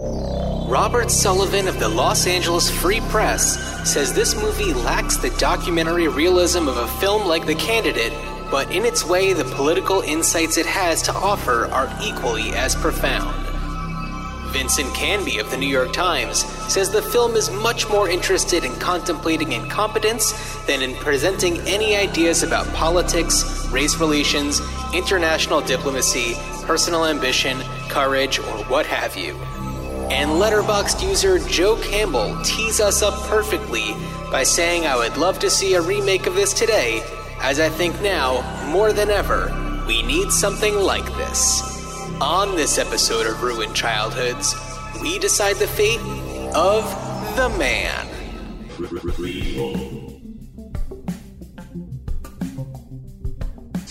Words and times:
Robert 0.00 1.10
Sullivan 1.10 1.66
of 1.66 1.80
the 1.80 1.88
Los 1.88 2.28
Angeles 2.28 2.70
Free 2.70 3.00
Press 3.08 3.58
says 3.90 4.12
this 4.12 4.36
movie 4.36 4.72
lacks 4.72 5.16
the 5.16 5.30
documentary 5.30 6.06
realism 6.06 6.68
of 6.68 6.76
a 6.76 6.86
film 7.00 7.26
like 7.26 7.46
The 7.46 7.56
Candidate, 7.56 8.12
but 8.48 8.70
in 8.70 8.84
its 8.84 9.04
way, 9.04 9.32
the 9.32 9.44
political 9.56 10.02
insights 10.02 10.56
it 10.56 10.66
has 10.66 11.02
to 11.02 11.12
offer 11.12 11.66
are 11.72 11.92
equally 12.00 12.50
as 12.50 12.76
profound. 12.76 13.34
Vincent 14.52 14.94
Canby 14.94 15.38
of 15.38 15.50
the 15.50 15.56
New 15.56 15.66
York 15.66 15.92
Times 15.92 16.44
says 16.72 16.92
the 16.92 17.02
film 17.02 17.34
is 17.34 17.50
much 17.50 17.88
more 17.88 18.08
interested 18.08 18.62
in 18.62 18.74
contemplating 18.76 19.50
incompetence 19.50 20.32
than 20.66 20.80
in 20.80 20.94
presenting 20.94 21.58
any 21.62 21.96
ideas 21.96 22.44
about 22.44 22.72
politics, 22.72 23.68
race 23.72 23.98
relations, 23.98 24.60
international 24.94 25.60
diplomacy, 25.60 26.34
personal 26.62 27.04
ambition, 27.04 27.58
courage, 27.88 28.38
or 28.38 28.64
what 28.66 28.86
have 28.86 29.16
you. 29.16 29.36
And 30.10 30.30
Letterboxd 30.30 31.02
user 31.06 31.38
Joe 31.38 31.76
Campbell 31.82 32.42
tees 32.42 32.80
us 32.80 33.02
up 33.02 33.14
perfectly 33.28 33.94
by 34.30 34.42
saying, 34.42 34.86
I 34.86 34.96
would 34.96 35.16
love 35.16 35.38
to 35.40 35.50
see 35.50 35.74
a 35.74 35.82
remake 35.82 36.26
of 36.26 36.34
this 36.34 36.52
today, 36.52 37.02
as 37.40 37.60
I 37.60 37.68
think 37.68 38.00
now, 38.00 38.42
more 38.70 38.92
than 38.92 39.10
ever, 39.10 39.52
we 39.86 40.02
need 40.02 40.30
something 40.30 40.74
like 40.74 41.06
this. 41.16 41.62
On 42.20 42.56
this 42.56 42.78
episode 42.78 43.26
of 43.26 43.42
Ruined 43.42 43.74
Childhoods, 43.74 44.54
we 45.02 45.18
decide 45.18 45.56
the 45.56 45.66
fate 45.66 46.00
of 46.54 46.84
the 47.36 47.48
man. 47.58 48.06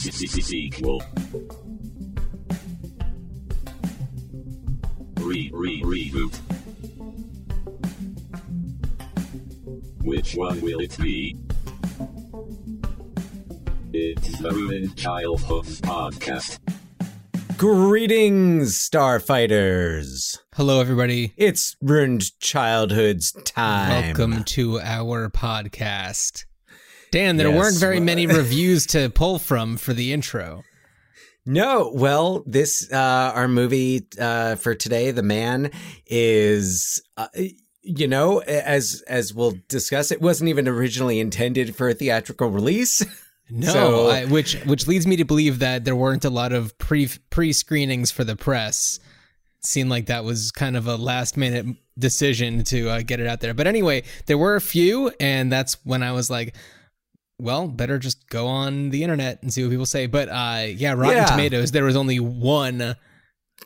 Sequel. 0.02 1.02
Re 5.28 5.52
re 5.54 5.82
reboot. 5.82 6.34
Which 10.04 10.36
one 10.36 10.62
will 10.62 10.80
it 10.80 10.98
be? 10.98 11.36
It's 13.92 14.40
the 14.40 14.52
Ruined 14.52 14.96
Childhoods 14.96 15.82
podcast. 15.82 16.60
Greetings, 17.58 18.78
Starfighters. 18.78 20.38
Hello, 20.56 20.80
everybody. 20.80 21.34
It's 21.36 21.76
Ruined 21.82 22.40
Childhood's 22.40 23.34
time. 23.44 23.90
Welcome 24.16 24.46
to 24.46 24.80
our 24.80 25.30
podcast. 25.30 26.46
Dan, 27.12 27.36
there 27.36 27.50
Yes, 27.50 27.58
weren't 27.58 27.78
very 27.80 27.98
well- 27.98 28.06
many 28.06 28.28
reviews 28.28 28.86
to 28.88 29.10
pull 29.10 29.40
from 29.40 29.76
for 29.76 29.94
the 29.94 30.14
intro. 30.14 30.64
No, 31.48 31.92
well, 31.96 32.44
this 32.46 32.92
uh 32.92 33.32
our 33.34 33.48
movie 33.48 34.06
uh 34.20 34.56
for 34.58 34.76
today, 34.76 35.12
The 35.12 35.24
Man, 35.24 35.72
is 36.06 37.02
uh, 37.16 37.28
you 37.82 38.08
know, 38.08 38.40
as 38.42 39.04
as 39.08 39.34
we'll 39.34 39.56
discuss, 39.70 40.12
it 40.12 40.22
wasn't 40.22 40.50
even 40.50 40.68
originally 40.68 41.20
intended 41.20 41.76
for 41.76 41.90
a 41.90 41.94
theatrical 41.94 42.50
release. 42.50 43.04
No, 43.50 43.72
So- 43.72 44.08
I, 44.10 44.26
which 44.26 44.56
which 44.66 44.88
leads 44.88 45.08
me 45.08 45.16
to 45.16 45.24
believe 45.24 45.60
that 45.60 45.86
there 45.86 45.96
weren't 45.96 46.26
a 46.26 46.30
lot 46.30 46.52
of 46.52 46.78
pre 46.80 47.08
pre 47.30 47.54
screenings 47.54 48.12
for 48.12 48.26
the 48.26 48.36
press. 48.36 49.00
Seemed 49.62 49.90
like 49.90 50.08
that 50.08 50.26
was 50.26 50.52
kind 50.52 50.76
of 50.76 50.86
a 50.86 50.98
last 50.98 51.38
minute 51.38 51.66
decision 51.98 52.66
to 52.66 52.90
uh, 52.90 53.02
get 53.04 53.22
it 53.22 53.26
out 53.26 53.40
there. 53.40 53.54
But 53.54 53.66
anyway, 53.66 54.04
there 54.26 54.38
were 54.38 54.58
a 54.58 54.62
few, 54.62 55.14
and 55.22 55.50
that's 55.50 55.78
when 55.86 56.04
I 56.04 56.12
was 56.12 56.30
like, 56.30 56.58
well, 57.40 57.68
better 57.68 58.00
just 58.00 58.30
go 58.30 58.48
on 58.48 58.90
the 58.90 59.04
internet 59.04 59.42
and 59.42 59.54
see 59.54 59.64
what 59.64 59.72
people 59.72 59.86
say. 59.86 60.08
But 60.08 60.30
uh, 60.30 60.66
yeah, 60.68 60.94
Rotten 60.94 61.18
Yeah. 61.18 61.26
Tomatoes, 61.26 61.72
there 61.72 61.84
was 61.84 61.96
only 61.96 62.20
one 62.20 62.96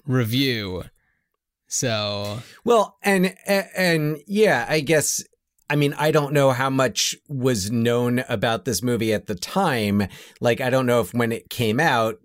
review. 0.05 0.83
So 1.67 2.39
Well, 2.65 2.97
and 3.01 3.35
and 3.47 4.21
yeah, 4.27 4.65
I 4.67 4.81
guess 4.81 5.23
I 5.69 5.77
mean, 5.77 5.93
I 5.97 6.11
don't 6.11 6.33
know 6.33 6.51
how 6.51 6.69
much 6.69 7.15
was 7.29 7.71
known 7.71 8.25
about 8.27 8.65
this 8.65 8.83
movie 8.83 9.13
at 9.13 9.27
the 9.27 9.35
time. 9.35 10.07
Like 10.41 10.59
I 10.59 10.69
don't 10.69 10.85
know 10.85 10.99
if 10.99 11.13
when 11.13 11.31
it 11.31 11.49
came 11.49 11.79
out 11.79 12.19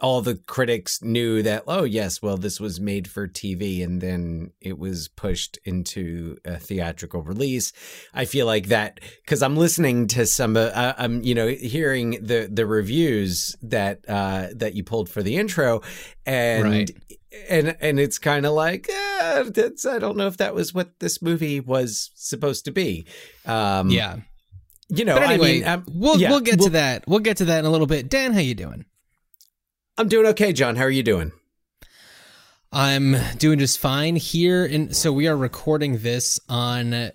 all 0.00 0.22
the 0.22 0.36
critics 0.36 1.02
knew 1.02 1.42
that 1.42 1.64
oh 1.66 1.84
yes, 1.84 2.20
well 2.22 2.36
this 2.36 2.58
was 2.60 2.80
made 2.80 3.08
for 3.08 3.28
TV 3.28 3.82
and 3.84 4.00
then 4.00 4.52
it 4.60 4.78
was 4.78 5.08
pushed 5.08 5.58
into 5.64 6.36
a 6.44 6.56
theatrical 6.58 7.22
release. 7.22 7.72
I 8.14 8.24
feel 8.24 8.46
like 8.46 8.66
that 8.68 9.00
cuz 9.26 9.42
I'm 9.42 9.56
listening 9.56 10.06
to 10.08 10.26
some 10.26 10.56
uh, 10.56 10.92
I'm 10.96 11.22
you 11.22 11.34
know 11.34 11.48
hearing 11.48 12.12
the 12.24 12.48
the 12.50 12.66
reviews 12.66 13.56
that 13.62 14.00
uh 14.08 14.48
that 14.54 14.74
you 14.74 14.82
pulled 14.84 15.08
for 15.08 15.22
the 15.22 15.36
intro 15.36 15.82
and 16.26 16.64
Right. 16.64 16.90
and 17.48 17.76
and 17.80 18.00
it's 18.00 18.18
kind 18.18 18.46
of 18.46 18.52
like 18.52 18.88
uh, 18.90 19.44
that's 19.44 19.84
I 19.86 19.98
don't 19.98 20.16
know 20.16 20.26
if 20.26 20.36
that 20.38 20.54
was 20.54 20.72
what 20.74 20.98
this 21.00 21.20
movie 21.22 21.60
was 21.60 22.10
supposed 22.14 22.64
to 22.66 22.70
be. 22.72 23.06
Um, 23.46 23.90
yeah. 23.90 24.16
you 24.88 25.04
know. 25.04 25.14
But 25.14 25.22
anyway, 25.30 25.48
I 25.48 25.52
mean, 25.52 25.64
um, 25.68 25.84
we'll 25.94 26.18
yeah, 26.20 26.30
we'll 26.30 26.40
get 26.40 26.58
we'll- 26.58 26.68
to 26.68 26.72
that. 26.72 27.04
We'll 27.06 27.20
get 27.20 27.38
to 27.38 27.44
that 27.46 27.58
in 27.60 27.64
a 27.64 27.70
little 27.70 27.86
bit. 27.86 28.08
Dan, 28.10 28.32
how 28.32 28.40
you 28.40 28.54
doing? 28.54 28.84
I'm 29.98 30.08
doing 30.08 30.26
okay, 30.28 30.54
John. 30.54 30.76
How 30.76 30.84
are 30.84 30.90
you 30.90 31.02
doing? 31.02 31.32
I'm 32.72 33.14
doing 33.36 33.58
just 33.58 33.78
fine 33.78 34.16
here. 34.16 34.64
And 34.64 34.96
so 34.96 35.12
we 35.12 35.28
are 35.28 35.36
recording 35.36 35.98
this 35.98 36.40
on 36.48 37.10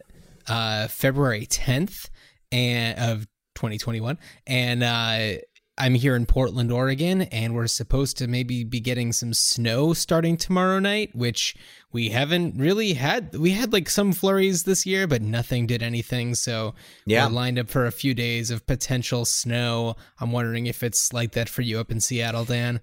uh, 0.47 0.87
February 0.87 1.47
10th 1.47 2.09
and 2.51 2.99
of 2.99 3.27
2021, 3.55 4.19
and 4.45 4.83
uh, 4.83 5.41
I'm 5.79 5.93
here 5.93 6.15
in 6.15 6.25
Portland, 6.25 6.71
Oregon, 6.71 7.21
and 7.23 7.53
we're 7.53 7.67
supposed 7.67 8.17
to 8.17 8.27
maybe 8.27 8.63
be 8.63 8.79
getting 8.79 9.13
some 9.13 9.33
snow 9.33 9.93
starting 9.93 10.35
tomorrow 10.35 10.79
night, 10.79 11.15
which 11.15 11.55
we 11.91 12.09
haven't 12.09 12.57
really 12.57 12.93
had. 12.93 13.35
We 13.35 13.51
had 13.51 13.71
like 13.71 13.89
some 13.89 14.11
flurries 14.11 14.63
this 14.63 14.85
year, 14.87 15.05
but 15.05 15.21
nothing 15.21 15.67
did 15.67 15.83
anything. 15.83 16.33
So 16.35 16.73
Yeah. 17.05 17.27
we're 17.27 17.33
lined 17.33 17.59
up 17.59 17.69
for 17.69 17.85
a 17.85 17.91
few 17.91 18.13
days 18.15 18.49
of 18.49 18.65
potential 18.65 19.23
snow. 19.25 19.95
I'm 20.19 20.31
wondering 20.31 20.65
if 20.65 20.81
it's 20.81 21.13
like 21.13 21.33
that 21.33 21.47
for 21.49 21.61
you 21.61 21.79
up 21.79 21.91
in 21.91 22.01
Seattle, 22.01 22.45
Dan. 22.45 22.81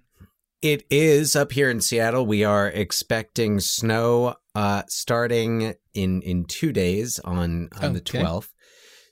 It 0.63 0.87
is 0.89 1.35
up 1.37 1.53
here 1.53 1.69
in 1.69 1.81
Seattle. 1.81 2.25
We 2.25 2.45
are 2.45 2.69
expecting 2.69 3.61
snow 3.61 4.37
uh, 4.55 4.85
starting 4.89 5.75
in 5.95 6.23
in 6.23 6.45
two 6.45 6.73
days 6.73 7.19
on 7.19 7.69
on 7.83 7.93
the 7.93 8.01
twelfth. 8.01 8.55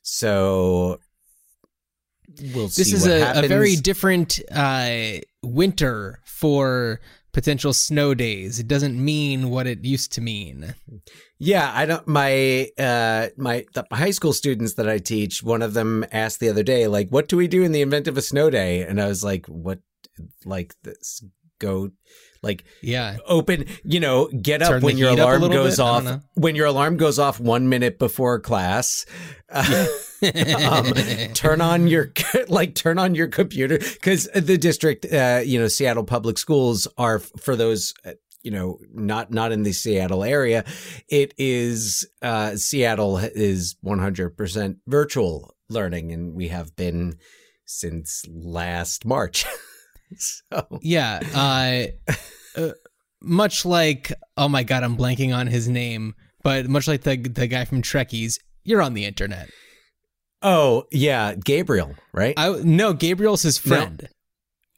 So 0.02 0.98
we'll 2.54 2.68
see. 2.68 2.82
this 2.82 2.92
is 2.92 3.06
a, 3.06 3.44
a 3.44 3.48
very 3.48 3.76
different 3.76 4.40
uh, 4.50 5.18
winter 5.42 6.20
for 6.24 7.00
potential 7.32 7.72
snow 7.72 8.14
days. 8.14 8.58
It 8.58 8.68
doesn't 8.68 9.02
mean 9.02 9.50
what 9.50 9.66
it 9.66 9.84
used 9.84 10.12
to 10.12 10.20
mean. 10.20 10.74
Yeah, 11.38 11.72
I 11.74 11.86
don't. 11.86 12.06
My 12.06 12.68
uh, 12.78 13.28
my 13.36 13.64
the 13.74 13.84
high 13.92 14.10
school 14.10 14.32
students 14.32 14.74
that 14.74 14.88
I 14.88 14.98
teach, 14.98 15.42
one 15.42 15.62
of 15.62 15.74
them 15.74 16.04
asked 16.12 16.40
the 16.40 16.48
other 16.48 16.62
day, 16.62 16.86
like, 16.86 17.08
"What 17.08 17.28
do 17.28 17.36
we 17.36 17.48
do 17.48 17.62
in 17.62 17.72
the 17.72 17.82
event 17.82 18.06
of 18.06 18.16
a 18.16 18.22
snow 18.22 18.50
day?" 18.50 18.82
And 18.82 19.00
I 19.00 19.08
was 19.08 19.24
like, 19.24 19.46
"What? 19.46 19.80
Like 20.44 20.74
this? 20.82 21.24
Go, 21.58 21.90
like 22.42 22.64
Yeah. 22.82 23.16
open. 23.26 23.66
You 23.84 24.00
know, 24.00 24.28
get 24.28 24.62
up 24.62 24.82
when 24.82 24.98
your 24.98 25.10
heat 25.10 25.18
up 25.20 25.28
a 25.28 25.36
alarm 25.36 25.52
goes 25.52 25.76
bit? 25.76 25.82
Off. 25.82 26.20
When 26.34 26.56
your 26.56 26.66
alarm 26.66 26.96
goes 26.96 27.18
off 27.18 27.38
one 27.40 27.68
minute 27.68 27.98
before 27.98 28.40
class." 28.40 29.06
Uh, 29.48 29.86
um, 30.58 30.86
turn 31.34 31.60
on 31.60 31.86
your 31.86 32.12
like 32.48 32.74
turn 32.74 32.98
on 32.98 33.14
your 33.14 33.28
computer 33.28 33.78
because 33.78 34.28
the 34.34 34.56
district 34.56 35.04
uh 35.12 35.42
you 35.44 35.58
know 35.58 35.68
seattle 35.68 36.04
public 36.04 36.38
schools 36.38 36.88
are 36.96 37.18
for 37.18 37.54
those 37.54 37.92
uh, 38.06 38.12
you 38.42 38.50
know 38.50 38.78
not 38.94 39.30
not 39.30 39.52
in 39.52 39.62
the 39.62 39.72
seattle 39.72 40.24
area 40.24 40.64
it 41.08 41.34
is 41.36 42.06
uh 42.22 42.56
seattle 42.56 43.18
is 43.18 43.76
100% 43.84 44.76
virtual 44.86 45.54
learning 45.68 46.12
and 46.12 46.34
we 46.34 46.48
have 46.48 46.74
been 46.76 47.18
since 47.66 48.24
last 48.28 49.04
march 49.04 49.44
so 50.52 50.66
yeah. 50.82 51.20
Uh, 51.34 52.12
uh, 52.60 52.70
much 53.20 53.64
like, 53.64 54.12
oh 54.36 54.48
my 54.48 54.62
God, 54.62 54.82
I'm 54.82 54.96
blanking 54.96 55.34
on 55.34 55.46
his 55.46 55.68
name, 55.68 56.14
but 56.42 56.68
much 56.68 56.88
like 56.88 57.02
the, 57.02 57.16
the 57.16 57.46
guy 57.46 57.64
from 57.64 57.82
Trekkies, 57.82 58.38
you're 58.64 58.82
on 58.82 58.94
the 58.94 59.04
internet. 59.04 59.48
oh 60.42 60.84
yeah 60.90 61.34
gabriel 61.34 61.94
right 62.12 62.34
I 62.36 62.50
No, 62.64 62.92
Gabriel's 62.94 63.42
his 63.42 63.64
No. 63.64 63.76
friend. 63.76 64.08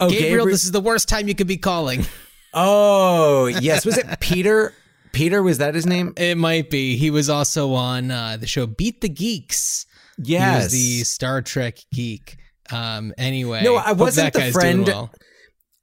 oh 0.01 0.11
Gabriel, 0.11 0.47
Gabri- 0.47 0.51
this 0.51 0.65
is 0.65 0.73
the 0.73 0.81
worst 0.81 1.09
time 1.09 1.27
you 1.29 1.35
could 1.35 1.47
be 1.47 1.57
calling. 1.57 2.05
oh 2.55 3.47
yes 3.47 3.85
was 3.87 3.97
it 3.99 4.07
peter 4.21 4.73
peter 5.13 5.43
was 5.43 5.59
that 5.59 5.75
his 5.75 5.87
name 5.87 6.13
It 6.17 6.37
might 6.37 6.71
be. 6.71 6.97
He 6.97 7.11
was 7.11 7.29
also 7.31 7.73
on 7.73 8.11
uh, 8.11 8.37
the 8.39 8.47
show 8.47 8.67
Beat 8.67 9.01
the 9.01 9.09
Geeks. 9.09 9.87
yes 10.19 10.61
He 10.61 10.65
was 10.65 10.73
the 10.73 11.05
Star 11.05 11.41
Trek 11.43 11.79
geek. 11.93 12.37
Um. 12.71 13.13
Anyway, 13.19 13.63
No, 13.63 13.77
I 13.77 13.93
wasn't 13.93 14.33
that 14.33 14.43
the 14.47 14.51
friend- 14.53 14.87
well. 14.87 15.13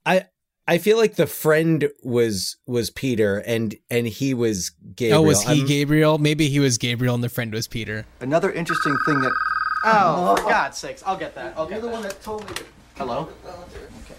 I 0.06 0.26
I 0.66 0.78
feel 0.78 0.96
like 0.96 1.16
the 1.16 1.26
friend 1.26 1.88
was 2.02 2.56
was 2.66 2.90
Peter 2.90 3.38
and 3.38 3.74
and 3.90 4.06
he 4.06 4.34
was 4.34 4.70
Gabriel. 4.94 5.20
Oh, 5.22 5.26
was 5.26 5.42
he 5.42 5.58
I'm- 5.60 5.66
Gabriel? 5.66 6.18
Maybe 6.18 6.48
he 6.48 6.60
was 6.60 6.78
Gabriel, 6.78 7.14
and 7.14 7.24
the 7.24 7.28
friend 7.28 7.52
was 7.52 7.66
Peter. 7.68 8.06
Another 8.20 8.50
interesting 8.52 8.96
thing 9.04 9.20
that 9.20 9.32
Oh, 9.84 10.36
for 10.36 10.48
God's 10.48 10.78
sakes. 10.78 11.02
I'll 11.04 11.16
get 11.16 11.34
that. 11.34 11.54
I'll 11.56 11.66
get 11.66 11.72
you're 11.74 11.80
the 11.82 11.86
that. 11.88 11.92
one 11.92 12.02
that 12.02 12.22
told 12.22 12.48
me. 12.48 12.54
To 12.54 12.64
Hello? 12.96 13.28
Okay. 13.44 14.14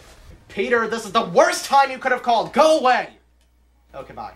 Peter, 0.50 0.88
this 0.88 1.06
is 1.06 1.12
the 1.14 1.24
worst 1.24 1.66
time 1.66 1.90
you 1.90 1.98
could 1.98 2.12
have 2.12 2.22
called. 2.22 2.52
Go 2.54 2.80
away! 2.80 3.12
Okay, 3.96 4.14
bye. 4.14 4.34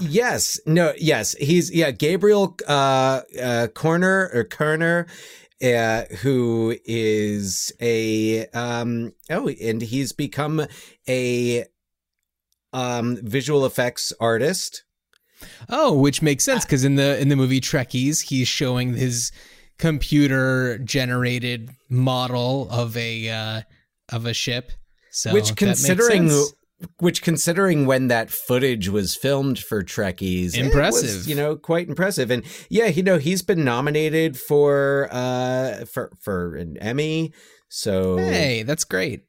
Yes. 0.00 0.60
No. 0.66 0.92
Yes. 0.98 1.32
He's 1.38 1.70
yeah. 1.70 1.90
Gabriel 1.90 2.56
uh, 2.68 3.22
uh, 3.40 3.66
Corner 3.68 4.30
or 4.34 4.44
Kerner, 4.44 5.06
uh, 5.62 6.04
who 6.16 6.76
is 6.84 7.72
a 7.80 8.46
um 8.48 9.12
oh, 9.30 9.48
and 9.48 9.82
he's 9.82 10.12
become 10.12 10.66
a 11.08 11.64
um 12.72 13.18
visual 13.22 13.64
effects 13.66 14.12
artist. 14.20 14.84
Oh, 15.68 15.92
which 15.92 16.22
makes 16.22 16.44
sense 16.44 16.64
because 16.64 16.84
in 16.84 16.94
the 16.96 17.20
in 17.20 17.28
the 17.28 17.36
movie 17.36 17.60
Trekkies, 17.60 18.22
he's 18.22 18.48
showing 18.48 18.94
his 18.94 19.32
computer 19.78 20.78
generated 20.78 21.70
model 21.88 22.68
of 22.70 22.96
a 22.96 23.28
uh, 23.28 23.62
of 24.10 24.26
a 24.26 24.34
ship. 24.34 24.72
So 25.10 25.32
which 25.32 25.56
considering. 25.56 26.30
Which 27.00 27.22
considering 27.22 27.86
when 27.86 28.08
that 28.08 28.30
footage 28.30 28.88
was 28.88 29.14
filmed 29.14 29.58
for 29.58 29.82
Trekkies, 29.82 30.54
it 30.56 30.62
was, 30.62 30.66
Impressive. 30.66 31.26
you 31.28 31.34
know, 31.34 31.56
quite 31.56 31.88
impressive. 31.88 32.30
And 32.30 32.44
yeah, 32.68 32.86
you 32.86 33.02
know, 33.02 33.18
he's 33.18 33.42
been 33.42 33.64
nominated 33.64 34.36
for 34.38 35.08
uh 35.10 35.84
for 35.86 36.12
for 36.20 36.56
an 36.56 36.76
Emmy. 36.78 37.32
So 37.68 38.18
Hey, 38.18 38.62
that's 38.64 38.84
great. 38.84 39.22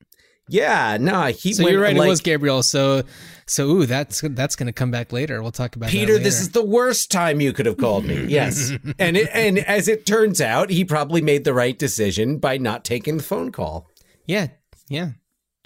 yeah, 0.50 0.98
no, 1.00 1.26
he 1.28 1.54
So 1.54 1.64
went 1.64 1.74
you're 1.74 1.82
right, 1.82 1.96
like, 1.96 2.06
it 2.06 2.10
was 2.10 2.22
Gabriel. 2.22 2.62
So 2.64 3.04
so 3.46 3.70
ooh, 3.70 3.86
that's 3.86 4.22
that's 4.22 4.56
gonna 4.56 4.74
come 4.74 4.92
back 4.92 5.12
later. 5.14 5.42
We'll 5.42 5.52
talk 5.52 5.76
about 5.76 5.90
it. 5.90 5.92
Peter, 5.92 6.18
this 6.18 6.40
is 6.42 6.50
the 6.52 6.64
worst 6.66 7.12
time 7.12 7.40
you 7.42 7.54
could 7.54 7.66
have 7.66 7.78
called 7.78 8.06
me. 8.06 8.26
Yes. 8.26 8.72
and 9.00 9.18
it, 9.18 9.30
and 9.34 9.60
as 9.60 9.88
it 9.88 10.06
turns 10.06 10.42
out, 10.42 10.70
he 10.70 10.84
probably 10.86 11.22
made 11.22 11.44
the 11.44 11.54
right 11.54 11.78
decision 11.78 12.38
by 12.40 12.58
not 12.58 12.84
taking 12.86 13.18
the 13.18 13.24
phone 13.24 13.52
call. 13.52 13.90
Yeah, 14.26 14.48
yeah. 14.90 15.12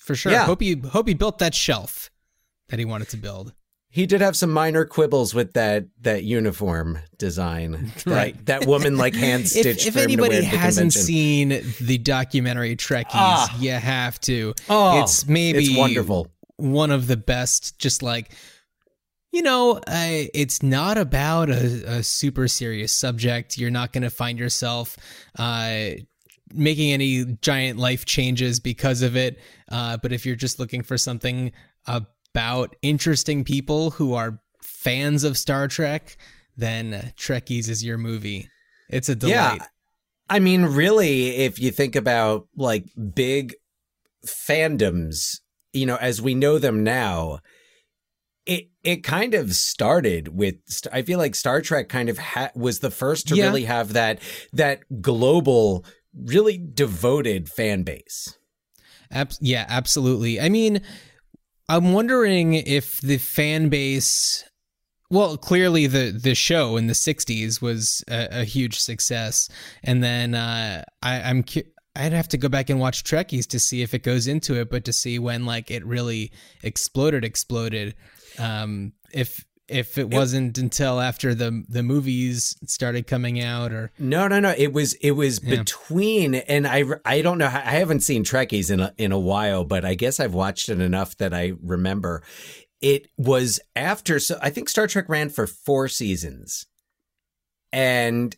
For 0.07 0.15
sure. 0.15 0.31
Yeah. 0.31 0.45
Hope 0.45 0.61
he 0.61 0.75
hope 0.77 1.07
he 1.07 1.13
built 1.13 1.37
that 1.39 1.53
shelf 1.53 2.09
that 2.69 2.79
he 2.79 2.85
wanted 2.85 3.09
to 3.09 3.17
build. 3.17 3.53
He 3.89 4.05
did 4.05 4.21
have 4.21 4.35
some 4.35 4.51
minor 4.51 4.85
quibbles 4.85 5.33
with 5.33 5.53
that 5.53 5.85
that 6.01 6.23
uniform 6.23 6.99
design. 7.17 7.91
That, 8.05 8.05
Right. 8.05 8.45
That 8.45 8.65
woman 8.65 8.97
like 8.97 9.15
hand 9.25 9.47
stitched. 9.49 9.81
If, 9.85 9.87
if 9.87 9.93
for 9.95 9.99
him 10.09 10.15
to 10.17 10.21
wear 10.21 10.31
anybody 10.31 10.45
hasn't 10.57 10.93
seen 10.93 11.49
the 11.81 11.97
documentary 11.97 12.75
Trekkies, 12.77 13.05
Ah. 13.13 13.57
you 13.59 13.71
have 13.71 14.19
to. 14.21 14.53
Oh, 14.69 15.01
it's 15.03 15.27
maybe 15.27 15.59
it's 15.65 15.77
wonderful. 15.77 16.31
one 16.55 16.91
of 16.91 17.07
the 17.07 17.17
best. 17.17 17.77
Just 17.79 18.01
like 18.01 18.31
you 19.33 19.41
know, 19.41 19.73
uh, 19.87 20.23
it's 20.33 20.63
not 20.63 20.97
about 20.97 21.49
a, 21.49 21.97
a 21.97 22.03
super 22.03 22.47
serious 22.47 22.93
subject. 22.93 23.57
You're 23.57 23.69
not 23.71 23.91
going 23.91 24.03
to 24.03 24.09
find 24.09 24.39
yourself 24.39 24.97
uh, 25.37 25.89
making 26.53 26.91
any 26.91 27.25
giant 27.41 27.79
life 27.79 28.05
changes 28.05 28.59
because 28.59 29.01
of 29.01 29.15
it. 29.15 29.39
Uh, 29.71 29.97
but 29.97 30.11
if 30.13 30.25
you're 30.25 30.35
just 30.35 30.59
looking 30.59 30.81
for 30.83 30.97
something 30.97 31.51
about 31.85 32.75
interesting 32.81 33.43
people 33.43 33.91
who 33.91 34.13
are 34.13 34.39
fans 34.61 35.23
of 35.23 35.37
Star 35.37 35.67
Trek, 35.67 36.17
then 36.55 37.13
Trekkies 37.17 37.69
is 37.69 37.83
your 37.83 37.97
movie. 37.97 38.49
It's 38.89 39.09
a 39.09 39.15
delight. 39.15 39.33
Yeah. 39.59 39.65
I 40.29 40.39
mean, 40.39 40.65
really, 40.65 41.29
if 41.37 41.59
you 41.59 41.71
think 41.71 41.95
about 41.95 42.47
like 42.55 42.85
big 43.13 43.53
fandoms, 44.25 45.39
you 45.73 45.85
know, 45.85 45.95
as 45.97 46.21
we 46.21 46.35
know 46.35 46.59
them 46.59 46.83
now, 46.83 47.39
it 48.45 48.69
it 48.83 49.03
kind 49.03 49.33
of 49.33 49.53
started 49.55 50.29
with. 50.29 50.55
I 50.91 51.01
feel 51.01 51.19
like 51.19 51.35
Star 51.35 51.61
Trek 51.61 51.89
kind 51.89 52.09
of 52.09 52.17
ha- 52.17 52.51
was 52.55 52.79
the 52.79 52.91
first 52.91 53.27
to 53.29 53.35
Yeah. 53.35 53.45
really 53.45 53.65
have 53.65 53.93
that 53.93 54.19
that 54.53 54.81
global, 55.01 55.85
really 56.25 56.57
devoted 56.57 57.49
fan 57.49 57.83
base. 57.83 58.37
Ab- 59.11 59.33
yeah, 59.39 59.65
absolutely. 59.69 60.39
I 60.39 60.49
mean, 60.49 60.81
I'm 61.69 61.93
wondering 61.93 62.53
if 62.53 63.01
the 63.01 63.17
fan 63.17 63.69
base. 63.69 64.43
Well, 65.09 65.37
clearly 65.37 65.87
the 65.87 66.11
the 66.11 66.35
show 66.35 66.75
in 66.75 66.87
the 66.87 66.93
'60s 66.93 67.61
was 67.61 68.03
a, 68.09 68.41
a 68.41 68.43
huge 68.43 68.79
success, 68.79 69.49
and 69.83 70.03
then 70.03 70.35
uh, 70.35 70.83
I, 71.01 71.21
I'm 71.21 71.43
cu- 71.43 71.63
I'd 71.95 72.13
have 72.13 72.27
to 72.29 72.37
go 72.37 72.49
back 72.49 72.69
and 72.69 72.79
watch 72.79 73.03
Trekkies 73.03 73.47
to 73.47 73.59
see 73.59 73.81
if 73.81 73.93
it 73.93 74.03
goes 74.03 74.27
into 74.27 74.59
it, 74.59 74.69
but 74.69 74.85
to 74.85 74.93
see 74.93 75.17
when 75.17 75.45
like 75.45 75.71
it 75.71 75.85
really 75.85 76.31
exploded, 76.61 77.23
exploded. 77.23 77.95
Um, 78.37 78.93
if 79.13 79.45
if 79.67 79.97
it 79.97 80.09
wasn't 80.09 80.57
until 80.57 80.99
after 80.99 81.35
the 81.35 81.63
the 81.67 81.83
movies 81.83 82.55
started 82.65 83.05
coming 83.07 83.41
out, 83.41 83.71
or 83.73 83.91
No, 83.99 84.27
no, 84.27 84.39
no. 84.39 84.53
It 84.57 84.73
was 84.73 84.93
it 84.95 85.11
was 85.11 85.41
Yeah. 85.43 85.57
between, 85.57 86.35
and 86.35 86.65
I 86.67 86.83
I 87.05 87.21
don't 87.21 87.37
know. 87.37 87.47
I 87.47 87.49
haven't 87.49 88.01
seen 88.01 88.23
Trekkies 88.23 88.71
in 88.71 88.79
a, 88.79 88.93
in 88.97 89.11
a 89.11 89.19
while, 89.19 89.63
but 89.63 89.83
I 89.83 89.93
guess 89.95 90.19
I've 90.19 90.33
watched 90.33 90.69
it 90.69 90.79
enough 90.79 91.17
that 91.17 91.33
I 91.33 91.53
remember. 91.61 92.23
It 92.81 93.07
was 93.17 93.59
after. 93.75 94.19
So 94.19 94.37
I 94.41 94.49
think 94.49 94.69
Star 94.69 94.87
Trek 94.87 95.09
ran 95.09 95.29
for 95.29 95.47
four 95.47 95.87
seasons, 95.87 96.65
and 97.73 98.35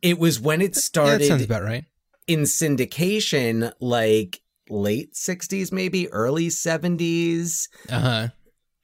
it 0.00 0.18
was 0.18 0.40
when 0.40 0.60
it 0.60 0.72
yeah, 0.74 0.80
started 0.80 1.20
that 1.20 1.26
sounds 1.28 1.44
about 1.44 1.62
right. 1.62 1.84
in 2.26 2.40
syndication, 2.40 3.72
like 3.80 4.40
late 4.70 5.14
'60s, 5.14 5.70
maybe 5.72 6.10
early 6.10 6.48
'70s. 6.48 7.68
Uh 7.88 8.00
huh. 8.00 8.28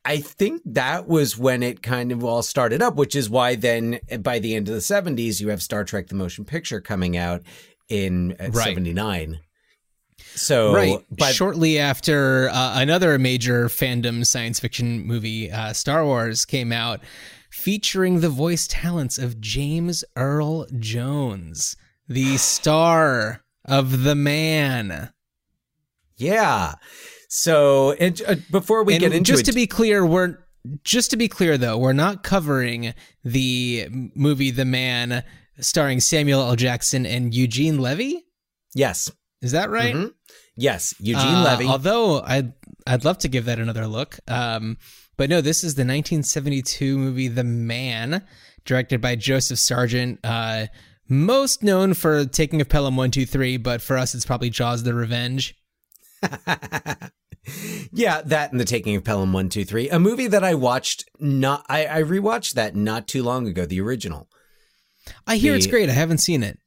I 0.08 0.20
think 0.20 0.62
that 0.64 1.06
was 1.06 1.36
when 1.36 1.62
it 1.62 1.82
kind 1.82 2.12
of 2.12 2.24
all 2.24 2.42
started 2.42 2.80
up, 2.80 2.96
which 2.96 3.14
is 3.14 3.28
why 3.28 3.56
then 3.56 4.00
by 4.20 4.38
the 4.38 4.54
end 4.54 4.66
of 4.66 4.74
the 4.74 4.80
70s, 4.80 5.38
you 5.38 5.50
have 5.50 5.62
Star 5.62 5.84
Trek 5.84 6.06
the 6.06 6.14
Motion 6.14 6.46
Picture 6.46 6.80
coming 6.80 7.14
out 7.18 7.42
in 7.90 8.32
uh, 8.40 8.48
Right. 8.48 8.68
79. 8.68 9.40
So, 10.34 10.72
right 10.72 10.98
but 11.10 11.34
shortly 11.34 11.78
after 11.78 12.48
uh, 12.48 12.80
another 12.80 13.18
major 13.18 13.66
fandom 13.66 14.24
science 14.24 14.58
fiction 14.60 15.04
movie 15.06 15.50
uh, 15.50 15.72
star 15.72 16.04
wars 16.04 16.44
came 16.44 16.72
out 16.72 17.00
featuring 17.50 18.20
the 18.20 18.28
voice 18.28 18.66
talents 18.68 19.18
of 19.18 19.40
james 19.40 20.04
earl 20.16 20.66
jones 20.78 21.76
the 22.08 22.36
star 22.36 23.42
of 23.64 24.04
the 24.04 24.14
man 24.14 25.12
yeah. 26.18 26.74
So, 27.28 27.94
uh, 28.00 28.36
before 28.50 28.82
we 28.84 28.94
and 28.94 29.00
get 29.00 29.12
into 29.12 29.30
just 29.30 29.42
it, 29.42 29.46
to 29.46 29.52
be 29.52 29.66
clear 29.66 30.04
we're 30.04 30.38
just 30.82 31.10
to 31.10 31.16
be 31.16 31.28
clear 31.28 31.56
though 31.56 31.78
we're 31.78 31.92
not 31.92 32.22
covering 32.22 32.92
the 33.24 33.86
movie 34.14 34.50
the 34.50 34.64
man 34.64 35.22
starring 35.60 36.00
samuel 36.00 36.40
l 36.42 36.56
jackson 36.56 37.06
and 37.06 37.32
eugene 37.34 37.78
levy 37.78 38.24
yes, 38.74 39.10
is 39.40 39.52
that 39.52 39.70
right 39.70 39.94
Mhm. 39.94 40.12
yes, 40.56 40.94
Eugene 40.98 41.22
Uh, 41.36 41.44
Levy. 41.44 41.66
Although 41.66 42.20
I'd 42.22 42.52
I'd 42.86 43.04
love 43.04 43.18
to 43.18 43.28
give 43.28 43.44
that 43.44 43.58
another 43.58 43.86
look. 43.86 44.18
Um, 44.26 44.78
but 45.16 45.28
no, 45.30 45.40
this 45.40 45.58
is 45.62 45.74
the 45.74 45.84
1972 45.84 46.96
movie 46.98 47.28
The 47.28 47.44
Man, 47.44 48.24
directed 48.64 49.00
by 49.00 49.14
Joseph 49.16 49.58
Sargent. 49.58 50.18
Uh, 50.24 50.66
most 51.08 51.62
known 51.62 51.92
for 51.94 52.24
Taking 52.24 52.60
of 52.60 52.68
Pelham 52.68 52.96
One 52.96 53.10
Two 53.10 53.26
Three, 53.26 53.56
but 53.58 53.80
for 53.82 53.96
us, 53.96 54.14
it's 54.14 54.24
probably 54.26 54.50
Jaws: 54.50 54.82
The 54.82 54.94
Revenge. 54.94 55.54
yeah, 57.92 58.22
that 58.22 58.50
and 58.52 58.60
the 58.60 58.64
Taking 58.64 58.96
of 58.96 59.04
Pelham 59.04 59.32
One 59.32 59.48
Two 59.48 59.64
Three, 59.64 59.88
a 59.88 59.98
movie 59.98 60.26
that 60.26 60.44
I 60.44 60.54
watched. 60.54 61.04
Not, 61.18 61.64
I, 61.68 61.86
I 61.86 62.02
rewatched 62.02 62.54
that 62.54 62.74
not 62.74 63.08
too 63.08 63.22
long 63.22 63.46
ago. 63.46 63.64
The 63.64 63.80
original. 63.80 64.28
I 65.26 65.36
hear 65.36 65.54
it's 65.54 65.66
great. 65.66 65.88
I 65.88 65.92
haven't 65.92 66.18
seen 66.18 66.42
it. 66.42 66.58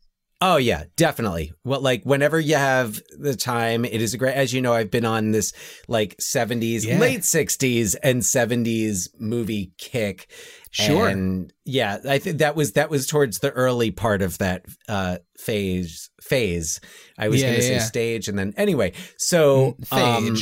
Oh 0.44 0.58
yeah, 0.58 0.86
definitely. 0.96 1.54
Well, 1.64 1.82
like 1.82 2.04
whenever 2.04 2.40
you 2.40 2.56
have 2.56 3.00
the 3.20 3.36
time, 3.36 3.86
it 3.86 4.02
is 4.02 4.16
a 4.16 4.18
great. 4.18 4.34
As 4.34 4.52
you 4.52 4.62
know, 4.62 4.74
I've 4.74 4.90
been 4.90 5.06
on 5.06 5.32
this 5.32 5.54
like 5.88 6.16
seventies, 6.20 6.84
Yeah. 6.84 6.98
late 6.98 7.24
sixties, 7.24 7.94
and 7.96 8.26
seventies 8.26 9.10
movie 9.20 9.74
kick. 9.78 10.32
Sure. 10.72 11.08
And 11.08 11.52
yeah, 11.66 11.98
I 12.08 12.18
think 12.18 12.38
that 12.40 12.56
was 12.56 12.74
that 12.74 12.90
was 12.90 13.06
towards 13.06 13.40
the 13.40 13.52
early 13.52 13.92
part 13.92 14.22
of 14.22 14.38
that 14.38 14.66
uh, 14.88 15.18
phase. 15.38 16.10
Phase. 16.22 16.80
I 17.18 17.28
was 17.28 17.42
Yeah, 17.42 17.50
going 17.50 17.62
to 17.62 17.68
yeah, 17.68 17.80
say 17.80 17.86
stage, 17.86 18.28
and 18.30 18.40
then 18.40 18.54
anyway. 18.56 18.94
So, 19.18 19.76
um, 19.92 20.38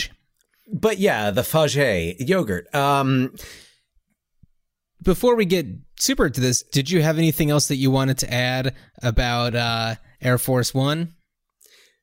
but 0.71 0.99
yeah, 0.99 1.31
the 1.31 1.41
Fage 1.41 2.15
yogurt. 2.19 2.73
Um, 2.75 3.33
Before 5.01 5.35
we 5.35 5.45
get 5.45 5.65
super 5.97 6.27
into 6.27 6.41
this, 6.41 6.61
did 6.61 6.91
you 6.91 7.01
have 7.01 7.17
anything 7.17 7.49
else 7.49 7.69
that 7.69 7.77
you 7.77 7.89
wanted 7.89 8.17
to 8.19 8.31
add 8.31 8.75
about 9.01 9.55
uh, 9.55 9.95
Air 10.21 10.37
Force 10.37 10.73
One? 10.73 11.15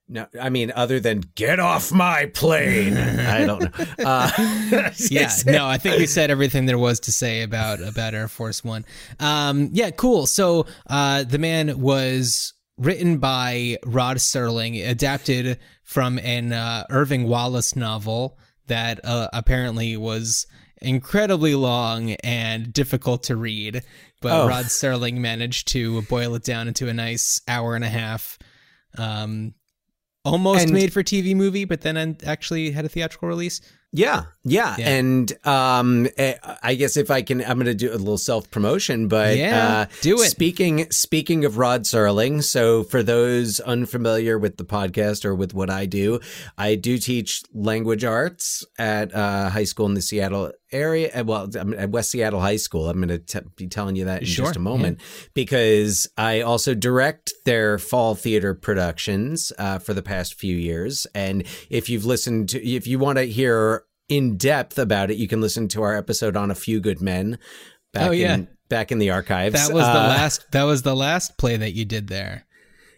No, 0.09 0.27
I 0.41 0.51
mean, 0.51 0.73
other 0.75 1.01
than 1.01 1.23
get 1.35 1.59
off 1.59 1.91
my 1.93 2.27
plane. 2.27 2.97
I 2.97 3.45
don't 3.45 3.61
know. 3.63 3.85
Uh, 3.99 4.31
yeah, 5.11 5.33
no, 5.47 5.67
I 5.67 5.79
think 5.79 5.99
we 5.99 6.07
said 6.07 6.31
everything 6.31 6.67
there 6.67 6.79
was 6.79 7.01
to 7.01 7.13
say 7.13 7.43
about 7.43 7.81
about 7.81 8.15
Air 8.15 8.29
Force 8.29 8.63
One. 8.63 8.85
Um, 9.19 9.71
yeah, 9.73 9.91
cool. 9.91 10.27
So, 10.27 10.67
uh, 10.89 11.25
the 11.25 11.39
man 11.39 11.81
was 11.81 12.53
written 12.79 13.19
by 13.19 13.79
Rod 13.85 14.19
Serling, 14.19 14.87
adapted 14.87 15.59
from 15.83 16.19
an 16.19 16.53
uh, 16.53 16.85
Irving 16.91 17.27
Wallace 17.27 17.75
novel 17.75 18.39
that 18.67 19.01
uh, 19.05 19.29
apparently 19.33 19.97
was 19.97 20.47
incredibly 20.83 21.55
long 21.55 22.13
and 22.23 22.73
difficult 22.73 23.23
to 23.25 23.37
read. 23.37 23.83
But 24.21 24.33
Oh. 24.33 24.49
Rod 24.49 24.67
Serling 24.67 25.15
managed 25.19 25.69
to 25.69 26.03
boil 26.03 26.35
it 26.35 26.45
down 26.45 26.69
into 26.69 26.89
a 26.89 26.95
nice 26.95 27.41
hour 27.49 27.75
and 27.75 27.85
a 27.85 27.89
half. 27.89 28.39
Um, 28.99 29.55
almost 30.27 30.65
And- 30.65 30.73
made 30.73 30.93
for 30.93 31.03
TV 31.03 31.35
movie, 31.35 31.65
but 31.65 31.81
then 31.83 32.17
actually 32.25 32.71
had 32.73 32.85
a 32.85 32.89
theatrical 32.89 33.29
release. 33.29 33.61
Yeah, 33.97 34.25
yeah, 34.45 34.77
Yeah. 34.79 34.89
and 34.91 35.47
um, 35.47 36.07
eh, 36.17 36.35
I 36.63 36.75
guess 36.75 36.97
if 36.97 37.11
I 37.11 37.23
can, 37.23 37.41
I'm 37.41 37.57
going 37.57 37.67
to 37.67 37.75
do 37.75 37.91
a 37.91 37.97
little 37.97 38.19
self 38.19 38.51
promotion. 38.51 39.09
But 39.09 39.37
Yeah, 39.37 39.69
uh, 39.69 39.87
do 40.03 40.21
it. 40.21 40.31
Speaking 40.31 40.91
speaking 40.91 41.45
of 41.45 41.59
Rod 41.59 41.83
Serling, 41.83 42.43
so 42.45 42.85
for 42.85 43.03
those 43.03 43.59
unfamiliar 43.61 44.39
with 44.39 44.57
the 44.59 44.65
podcast 44.65 45.25
or 45.25 45.35
with 45.35 45.55
what 45.55 45.71
I 45.71 45.87
do, 45.87 46.21
I 46.59 46.75
do 46.75 46.99
teach 46.99 47.43
language 47.55 48.05
arts 48.05 48.65
at 48.79 49.15
uh, 49.15 49.49
high 49.51 49.65
school 49.65 49.87
in 49.87 49.95
the 49.95 50.03
Seattle 50.03 50.53
area. 50.73 51.11
uh, 51.15 51.25
Well, 51.25 51.49
I'm 51.59 51.73
at 51.75 51.91
West 51.91 52.11
Seattle 52.11 52.41
High 52.41 52.57
School. 52.57 52.89
I'm 52.91 53.01
going 53.01 53.25
to 53.25 53.43
be 53.57 53.67
telling 53.67 53.97
you 53.97 54.05
that 54.05 54.21
in 54.23 54.27
Sure, 54.27 54.47
just 54.47 54.57
a 54.57 54.61
moment 54.61 55.01
because 55.33 56.09
I 56.19 56.41
also 56.41 56.75
direct 56.75 57.33
their 57.45 57.79
fall 57.79 58.15
theater 58.15 58.53
productions 58.55 59.53
uh, 59.59 59.79
for 59.79 59.95
the 59.95 60.03
past 60.03 60.35
few 60.35 60.57
years. 60.57 61.07
And 61.15 61.45
if 61.71 61.89
you've 61.89 62.05
listened 62.05 62.49
to, 62.51 62.63
if 62.67 62.87
you 62.87 62.99
want 62.99 63.19
to 63.19 63.25
hear 63.25 63.85
in 64.09 64.37
depth 64.37 64.79
about 64.79 65.11
it, 65.11 65.17
you 65.17 65.29
can 65.29 65.41
listen 65.41 65.69
to 65.69 65.83
our 65.83 65.97
episode 65.97 66.37
on 66.37 66.51
A 66.51 66.55
Few 66.55 66.81
Good 66.81 67.01
Men. 67.01 67.39
Back 67.93 68.09
Oh, 68.09 68.13
yeah. 68.13 68.35
in, 68.35 68.49
back 68.69 68.93
in 68.93 68.99
the 68.99 69.11
archives. 69.11 69.55
That 69.55 69.75
was 69.75 69.85
the 69.85 69.91
Uh, 69.91 70.09
last. 70.09 70.51
That 70.53 70.65
was 70.65 70.83
the 70.83 70.95
last 70.97 71.39
play 71.39 71.57
that 71.57 71.73
you 71.73 71.85
did 71.85 72.09
there. 72.09 72.45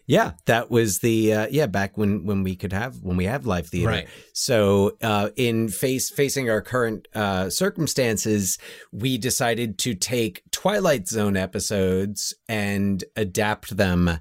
Yeah, 0.07 0.31
that 0.47 0.71
was 0.71 0.99
the 0.99 1.33
uh, 1.33 1.47
yeah 1.51 1.67
back 1.67 1.95
when 1.95 2.25
when 2.25 2.41
we 2.41 2.55
could 2.55 2.73
have 2.73 2.95
when 3.03 3.15
we 3.15 3.25
have 3.25 3.45
live 3.45 3.67
theater. 3.67 3.89
Right. 3.89 4.07
So 4.33 4.97
uh, 5.03 5.29
in 5.35 5.69
face 5.69 6.09
facing 6.09 6.49
our 6.49 6.61
current 6.61 7.07
uh, 7.13 7.51
circumstances, 7.51 8.57
we 8.91 9.19
decided 9.19 9.77
to 9.79 9.93
take 9.93 10.41
Twilight 10.51 11.07
Zone 11.07 11.37
episodes 11.37 12.33
and 12.47 13.03
adapt 13.15 13.77
them 13.77 14.17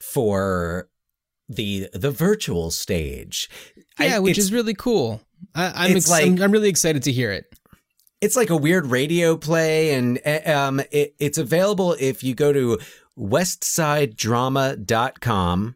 for 0.00 0.88
the 1.48 1.88
the 1.92 2.10
virtual 2.10 2.70
stage. 2.72 3.48
I- 3.98 4.06
Yeah, 4.06 4.18
which 4.18 4.38
is 4.38 4.52
really 4.52 4.74
cool. 4.74 5.22
I, 5.58 5.86
I'm, 5.86 5.96
ex- 5.96 6.08
like- 6.10 6.26
I'm 6.26 6.42
I'm 6.42 6.52
really 6.52 6.68
excited 6.70 7.02
to 7.04 7.12
hear 7.12 7.30
it. 7.32 7.44
it's 8.20 8.36
like 8.36 8.50
a 8.50 8.56
weird 8.56 8.86
radio 8.86 9.36
play 9.36 9.94
and 9.94 10.18
uh, 10.24 10.40
um 10.46 10.80
it, 10.90 11.14
it's 11.18 11.36
available 11.38 11.94
if 12.00 12.22
you 12.24 12.34
go 12.34 12.52
to 12.52 12.78
westsidedrama.com 13.18 15.74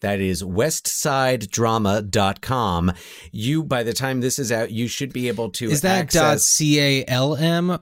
that 0.00 0.20
is 0.20 0.42
westsidedrama.com 0.42 2.92
you 3.32 3.62
by 3.62 3.82
the 3.82 3.92
time 3.92 4.20
this 4.20 4.38
is 4.38 4.50
out 4.52 4.70
you 4.70 4.86
should 4.86 5.12
be 5.12 5.28
able 5.28 5.50
to 5.50 5.70
Is 5.70 5.80
that 5.82 5.98
access 6.02 6.44
c 6.44 6.78
a 6.80 7.04
l 7.08 7.36
m? 7.36 7.78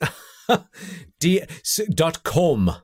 D, 1.20 1.40
s- 1.40 1.80
dot 1.94 2.22
com. 2.24 2.74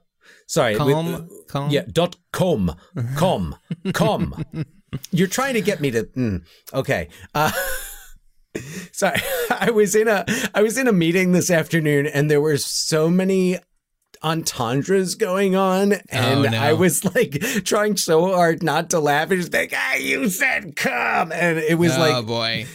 Sorry 0.46 0.76
with- 0.78 0.94
com 0.94 1.28
com? 1.48 1.70
yeah 1.70 1.82
dot 1.92 2.16
com. 2.32 2.74
Com. 3.16 3.56
Com 3.92 4.44
you're 5.10 5.28
trying 5.28 5.54
to 5.54 5.60
get 5.60 5.80
me 5.80 5.90
to 5.90 6.04
mm, 6.04 6.42
okay 6.72 7.08
uh 7.34 7.50
sorry 8.92 9.20
i 9.50 9.70
was 9.70 9.94
in 9.94 10.08
a 10.08 10.24
i 10.54 10.62
was 10.62 10.78
in 10.78 10.88
a 10.88 10.92
meeting 10.92 11.32
this 11.32 11.50
afternoon 11.50 12.06
and 12.06 12.30
there 12.30 12.40
were 12.40 12.56
so 12.56 13.08
many 13.10 13.58
entendres 14.22 15.14
going 15.14 15.54
on 15.54 15.92
and 16.10 16.38
Oh, 16.46 16.50
no. 16.50 16.58
i 16.58 16.72
was 16.72 17.04
like 17.14 17.40
trying 17.64 17.96
so 17.96 18.32
hard 18.34 18.64
not 18.64 18.90
to 18.90 18.98
laugh 18.98 19.30
and 19.30 19.40
just 19.40 19.52
like 19.52 19.72
ah 19.76 19.94
you 19.94 20.28
said 20.28 20.74
come 20.74 21.30
and 21.30 21.58
it 21.58 21.78
was 21.78 21.96
oh 21.96 22.00
like 22.00 22.26
boy. 22.26 22.66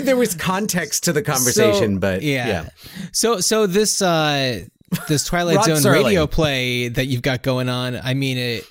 there 0.00 0.16
was 0.16 0.34
context 0.36 1.02
to 1.04 1.12
the 1.12 1.22
conversation 1.22 1.94
So, 1.94 1.98
but 2.00 2.22
yeah. 2.22 2.46
yeah 2.46 2.68
So 3.12 3.40
so 3.40 3.66
this 3.66 4.00
uh 4.00 4.60
this 5.08 5.24
Twilight 5.24 5.64
Zone 5.64 5.76
Serling. 5.78 6.04
radio 6.04 6.26
play 6.28 6.88
that 6.88 7.06
you've 7.06 7.22
got 7.22 7.42
going 7.42 7.68
on, 7.70 7.96
I 7.96 8.12
mean 8.14 8.36
it 8.38 8.64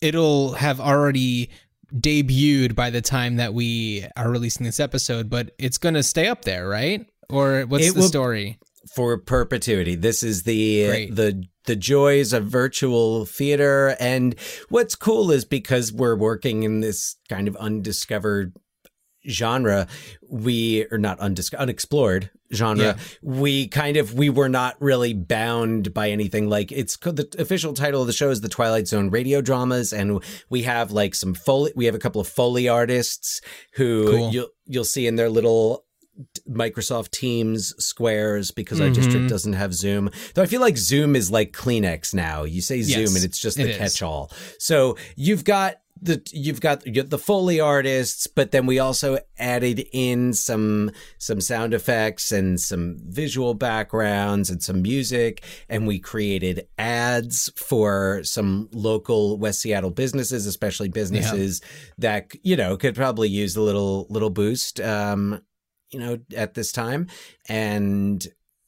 it'll 0.00 0.54
have 0.54 0.80
already 0.80 1.50
debuted 2.00 2.74
by 2.74 2.90
the 2.90 3.00
time 3.00 3.36
that 3.36 3.54
we 3.54 4.06
are 4.16 4.30
releasing 4.30 4.64
this 4.64 4.80
episode, 4.80 5.28
but 5.30 5.52
it's 5.58 5.78
going 5.78 5.94
to 5.94 6.02
stay 6.02 6.28
up 6.28 6.44
there, 6.44 6.68
right? 6.68 7.06
Or 7.28 7.62
what's 7.62 7.86
It 7.86 7.94
the 7.94 8.00
will- 8.00 8.08
story? 8.08 8.58
for 8.94 9.18
perpetuity. 9.18 9.96
This 9.96 10.22
is 10.22 10.44
the 10.44 10.84
uh, 10.84 10.88
Great. 10.90 11.14
the 11.16 11.44
the 11.64 11.74
joys 11.74 12.32
of 12.32 12.44
virtual 12.46 13.24
theater 13.26 13.96
and 13.98 14.36
what's 14.68 14.94
cool 14.94 15.32
is 15.32 15.44
because 15.44 15.92
we're 15.92 16.14
working 16.14 16.62
in 16.62 16.82
this 16.82 17.16
kind 17.28 17.48
of 17.48 17.56
undiscovered 17.56 18.54
genre 19.28 19.88
we 20.28 20.86
are 20.92 20.98
not 20.98 21.18
undis- 21.18 21.52
unexplored 21.58 22.30
genre 22.54 22.84
Yeah. 22.84 22.96
we 23.22 23.68
kind 23.68 23.96
of 23.96 24.14
we 24.14 24.30
were 24.30 24.48
not 24.48 24.76
really 24.80 25.14
bound 25.14 25.92
by 25.92 26.10
anything 26.10 26.48
like 26.48 26.70
it's 26.72 26.96
the 26.96 27.26
official 27.38 27.72
title 27.74 28.00
of 28.00 28.06
the 28.06 28.12
show 28.12 28.30
is 28.30 28.40
the 28.40 28.48
twilight 28.48 28.86
zone 28.88 29.10
radio 29.10 29.40
dramas 29.40 29.92
and 29.92 30.22
we 30.48 30.62
have 30.62 30.92
like 30.92 31.14
some 31.14 31.34
foley 31.34 31.72
we 31.74 31.86
have 31.86 31.94
a 31.94 31.98
couple 31.98 32.20
of 32.20 32.28
foley 32.28 32.68
artists 32.68 33.40
who 33.74 34.10
Cool. 34.10 34.30
you'll 34.32 34.48
you'll 34.66 34.84
see 34.84 35.06
in 35.06 35.16
their 35.16 35.28
little 35.30 35.84
Microsoft 36.48 37.10
Teams 37.10 37.74
squares 37.78 38.50
because 38.50 38.80
our 38.80 38.88
Mhm. 38.88 38.94
district 38.94 39.28
doesn't 39.28 39.52
have 39.52 39.74
Zoom. 39.74 40.10
Though 40.34 40.42
I 40.42 40.46
feel 40.46 40.62
like 40.62 40.78
Zoom 40.78 41.14
is 41.14 41.30
like 41.30 41.52
Kleenex 41.52 42.14
now. 42.14 42.44
You 42.44 42.62
say 42.62 42.80
Zoom 42.80 43.00
Yes, 43.02 43.14
and 43.16 43.24
it's 43.24 43.38
just 43.38 43.58
the 43.58 43.68
is. 43.68 43.76
catch-all. 43.76 44.30
So 44.58 44.96
you've 45.14 45.44
got 45.44 45.76
the 46.06 46.22
you've 46.32 46.60
got 46.60 46.82
the 46.84 47.18
Foley 47.18 47.60
artists, 47.60 48.26
but 48.26 48.50
then 48.50 48.66
we 48.66 48.78
also 48.78 49.18
added 49.38 49.86
in 49.92 50.32
some 50.32 50.90
some 51.18 51.40
sound 51.40 51.74
effects 51.74 52.32
and 52.32 52.60
some 52.60 52.96
visual 53.04 53.54
backgrounds 53.54 54.50
and 54.50 54.62
some 54.62 54.82
music, 54.82 55.42
and 55.68 55.86
we 55.86 55.98
created 55.98 56.66
ads 56.78 57.50
for 57.56 58.22
some 58.24 58.68
local 58.72 59.38
West 59.38 59.60
Seattle 59.60 59.90
businesses, 59.90 60.46
especially 60.46 60.88
businesses 60.88 61.60
that 61.98 62.30
you 62.42 62.56
know 62.56 62.76
could 62.76 62.94
probably 62.94 63.28
use 63.28 63.56
a 63.56 63.62
little 63.62 64.06
little 64.08 64.30
boost. 64.30 64.80
Um, 64.80 65.42
you 65.90 66.00
know, 66.00 66.18
at 66.36 66.54
this 66.54 66.72
time. 66.72 67.06
And 67.48 68.26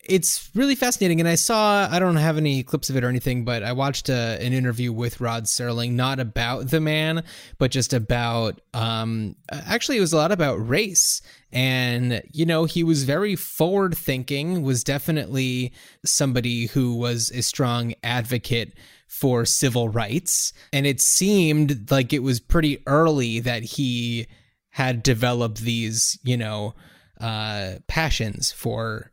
it's 0.05 0.49
really 0.53 0.75
fascinating. 0.75 1.19
And 1.19 1.29
I 1.29 1.35
saw, 1.35 1.87
I 1.89 1.97
don't 1.97 2.17
have 2.17 2.37
any 2.37 2.63
clips 2.63 2.89
of 2.89 2.97
it 2.97 3.03
or 3.03 3.07
anything, 3.07 3.45
but 3.45 3.63
I 3.63 3.71
watched 3.71 4.09
a, 4.09 4.37
an 4.41 4.51
interview 4.51 4.91
with 4.91 5.21
Rod 5.21 5.45
Serling, 5.45 5.91
not 5.91 6.19
about 6.19 6.69
the 6.69 6.81
man, 6.81 7.23
but 7.57 7.71
just 7.71 7.93
about, 7.93 8.59
um, 8.73 9.35
actually, 9.49 9.97
it 9.97 10.01
was 10.01 10.11
a 10.11 10.17
lot 10.17 10.33
about 10.33 10.55
race. 10.55 11.21
And, 11.51 12.21
you 12.31 12.45
know, 12.45 12.65
he 12.65 12.83
was 12.83 13.05
very 13.05 13.35
forward 13.37 13.97
thinking, 13.97 14.63
was 14.63 14.83
definitely 14.83 15.71
somebody 16.03 16.65
who 16.65 16.95
was 16.95 17.31
a 17.31 17.41
strong 17.41 17.93
advocate 18.03 18.73
for 19.07 19.45
civil 19.45 19.87
rights. 19.87 20.51
And 20.73 20.85
it 20.85 20.99
seemed 20.99 21.89
like 21.91 22.11
it 22.11 22.23
was 22.23 22.41
pretty 22.41 22.83
early 22.87 23.39
that 23.39 23.63
he 23.63 24.27
had 24.73 25.01
developed 25.01 25.61
these, 25.61 26.19
you 26.23 26.37
know, 26.37 26.75
uh, 27.21 27.75
passions 27.87 28.51
for 28.51 29.11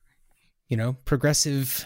you 0.69 0.77
know, 0.77 0.93
progressive 1.05 1.85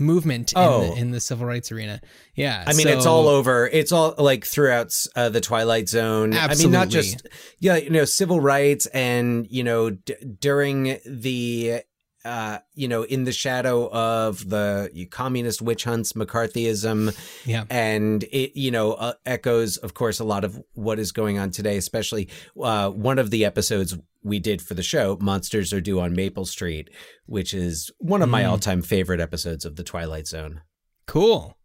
movement 0.00 0.52
Oh. 0.56 0.82
in, 0.82 0.90
the, 0.90 0.96
in 0.96 1.10
the 1.12 1.20
civil 1.20 1.46
rights 1.46 1.70
arena. 1.70 2.00
Yeah. 2.34 2.62
I 2.66 2.72
mean, 2.72 2.88
it's 2.88 3.06
all 3.06 3.28
over. 3.28 3.68
It's 3.72 3.92
all 3.92 4.14
like 4.18 4.44
throughout 4.44 4.92
uh, 5.14 5.28
the 5.28 5.40
Twilight 5.40 5.88
Zone. 5.88 6.34
I 6.34 6.54
mean, 6.56 6.72
not 6.72 6.86
Absolutely. 6.86 6.88
just 6.88 7.28
yeah, 7.60 7.76
you 7.76 7.90
know, 7.90 8.04
civil 8.04 8.40
rights, 8.40 8.86
and 8.86 9.46
you 9.48 9.62
know, 9.64 9.90
d- 9.90 10.16
during 10.40 10.98
the. 11.06 11.82
Uh, 12.26 12.58
you 12.74 12.88
know, 12.88 13.04
in 13.04 13.22
the 13.24 13.32
shadow 13.32 13.88
of 13.92 14.48
the 14.50 15.06
communist 15.12 15.62
witch 15.62 15.84
hunts, 15.84 16.12
McCarthyism, 16.14 17.16
Yeah. 17.46 17.64
and 17.70 18.24
it, 18.24 18.58
you 18.58 18.70
know, 18.72 18.94
uh, 18.94 19.12
echoes, 19.24 19.76
of 19.76 19.94
course, 19.94 20.18
a 20.18 20.24
lot 20.24 20.42
of 20.44 20.60
what 20.72 20.98
is 20.98 21.12
going 21.12 21.38
on 21.38 21.50
today. 21.52 21.76
Especially 21.76 22.28
uh, 22.60 22.90
one 22.90 23.18
of 23.20 23.30
the 23.30 23.44
episodes 23.44 23.96
we 24.24 24.40
did 24.40 24.60
for 24.60 24.74
the 24.74 24.82
show, 24.82 25.16
"Monsters 25.20 25.72
Are 25.72 25.80
Due 25.80 26.00
on 26.00 26.16
Maple 26.16 26.44
Street," 26.46 26.90
which 27.26 27.54
is 27.54 27.92
one 27.98 28.22
of 28.22 28.28
my 28.28 28.42
Mm. 28.42 28.50
all-time 28.50 28.82
favorite 28.82 29.20
episodes 29.20 29.64
of 29.64 29.76
the 29.76 29.84
Twilight 29.84 30.26
Zone. 30.26 30.62
Cool. 31.06 31.56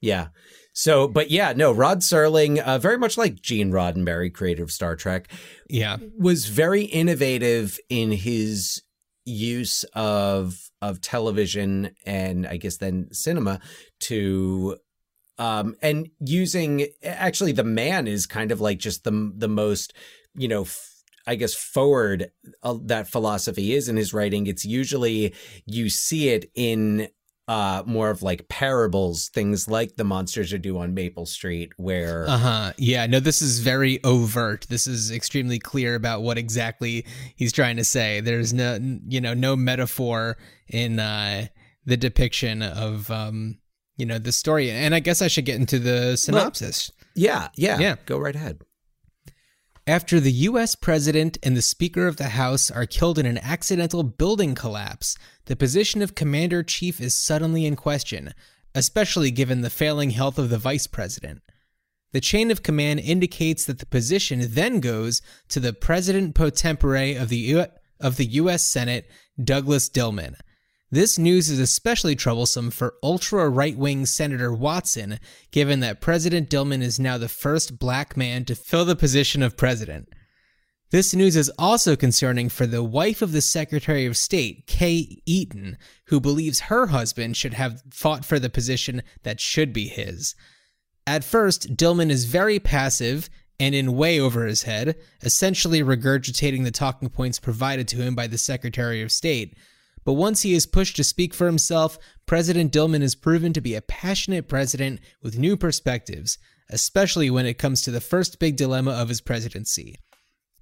Yeah. 0.00 0.28
So, 0.72 1.08
but 1.08 1.30
yeah, 1.30 1.52
no, 1.56 1.72
Rod 1.72 2.00
Serling, 2.00 2.58
uh, 2.60 2.78
very 2.78 2.98
much 2.98 3.16
like 3.16 3.40
Gene 3.40 3.70
Roddenberry, 3.70 4.32
creator 4.32 4.62
of 4.62 4.70
Star 4.70 4.96
Trek, 4.96 5.28
Yeah. 5.68 5.96
was 6.18 6.46
very 6.46 6.82
innovative 6.84 7.78
in 7.88 8.12
his 8.12 8.82
use 9.24 9.84
of 9.94 10.70
of 10.82 11.00
television 11.00 11.90
and 12.04 12.46
I 12.46 12.56
guess 12.56 12.76
then 12.76 13.08
cinema 13.12 13.60
to 14.00 14.76
um 15.38 15.74
and 15.82 16.08
using 16.20 16.86
actually 17.02 17.52
the 17.52 17.64
man 17.64 18.06
is 18.06 18.26
kind 18.26 18.52
of 18.52 18.60
like 18.60 18.78
just 18.78 19.04
the 19.04 19.32
the 19.36 19.48
most 19.48 19.94
you 20.34 20.48
know 20.48 20.62
f- 20.62 20.90
I 21.26 21.36
guess 21.36 21.54
forward 21.54 22.30
uh, 22.62 22.76
that 22.84 23.08
philosophy 23.08 23.72
is 23.72 23.88
in 23.88 23.96
his 23.96 24.12
writing. 24.12 24.46
It's 24.46 24.66
usually 24.66 25.34
you 25.64 25.88
see 25.88 26.28
it 26.28 26.50
in 26.54 27.08
uh 27.46 27.82
more 27.84 28.08
of 28.08 28.22
like 28.22 28.48
parables 28.48 29.28
things 29.28 29.68
like 29.68 29.96
the 29.96 30.04
monsters 30.04 30.52
are 30.52 30.58
due 30.58 30.78
on 30.78 30.94
Maple 30.94 31.26
Street 31.26 31.70
where 31.76 32.24
Uh 32.26 32.38
huh. 32.38 32.72
Yeah. 32.78 33.06
No, 33.06 33.20
this 33.20 33.42
is 33.42 33.60
very 33.60 34.02
overt. 34.02 34.66
This 34.70 34.86
is 34.86 35.10
extremely 35.10 35.58
clear 35.58 35.94
about 35.94 36.22
what 36.22 36.38
exactly 36.38 37.04
he's 37.36 37.52
trying 37.52 37.76
to 37.76 37.84
say. 37.84 38.20
There's 38.20 38.54
no, 38.54 38.78
you 39.06 39.20
know, 39.20 39.34
no 39.34 39.56
metaphor 39.56 40.38
in 40.68 40.98
uh, 40.98 41.48
the 41.84 41.96
depiction 41.98 42.62
of, 42.62 43.10
um, 43.10 43.58
you 43.98 44.06
know, 44.06 44.18
the 44.18 44.32
story. 44.32 44.70
And 44.70 44.94
I 44.94 45.00
guess 45.00 45.20
I 45.20 45.28
should 45.28 45.44
get 45.44 45.56
into 45.56 45.78
the 45.78 46.16
synopsis. 46.16 46.90
yeah 47.14 47.48
yeah 47.56 47.78
Yeah. 47.78 47.96
go 48.06 48.16
right 48.18 48.34
ahead 48.34 48.62
After 49.86 50.18
the 50.18 50.32
U.S. 50.32 50.74
President 50.74 51.36
and 51.42 51.54
the 51.54 51.60
Speaker 51.60 52.06
of 52.06 52.16
the 52.16 52.30
House 52.30 52.70
are 52.70 52.86
killed 52.86 53.18
in 53.18 53.26
an 53.26 53.36
accidental 53.36 54.02
building 54.02 54.54
collapse, 54.54 55.18
the 55.44 55.56
position 55.56 56.00
of 56.00 56.14
Commander 56.14 56.62
Chief 56.62 57.02
is 57.02 57.14
suddenly 57.14 57.66
in 57.66 57.76
question, 57.76 58.32
especially 58.74 59.30
given 59.30 59.60
the 59.60 59.68
failing 59.68 60.10
health 60.10 60.38
of 60.38 60.48
the 60.48 60.56
Vice 60.56 60.86
President. 60.86 61.42
The 62.12 62.22
chain 62.22 62.50
of 62.50 62.62
command 62.62 63.00
indicates 63.00 63.66
that 63.66 63.78
the 63.78 63.84
position 63.84 64.40
then 64.48 64.80
goes 64.80 65.20
to 65.48 65.60
the 65.60 65.74
President 65.74 66.34
pro 66.34 66.48
tempore 66.48 67.20
of 67.20 67.28
the, 67.28 67.36
U- 67.36 67.66
of 68.00 68.16
the 68.16 68.26
U.S. 68.26 68.64
Senate, 68.64 69.06
Douglas 69.42 69.90
Dillman. 69.90 70.36
This 70.94 71.18
news 71.18 71.50
is 71.50 71.58
especially 71.58 72.14
troublesome 72.14 72.70
for 72.70 72.94
ultra 73.02 73.48
right 73.48 73.76
wing 73.76 74.06
Senator 74.06 74.52
Watson, 74.52 75.18
given 75.50 75.80
that 75.80 76.00
President 76.00 76.48
Dillman 76.48 76.82
is 76.82 77.00
now 77.00 77.18
the 77.18 77.28
first 77.28 77.80
black 77.80 78.16
man 78.16 78.44
to 78.44 78.54
fill 78.54 78.84
the 78.84 78.94
position 78.94 79.42
of 79.42 79.56
president. 79.56 80.08
This 80.92 81.12
news 81.12 81.34
is 81.34 81.50
also 81.58 81.96
concerning 81.96 82.48
for 82.48 82.64
the 82.64 82.84
wife 82.84 83.22
of 83.22 83.32
the 83.32 83.40
Secretary 83.40 84.06
of 84.06 84.16
State, 84.16 84.68
Kay 84.68 85.20
Eaton, 85.26 85.78
who 86.06 86.20
believes 86.20 86.60
her 86.60 86.86
husband 86.86 87.36
should 87.36 87.54
have 87.54 87.82
fought 87.92 88.24
for 88.24 88.38
the 88.38 88.48
position 88.48 89.02
that 89.24 89.40
should 89.40 89.72
be 89.72 89.88
his. 89.88 90.36
At 91.08 91.24
first, 91.24 91.76
Dillman 91.76 92.10
is 92.10 92.26
very 92.26 92.60
passive 92.60 93.28
and 93.58 93.74
in 93.74 93.96
way 93.96 94.20
over 94.20 94.46
his 94.46 94.62
head, 94.62 94.94
essentially 95.22 95.82
regurgitating 95.82 96.62
the 96.62 96.70
talking 96.70 97.08
points 97.08 97.40
provided 97.40 97.88
to 97.88 97.96
him 97.96 98.14
by 98.14 98.28
the 98.28 98.38
Secretary 98.38 99.02
of 99.02 99.10
State. 99.10 99.56
But 100.04 100.14
once 100.14 100.42
he 100.42 100.54
is 100.54 100.66
pushed 100.66 100.96
to 100.96 101.04
speak 101.04 101.32
for 101.32 101.46
himself, 101.46 101.98
President 102.26 102.72
Dillman 102.72 103.02
is 103.02 103.14
proven 103.14 103.52
to 103.54 103.60
be 103.60 103.74
a 103.74 103.82
passionate 103.82 104.48
president 104.48 105.00
with 105.22 105.38
new 105.38 105.56
perspectives, 105.56 106.38
especially 106.70 107.30
when 107.30 107.46
it 107.46 107.58
comes 107.58 107.82
to 107.82 107.90
the 107.90 108.00
first 108.00 108.38
big 108.38 108.56
dilemma 108.56 108.92
of 108.92 109.08
his 109.08 109.20
presidency. 109.20 109.96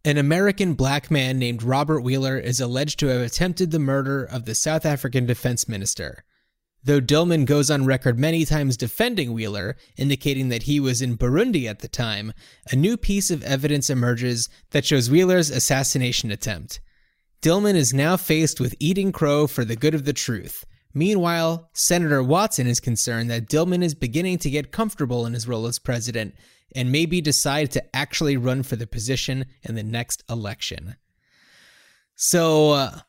An 0.05 0.19
American 0.19 0.75
black 0.75 1.11
man 1.11 1.39
named 1.39 1.63
Robert 1.63 2.01
Wheeler 2.01 2.37
is 2.37 2.61
alleged 2.61 2.99
to 3.01 3.07
have 3.07 3.21
attempted 3.21 3.71
the 3.71 3.79
murder 3.79 4.25
of 4.25 4.45
the 4.45 4.55
South 4.55 4.85
African 4.85 5.27
defense 5.27 5.69
minister. 5.69 6.25
Though 6.85 7.01
Dillman 7.01 7.47
goes 7.47 7.71
on 7.71 7.87
record 7.87 8.19
many 8.19 8.45
times 8.45 8.77
defending 8.77 9.33
Wheeler, 9.33 9.77
indicating 9.97 10.49
that 10.49 10.65
he 10.65 10.81
was 10.81 11.01
in 11.01 11.17
Burundi 11.17 11.69
at 11.69 11.79
the 11.79 11.87
time, 11.87 12.33
a 12.73 12.75
new 12.75 12.97
piece 12.97 13.31
of 13.31 13.45
evidence 13.45 13.89
emerges 13.89 14.49
that 14.71 14.85
shows 14.85 15.09
Wheeler's 15.09 15.51
assassination 15.51 16.33
attempt. 16.33 16.81
Dillman 17.43 17.75
is 17.75 17.93
now 17.93 18.17
faced 18.17 18.61
with 18.61 18.77
eating 18.79 19.11
crow 19.11 19.49
for 19.49 19.65
the 19.65 19.75
good 19.75 19.95
of 19.95 20.05
the 20.05 20.13
truth. 20.13 20.65
Meanwhile, 20.95 21.71
Senator 21.73 22.23
Watson 22.23 22.69
is 22.69 22.79
concerned 22.79 23.31
that 23.31 23.49
Dillman 23.49 23.83
is 23.83 23.97
beginning 23.97 24.39
to 24.39 24.51
get 24.51 24.71
comfortable 24.71 25.27
in 25.27 25.33
his 25.33 25.49
role 25.49 25.67
as 25.67 25.81
president 25.81 26.37
and 26.77 26.93
maybe 26.93 27.21
decide 27.21 27.73
to 27.73 27.97
actually 27.97 28.37
run 28.37 28.63
for 28.63 28.77
the 28.77 28.87
position 28.87 29.47
in 29.63 29.75
the 29.75 29.83
next 29.83 30.23
election. 30.31 30.95
So, 32.15 32.71
uh, 32.71 33.01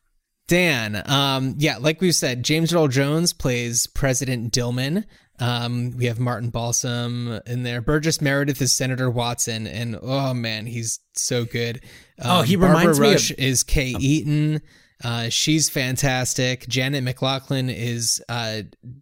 Dan, 0.48 1.04
um, 1.06 1.56
yeah, 1.60 1.78
like 1.78 2.02
we've 2.02 2.16
said, 2.16 2.44
James 2.44 2.74
Earl 2.74 2.88
Jones 2.88 3.34
plays 3.34 3.86
President 3.86 4.52
Dillman. 4.52 5.06
Um, 5.40 5.92
we 5.98 6.06
have 6.06 6.20
Martin 6.20 6.50
Balsam 6.52 7.40
in 7.48 7.64
there. 7.64 7.82
Burgess 7.82 8.22
Meredith 8.22 8.62
is 8.62 8.72
Senator 8.72 9.10
Watson, 9.10 9.66
and 9.68 9.98
oh 10.02 10.34
man, 10.34 10.66
he's 10.66 11.00
so 11.16 11.44
good. 11.46 11.84
Oh, 12.24 12.40
Um, 12.42 12.46
he 12.46 12.56
Barbara 12.56 12.80
reminds 12.80 13.00
me 13.00 13.08
of- 13.08 13.14
Rush 13.14 13.32
is 13.32 13.64
Kay 13.64 13.96
Eaton. 14.00 14.62
Uh, 15.04 15.30
she's 15.30 15.70
fantastic. 15.70 16.68
Janet 16.68 17.04
MacLachlan 17.04 17.70
is 17.70 18.24
uh, 18.30 18.62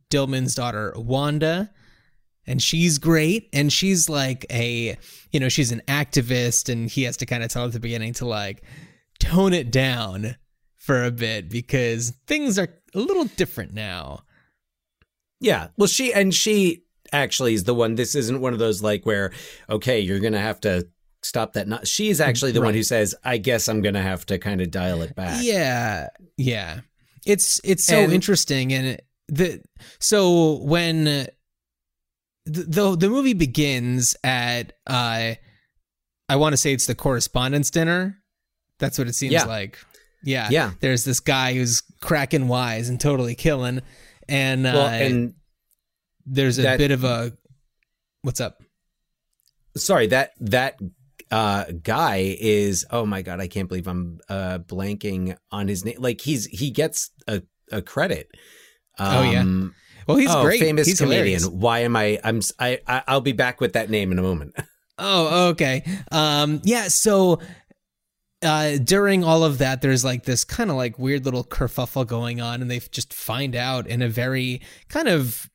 Dillman's 0.09 0.55
daughter, 0.55 0.93
Wanda 0.95 1.69
and 2.47 2.59
she's 2.59 2.97
great 2.97 3.47
and 3.53 3.71
she's 3.71 4.09
like 4.09 4.47
a 4.49 4.97
you 5.31 5.39
know 5.39 5.47
she's 5.47 5.71
an 5.71 5.79
activist 5.87 6.69
and 6.73 6.89
he 6.89 7.03
has 7.03 7.15
to 7.15 7.25
kind 7.27 7.43
of 7.43 7.51
tell 7.51 7.65
at 7.65 7.71
the 7.71 7.79
beginning 7.79 8.13
to 8.13 8.25
like 8.25 8.63
tone 9.19 9.53
it 9.53 9.69
down 9.71 10.35
for 10.75 11.03
a 11.03 11.11
bit 11.11 11.49
because 11.49 12.13
things 12.25 12.57
are 12.57 12.67
a 12.95 12.99
little 12.99 13.25
different 13.25 13.75
now 13.75 14.23
Yeah. 15.41 15.67
Well, 15.75 15.87
she 15.87 16.13
and 16.13 16.33
she 16.33 16.83
actually 17.11 17.53
is 17.55 17.65
the 17.65 17.73
one. 17.75 17.95
This 17.95 18.15
isn't 18.15 18.39
one 18.39 18.53
of 18.53 18.59
those 18.59 18.81
like 18.81 19.05
where 19.05 19.31
okay, 19.69 19.99
you're 19.99 20.19
gonna 20.19 20.39
have 20.39 20.61
to 20.61 20.87
stop 21.23 21.53
that. 21.53 21.67
Not 21.67 21.85
she's 21.87 22.21
actually 22.21 22.51
the 22.53 22.61
one 22.61 22.73
who 22.73 22.83
says, 22.83 23.13
"I 23.25 23.37
guess 23.37 23.67
I'm 23.67 23.81
gonna 23.81 24.01
have 24.01 24.25
to 24.27 24.37
kind 24.39 24.61
of 24.61 24.71
dial 24.71 25.01
it 25.01 25.15
back." 25.15 25.43
yeah 25.43 26.07
yeah 26.37 26.79
it's 27.25 27.59
it's 27.63 27.83
so 27.83 27.97
And- 27.97 28.13
interesting 28.13 28.71
and 28.73 28.99
the 29.27 29.61
so 29.99 30.59
when 30.63 31.03
the, 31.05 31.27
the 32.45 32.95
the 32.95 33.09
movie 33.09 33.33
begins 33.33 34.15
at 34.23 34.73
uh 34.87 35.35
i 36.29 36.35
want 36.35 36.53
to 36.53 36.57
say 36.57 36.73
it's 36.73 36.87
the 36.87 36.95
correspondence 36.95 37.69
dinner 37.69 38.17
that's 38.79 38.97
what 38.97 39.07
it 39.07 39.13
seems 39.15 39.33
Yeah. 39.33 39.45
like 39.45 39.77
yeah 40.23 40.47
Yeah. 40.49 40.71
there's 40.79 41.03
this 41.05 41.19
guy 41.19 41.53
who's 41.53 41.83
cracking 42.01 42.47
wise 42.47 42.89
and 42.89 42.99
totally 42.99 43.35
killing 43.35 43.81
and 44.29 44.65
uh 44.67 44.71
Well, 44.73 44.87
and 44.87 45.33
there's 46.25 46.59
a 46.59 46.63
that- 46.63 46.77
bit 46.77 46.91
of 46.91 47.03
a 47.03 47.33
what's 48.21 48.39
up 48.39 48.61
sorry 49.77 50.07
that 50.07 50.31
that 50.41 50.79
uh 51.31 51.65
guy 51.83 52.35
is 52.39 52.85
oh 52.91 53.05
my 53.05 53.21
god 53.21 53.39
i 53.39 53.47
can't 53.47 53.67
believe 53.69 53.87
i'm 53.87 54.19
uh 54.29 54.59
blanking 54.59 55.35
on 55.51 55.67
his 55.67 55.85
name 55.85 55.95
like 55.99 56.21
he's 56.21 56.45
he 56.47 56.71
gets 56.71 57.09
a, 57.27 57.41
a 57.71 57.81
credit 57.81 58.29
Oh, 58.99 59.23
yeah. 59.23 59.39
Um, 59.41 59.73
well 60.05 60.17
he's 60.17 60.29
oh, 60.29 60.43
great 60.43 60.59
famous 60.59 60.85
he's 60.85 60.99
comedian 60.99 61.39
hilarious. 61.39 61.47
why 61.47 61.79
am 61.79 61.95
i 61.95 62.19
i'm 62.23 62.41
I 62.59 62.79
i'll 63.07 63.21
be 63.21 63.31
back 63.31 63.61
with 63.61 63.73
that 63.73 63.89
name 63.89 64.11
in 64.11 64.19
a 64.19 64.21
moment 64.21 64.53
Oh, 65.03 65.47
okay. 65.49 65.83
Um, 66.11 66.61
yeah. 66.63 66.87
So 66.89 67.39
uh, 68.43 68.77
during 68.77 69.23
all 69.23 69.43
of 69.43 69.59
that, 69.59 69.81
there's 69.81 70.03
like 70.03 70.23
this 70.23 70.43
kind 70.43 70.69
of 70.69 70.75
like 70.75 70.97
weird 70.97 71.25
little 71.25 71.43
kerfuffle 71.43 72.07
going 72.07 72.41
on, 72.41 72.61
and 72.61 72.71
they 72.71 72.79
just 72.79 73.13
find 73.13 73.55
out 73.55 73.87
in 73.87 74.01
a 74.01 74.09
very 74.09 74.61
kind 74.89 75.07
of 75.07 75.49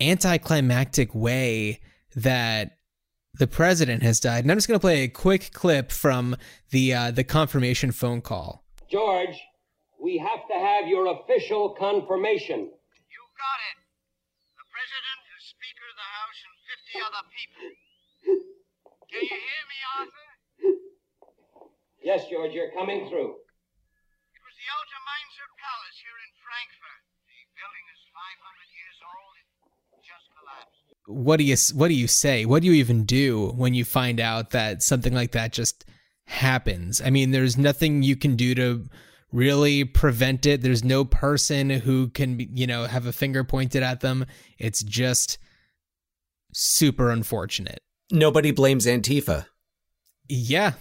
anticlimactic 0.00 1.14
way 1.14 1.80
that 2.14 2.78
the 3.34 3.46
president 3.46 4.02
has 4.02 4.20
died. 4.20 4.44
And 4.44 4.50
I'm 4.50 4.56
just 4.56 4.68
going 4.68 4.78
to 4.78 4.82
play 4.82 5.02
a 5.02 5.08
quick 5.08 5.52
clip 5.52 5.92
from 5.92 6.36
the 6.70 6.92
uh, 6.94 7.10
the 7.10 7.24
confirmation 7.24 7.92
phone 7.92 8.20
call. 8.20 8.64
George, 8.90 9.40
we 10.02 10.18
have 10.18 10.46
to 10.48 10.58
have 10.58 10.88
your 10.88 11.06
official 11.06 11.70
confirmation. 11.78 12.58
You 12.58 13.22
got 13.38 13.60
it. 13.70 13.76
The 14.56 14.66
President, 14.68 15.18
the 15.24 15.40
Speaker 15.40 15.86
of 15.88 15.96
the 15.96 16.10
House, 16.20 16.38
and 16.44 16.56
50 16.68 17.00
other 17.06 17.24
people. 17.32 17.66
Can 19.08 19.22
you 19.22 19.28
hear 19.28 19.64
me, 19.72 19.78
Arthur? 19.98 20.19
Yes, 22.02 22.24
George, 22.30 22.52
you're 22.52 22.72
coming 22.72 23.08
through. 23.08 23.36
It 24.32 24.42
was 24.42 24.56
the 24.56 24.68
Alta 24.72 24.98
Mainzer 25.04 25.48
Palace 25.60 25.98
here 26.00 26.18
in 26.24 26.30
Frankfurt. 26.40 27.00
The 27.28 27.38
building 27.60 27.86
is 27.92 28.00
500 28.16 28.68
years 28.72 28.98
old. 29.04 29.34
It 29.36 30.02
just 30.02 30.26
collapsed. 30.32 30.84
What 31.06 31.36
do 31.36 31.44
you 31.44 31.56
what 31.74 31.88
do 31.88 31.94
you 31.94 32.08
say? 32.08 32.46
What 32.46 32.62
do 32.62 32.68
you 32.68 32.74
even 32.74 33.04
do 33.04 33.52
when 33.56 33.74
you 33.74 33.84
find 33.84 34.20
out 34.20 34.50
that 34.50 34.82
something 34.82 35.12
like 35.14 35.32
that 35.32 35.52
just 35.52 35.84
happens? 36.26 37.02
I 37.02 37.10
mean, 37.10 37.32
there's 37.32 37.58
nothing 37.58 38.02
you 38.02 38.16
can 38.16 38.36
do 38.36 38.54
to 38.54 38.88
really 39.32 39.84
prevent 39.84 40.46
it. 40.46 40.62
There's 40.62 40.84
no 40.84 41.04
person 41.04 41.70
who 41.70 42.08
can, 42.08 42.36
be- 42.36 42.50
you 42.52 42.66
know, 42.66 42.86
have 42.86 43.06
a 43.06 43.12
finger 43.12 43.44
pointed 43.44 43.82
at 43.82 44.00
them. 44.00 44.26
It's 44.58 44.82
just 44.82 45.38
super 46.52 47.10
unfortunate. 47.10 47.80
Nobody 48.10 48.50
blames 48.50 48.86
Antifa. 48.86 49.46
Yeah. 50.28 50.72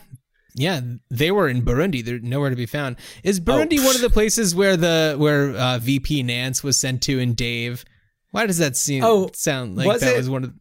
Yeah, 0.55 0.81
they 1.11 1.31
were 1.31 1.47
in 1.47 1.61
Burundi. 1.61 2.03
They're 2.03 2.19
nowhere 2.19 2.49
to 2.49 2.55
be 2.55 2.65
found. 2.65 2.97
Is 3.23 3.39
Burundi 3.39 3.79
Oh, 3.79 3.85
one 3.85 3.95
of 3.95 4.01
the 4.01 4.09
places 4.09 4.55
where 4.55 4.75
the 4.75 5.15
where 5.17 5.51
uh, 5.55 5.77
VP 5.79 6.23
Nance 6.23 6.63
was 6.63 6.77
sent 6.79 7.01
to 7.03 7.19
and 7.19 7.35
Dave? 7.35 7.85
Why 8.31 8.45
does 8.45 8.57
that 8.57 8.75
seem 8.75 9.03
Oh, 9.03 9.29
sound 9.33 9.75
like 9.77 9.87
was 9.87 10.01
that 10.01 10.13
it? 10.13 10.17
was 10.17 10.29
one 10.29 10.43
of 10.43 10.53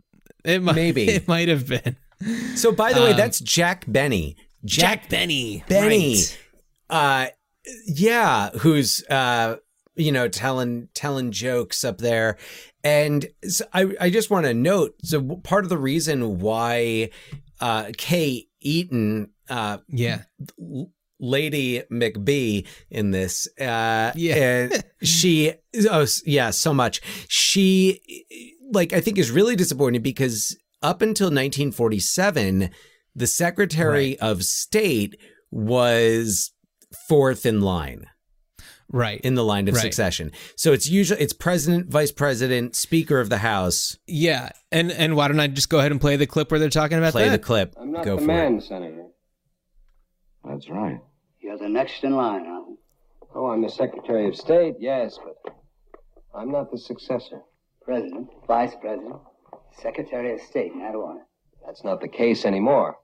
it 0.45 0.63
might, 0.63 0.75
Maybe. 0.77 1.05
it 1.09 1.27
might 1.29 1.49
have 1.49 1.67
been. 1.67 1.97
So, 2.55 2.73
by 2.73 2.93
the 2.93 3.01
way, 3.01 3.11
Um, 3.13 3.17
that's 3.17 3.41
Jack 3.41 3.85
Benny. 3.89 4.37
Jack 4.65 5.09
Benny. 5.09 5.63
Benny. 5.69 6.17
right. 6.17 6.39
Uh, 6.91 7.27
yeah, 7.87 8.51
who's 8.59 9.05
uh, 9.09 9.57
you 9.97 10.13
know, 10.13 10.29
telling 10.29 10.89
telling 10.95 11.33
jokes 11.33 11.85
up 11.85 11.99
there, 11.99 12.37
and 12.85 13.27
so 13.47 13.65
I 13.73 13.95
I 14.01 14.11
just 14.11 14.31
want 14.31 14.47
to 14.47 14.55
note. 14.55 14.95
So 15.03 15.23
part 15.43 15.65
of 15.65 15.69
the 15.71 15.79
reason 15.79 16.41
why 16.41 17.11
uh, 17.61 17.91
Kay 17.97 18.48
Eaton, 18.61 19.31
uh, 19.49 19.79
Yeah. 19.89 20.23
Lady 21.21 21.83
McBee 21.91 22.67
in 22.91 23.11
this, 23.11 23.49
uh, 23.61 24.13
Yeah. 24.15 24.35
and 24.37 24.85
she, 25.03 25.53
oh 25.91 26.07
yeah, 26.25 26.51
so 26.51 26.73
much. 26.73 27.01
She, 27.29 28.25
like, 28.73 28.93
I 28.93 29.01
think 29.01 29.19
is 29.19 29.31
really 29.31 29.57
disappointed 29.57 30.03
because 30.03 30.57
up 30.83 31.03
until 31.03 31.27
1947, 31.27 32.71
the 33.17 33.27
Secretary 33.27 34.19
of 34.21 34.45
State 34.45 35.17
was 35.51 36.53
fourth 37.09 37.45
in 37.45 37.61
line 37.63 38.07
Right. 38.91 39.21
in 39.21 39.35
the 39.35 39.45
line 39.45 39.69
of 39.69 39.75
Right. 39.75 39.83
succession. 39.83 40.33
So 40.57 40.73
it's 40.73 40.89
usually 40.89 41.21
it's 41.21 41.33
president, 41.35 41.89
vice 41.89 42.11
president, 42.13 42.75
speaker 42.75 43.21
of 43.21 43.29
the 43.29 43.39
house. 43.39 43.97
yeah. 44.07 44.51
And 44.73 44.91
and 44.93 45.15
why 45.17 45.29
don't 45.29 45.41
I 45.41 45.47
just 45.47 45.69
go 45.71 45.79
ahead 45.79 45.93
and 45.93 46.01
play 46.01 46.17
the 46.17 46.27
clip 46.27 46.51
where 46.51 46.59
they're 46.61 46.69
talking 46.71 46.99
about 46.99 47.13
Play 47.13 47.25
that? 47.29 47.33
the 47.41 47.47
clip. 47.47 47.75
I'm 47.81 47.93
not 47.93 48.05
Go 48.05 48.17
the 48.17 48.23
for 48.23 48.27
man, 48.27 48.57
it. 48.59 48.63
Senator. 48.63 49.05
That's 50.45 50.69
right. 50.71 51.01
You're 51.41 51.59
the 51.59 51.69
next 51.69 52.05
in 52.05 52.15
line, 52.17 52.45
huh? 52.47 52.63
Oh, 53.35 53.47
I'm 53.47 53.63
the 53.63 53.69
Secretary 53.71 54.27
of 54.29 54.37
State, 54.37 54.77
yes, 54.79 55.19
but 55.23 55.55
I'm 56.35 56.51
not 56.51 56.71
the 56.71 56.79
successor. 56.79 57.43
President, 57.83 58.29
Vice 58.47 58.75
President, 58.81 59.17
Secretary 59.83 60.33
of 60.33 60.41
State, 60.41 60.73
in 60.73 60.79
that 60.81 60.95
order. 60.95 61.21
That's 61.65 61.85
not 61.85 62.01
the 62.01 62.09
case 62.09 62.45
anymore. 62.45 62.97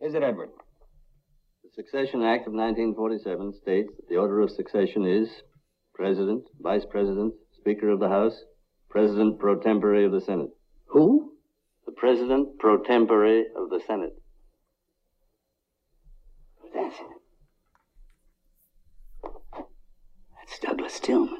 Is 0.00 0.14
it, 0.14 0.22
Edward? 0.22 0.50
The 1.74 1.82
Succession 1.82 2.22
Act 2.22 2.46
of 2.46 2.52
1947 2.52 3.54
states 3.54 3.92
that 3.96 4.08
the 4.08 4.16
order 4.16 4.40
of 4.40 4.50
succession 4.50 5.06
is 5.06 5.28
President, 5.94 6.44
Vice 6.60 6.84
President, 6.90 7.34
Speaker 7.58 7.88
of 7.90 8.00
the 8.00 8.08
House, 8.08 8.36
President 8.90 9.38
pro 9.38 9.58
tempore 9.58 10.04
of 10.04 10.12
the 10.12 10.20
Senate. 10.20 10.50
Who? 10.86 11.32
The 11.86 11.92
President 11.92 12.58
pro 12.58 12.82
tempore 12.82 13.24
of 13.56 13.70
the 13.70 13.80
Senate. 13.86 14.12
That's 16.74 16.94
it. 16.96 17.06
That's 20.38 20.58
Douglas 20.60 21.00
Dillman. 21.00 21.36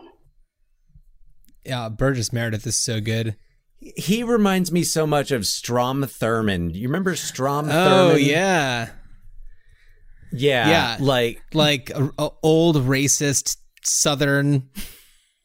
Yeah, 1.64 1.88
Burgess 1.90 2.32
Meredith 2.32 2.66
is 2.66 2.76
so 2.76 3.00
good. 3.00 3.36
He 3.78 4.22
reminds 4.22 4.72
me 4.72 4.82
so 4.84 5.06
much 5.06 5.30
of 5.30 5.44
Strom 5.46 6.02
Thurmond. 6.04 6.74
You 6.74 6.88
remember 6.88 7.16
Strom 7.16 7.66
Oh 7.68 8.14
Thurmond? 8.14 8.24
yeah. 8.26 8.88
Yeah, 10.32 10.68
Yeah. 10.68 10.96
Like, 11.00 11.42
Like 11.54 11.90
a, 11.90 12.10
a 12.18 12.30
old 12.42 12.76
racist 12.76 13.56
southern 13.84 14.68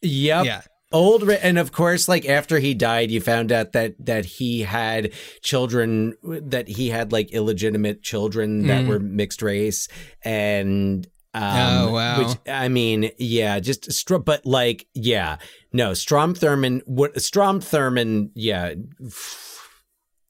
yep. 0.02 0.46
Yeah. 0.46 0.62
Old 0.94 1.30
and 1.30 1.58
of 1.60 1.74
course, 1.74 2.08
like 2.08 2.26
after 2.30 2.60
he 2.60 2.74
died, 2.74 3.12
you 3.12 3.20
found 3.20 3.52
out 3.52 3.74
that 3.74 3.96
that 4.06 4.24
he 4.24 4.62
had 4.62 5.12
children, 5.44 6.14
that 6.24 6.70
he 6.70 6.90
had 6.90 7.12
like 7.12 7.32
illegitimate 7.32 8.02
children 8.04 8.68
that 8.68 8.86
Mm. 8.86 8.88
were 8.88 9.00
mixed 9.00 9.42
race, 9.42 9.90
and 10.24 11.06
um, 11.34 11.44
Oh, 11.44 11.92
wow. 11.92 12.20
Which 12.20 12.38
I 12.48 12.70
mean, 12.70 13.12
yeah, 13.18 13.60
just 13.60 13.92
str- 13.92 14.16
but 14.18 14.46
like, 14.46 14.88
yeah, 14.94 15.38
no, 15.74 15.94
Strom 15.94 16.34
Thurmond, 16.34 16.84
what 16.86 17.22
Strom 17.22 17.60
Thurmond, 17.60 18.30
yeah. 18.34 18.76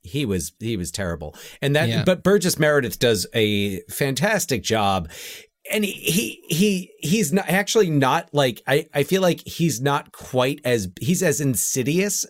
He 0.08 0.26
was 0.26 0.54
he 0.60 0.76
was 0.78 0.92
terrible, 0.92 1.36
and 1.62 1.76
that. 1.76 1.90
Yeah. 1.90 2.04
But 2.04 2.24
Burgess 2.24 2.58
Meredith 2.58 3.00
does 3.00 3.28
a 3.34 3.82
fantastic 3.90 4.64
job, 4.64 5.10
and 5.72 5.84
he 5.86 5.92
he, 5.92 6.42
he 6.50 6.92
he's 7.00 7.32
not 7.32 7.48
actually 7.50 7.90
not 7.90 8.30
like 8.34 8.62
I 8.68 8.88
I 8.94 9.04
feel 9.04 9.22
like 9.22 9.42
he's 9.48 9.80
not 9.82 10.12
quite 10.12 10.60
as 10.66 10.88
he's 11.00 11.22
as 11.22 11.40
insidious 11.42 12.26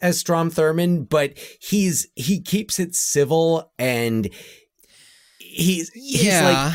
as 0.00 0.18
Strom 0.18 0.50
Thurmond, 0.50 1.08
but 1.08 1.34
he's 1.60 2.08
he 2.16 2.40
keeps 2.40 2.80
it 2.80 2.94
civil 2.94 3.70
and 3.78 4.28
he's 5.38 5.90
he's 5.90 6.24
Yeah. 6.24 6.50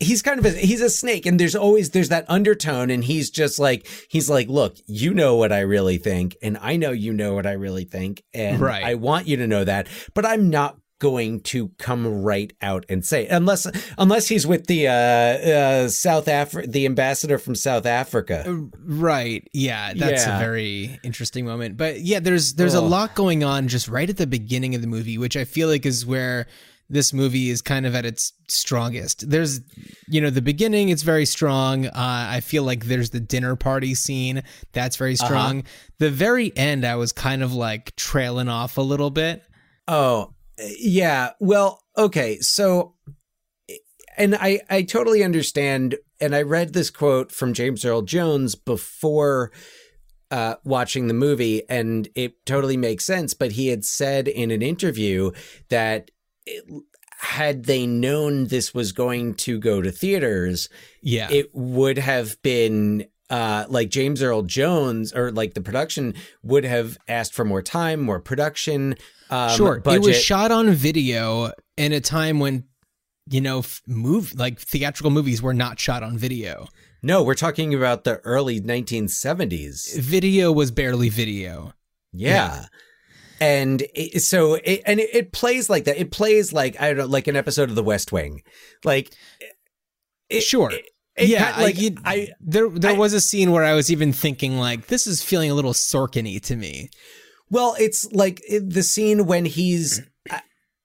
he's 0.00 0.22
kind 0.22 0.38
of 0.38 0.44
a 0.46 0.50
he's 0.50 0.80
a 0.80 0.90
snake 0.90 1.26
and 1.26 1.38
there's 1.40 1.54
always 1.56 1.90
there's 1.90 2.08
that 2.10 2.24
undertone 2.28 2.90
and 2.90 3.04
he's 3.04 3.30
just 3.30 3.58
like 3.58 3.86
he's 4.08 4.28
like 4.30 4.48
look 4.48 4.76
you 4.86 5.12
know 5.14 5.36
what 5.36 5.52
i 5.52 5.60
really 5.60 5.98
think 5.98 6.36
and 6.42 6.56
i 6.60 6.76
know 6.76 6.90
you 6.90 7.12
know 7.12 7.34
what 7.34 7.46
i 7.46 7.52
really 7.52 7.84
think 7.84 8.22
and 8.34 8.60
Right. 8.60 8.84
i 8.84 8.94
want 8.94 9.26
you 9.26 9.36
to 9.38 9.46
know 9.46 9.64
that 9.64 9.88
but 10.14 10.24
i'm 10.26 10.50
not 10.50 10.78
going 10.98 11.40
to 11.40 11.68
come 11.78 12.22
right 12.22 12.54
out 12.62 12.86
and 12.88 13.04
say 13.04 13.26
unless 13.26 13.66
unless 13.98 14.28
he's 14.28 14.46
with 14.46 14.66
the 14.66 14.88
uh 14.88 14.90
uh 14.92 15.88
south 15.90 16.26
africa 16.26 16.66
the 16.68 16.86
ambassador 16.86 17.36
from 17.36 17.54
south 17.54 17.84
africa 17.84 18.44
Right. 18.88 19.46
Yeah, 19.52 19.92
that's 19.94 20.24
Yeah. 20.26 20.36
a 20.36 20.38
very 20.38 20.98
interesting 21.02 21.44
moment. 21.44 21.76
But 21.76 22.00
yeah, 22.00 22.20
there's 22.20 22.54
there's 22.54 22.74
a 22.74 22.78
Oh. 22.78 22.86
lot 22.86 23.14
going 23.14 23.44
on 23.44 23.68
just 23.68 23.88
right 23.88 24.08
at 24.08 24.16
the 24.16 24.26
beginning 24.26 24.74
of 24.74 24.80
the 24.80 24.86
movie, 24.86 25.18
which 25.18 25.36
I 25.36 25.44
feel 25.44 25.68
like 25.68 25.84
is 25.84 26.06
where 26.06 26.46
this 26.88 27.12
movie 27.12 27.50
is 27.50 27.62
kind 27.62 27.86
of 27.86 27.94
at 27.94 28.04
its 28.04 28.32
strongest. 28.48 29.28
There's 29.28 29.60
you 30.08 30.20
know, 30.20 30.30
the 30.30 30.42
beginning 30.42 30.88
it's 30.88 31.02
very 31.02 31.26
strong. 31.26 31.86
Uh 31.86 31.92
I 31.96 32.40
feel 32.40 32.62
like 32.62 32.86
there's 32.86 33.10
the 33.10 33.20
dinner 33.20 33.56
party 33.56 33.94
scene, 33.94 34.42
that's 34.72 34.96
very 34.96 35.16
strong. 35.16 35.64
The 35.98 36.10
very 36.10 36.56
end 36.56 36.84
I 36.84 36.96
was 36.96 37.12
kind 37.12 37.42
of 37.42 37.52
like 37.52 37.94
trailing 37.96 38.48
off 38.48 38.78
a 38.78 38.82
little 38.82 39.10
bit. 39.10 39.42
Oh, 39.88 40.34
yeah. 40.58 41.30
Well, 41.40 41.82
okay. 41.96 42.38
So, 42.40 42.94
and 44.16 44.34
I, 44.34 44.60
I 44.68 44.82
totally 44.82 45.22
understand. 45.22 45.96
And 46.20 46.34
I 46.34 46.42
read 46.42 46.72
this 46.72 46.90
quote 46.90 47.30
from 47.30 47.52
James 47.52 47.84
Earl 47.84 48.02
Jones 48.02 48.54
before 48.54 49.52
uh, 50.30 50.54
watching 50.64 51.08
the 51.08 51.14
movie, 51.14 51.62
and 51.68 52.08
it 52.14 52.44
totally 52.46 52.76
makes 52.76 53.04
sense. 53.04 53.34
But 53.34 53.52
he 53.52 53.68
had 53.68 53.84
said 53.84 54.26
in 54.26 54.50
an 54.50 54.62
interview 54.62 55.32
that 55.68 56.10
it, 56.46 56.64
had 57.18 57.64
they 57.64 57.86
known 57.86 58.46
this 58.46 58.72
was 58.74 58.92
going 58.92 59.34
to 59.34 59.58
go 59.58 59.80
to 59.82 59.90
theaters, 59.90 60.68
Yeah. 61.02 61.28
it 61.30 61.50
would 61.54 61.98
have 61.98 62.40
been 62.42 63.06
uh 63.28 63.64
like 63.68 63.88
James 63.90 64.22
Earl 64.22 64.42
Jones 64.42 65.12
or 65.12 65.32
like 65.32 65.54
the 65.54 65.60
production 65.60 66.14
would 66.44 66.64
have 66.64 66.96
asked 67.08 67.34
for 67.34 67.44
more 67.44 67.62
time, 67.62 68.00
more 68.00 68.20
production. 68.20 68.94
Um, 69.30 69.50
sure. 69.50 69.80
budget. 69.80 70.04
It 70.04 70.06
was 70.06 70.22
shot 70.22 70.52
on 70.52 70.70
video 70.70 71.50
in 71.76 71.92
a 71.92 72.00
time 72.00 72.38
when 72.38 72.64
you 73.28 73.40
know, 73.40 73.58
f- 73.58 73.82
move 73.88 74.38
like 74.38 74.60
theatrical 74.60 75.10
movies 75.10 75.42
were 75.42 75.52
not 75.54 75.80
shot 75.80 76.04
on 76.04 76.16
video. 76.16 76.68
No, 77.02 77.24
we're 77.24 77.34
talking 77.34 77.74
about 77.74 78.04
the 78.04 78.18
early 78.18 78.60
1970s. 78.60 79.98
Video 79.98 80.52
was 80.52 80.70
barely 80.70 81.08
video. 81.08 81.72
Yeah. 82.12 82.66
And 83.40 83.82
it, 83.94 84.20
so, 84.22 84.54
it, 84.54 84.82
and 84.86 85.00
it, 85.00 85.10
it 85.14 85.32
plays 85.32 85.68
like 85.70 85.84
that. 85.84 85.98
It 85.98 86.10
plays 86.10 86.52
like, 86.52 86.80
I 86.80 86.88
don't 86.88 86.96
know, 86.98 87.06
like 87.06 87.26
an 87.28 87.36
episode 87.36 87.68
of 87.68 87.74
The 87.76 87.82
West 87.82 88.12
Wing. 88.12 88.42
Like, 88.84 89.12
Sure. 90.40 90.72
yeah, 91.18 91.52
kind- 91.52 91.62
like 91.62 91.76
I, 91.76 91.80
you- 91.80 91.96
I 92.04 92.28
there 92.40 92.68
there 92.68 92.90
I- 92.92 92.98
was 92.98 93.12
a 93.12 93.20
scene 93.20 93.52
where 93.52 93.64
I 93.64 93.74
was 93.74 93.90
even 93.92 94.12
thinking 94.12 94.58
like 94.58 94.88
this 94.88 95.06
is 95.06 95.22
feeling 95.22 95.50
a 95.50 95.54
little 95.54 95.72
Sorkin-y 95.72 96.38
to 96.44 96.56
me. 96.56 96.90
Well, 97.48 97.76
it's 97.78 98.10
like 98.12 98.42
the 98.60 98.82
scene 98.82 99.26
when 99.26 99.44
he's. 99.44 100.02
I- 100.30 100.42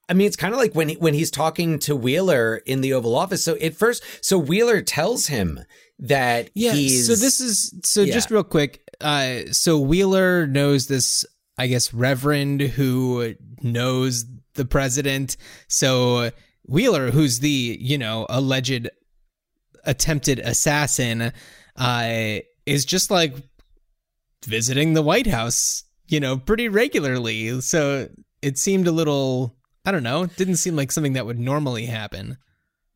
I 0.10 0.14
mean, 0.14 0.28
it's 0.28 0.36
kind 0.36 0.54
of 0.54 0.60
like 0.60 0.74
when 0.76 0.90
he, 0.90 0.96
when 0.96 1.14
he's 1.14 1.32
talking 1.32 1.80
to 1.80 1.96
Wheeler 1.96 2.58
in 2.66 2.82
the 2.82 2.92
Oval 2.94 3.16
Office. 3.16 3.44
So 3.46 3.56
at 3.56 3.76
first, 3.76 4.04
so 4.22 4.38
Wheeler 4.38 4.82
tells 4.82 5.28
him 5.28 5.62
that 6.00 6.50
Yeah. 6.54 6.74
he's. 6.74 7.08
So 7.08 7.16
this 7.16 7.40
is 7.40 7.74
so 7.86 8.02
Yeah. 8.02 8.14
just 8.14 8.30
real 8.30 8.44
quick. 8.44 8.82
Uh, 9.00 9.40
so 9.54 9.80
Wheeler 9.80 10.46
knows 10.48 10.88
this, 10.88 11.24
I 11.62 11.68
guess, 11.68 11.94
Reverend 11.94 12.62
who 12.62 13.36
knows 13.62 14.26
the 14.56 14.66
president. 14.66 15.38
So 15.68 16.32
Wheeler, 16.66 17.12
who's 17.12 17.40
the 17.40 17.78
you 17.80 17.98
know 17.98 18.26
alleged 18.30 18.90
attempted 19.84 20.40
assassin, 20.40 21.32
uh, 21.76 22.40
is 22.66 22.86
just 22.86 23.12
like 23.12 23.36
visiting 24.46 24.94
the 24.94 25.02
White 25.02 25.28
House, 25.28 25.84
you 26.08 26.20
know, 26.20 26.38
pretty 26.38 26.68
regularly. 26.70 27.62
So 27.62 28.10
it 28.42 28.58
seemed 28.58 28.88
a 28.88 28.92
little. 28.92 29.56
I 29.86 29.92
don't 29.92 30.04
know. 30.04 30.26
Didn't 30.28 30.58
seem 30.58 30.76
like 30.76 30.92
something 30.92 31.14
that 31.14 31.26
would 31.26 31.40
normally 31.40 31.86
happen. 31.88 32.38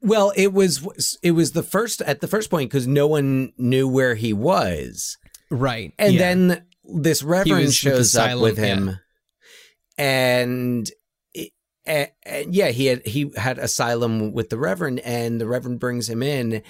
Well, 0.02 0.32
it 0.36 0.54
was 0.54 1.18
it 1.24 1.32
was 1.32 1.54
the 1.54 1.64
first 1.64 2.02
at 2.02 2.22
the 2.22 2.28
first 2.28 2.50
point 2.50 2.70
because 2.70 2.88
no 2.88 3.08
one 3.08 3.54
knew 3.58 3.88
where 3.88 4.14
he 4.16 4.34
was, 4.34 5.18
Right. 5.50 5.94
and 5.98 6.14
yeah. 6.14 6.20
then 6.20 6.66
this 6.94 7.24
reverend 7.24 7.74
shows 7.74 8.16
up 8.16 8.40
with 8.40 8.58
yeah. 8.60 8.66
him, 8.66 9.00
and. 9.98 10.90
and 11.86 12.50
yeah, 12.50 12.70
he 12.70 12.88
had 12.88 13.06
he 13.06 13.32
had 13.38 13.60
asylum 13.60 14.34
with 14.34 14.50
the 14.50 14.58
reverend, 14.58 15.02
and 15.02 15.40
the 15.40 15.46
reverend 15.46 15.80
brings 15.80 16.10
him 16.10 16.24
in. 16.24 16.64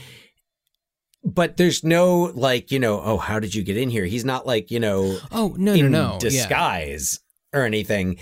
But 1.23 1.57
there's 1.57 1.83
no 1.83 2.31
like 2.35 2.69
you 2.69 2.79
know 2.79 3.01
oh 3.01 3.17
how 3.17 3.39
did 3.39 3.55
you 3.55 3.63
get 3.63 3.77
in 3.77 3.89
here? 3.89 4.05
He's 4.05 4.25
not 4.25 4.45
like 4.45 4.71
you 4.71 4.79
know 4.79 5.17
Oh 5.31 5.55
no 5.57 5.73
no 5.73 5.87
no! 5.87 6.11
Yeah. 6.13 6.19
disguise 6.19 7.19
or 7.53 7.63
anything. 7.63 8.17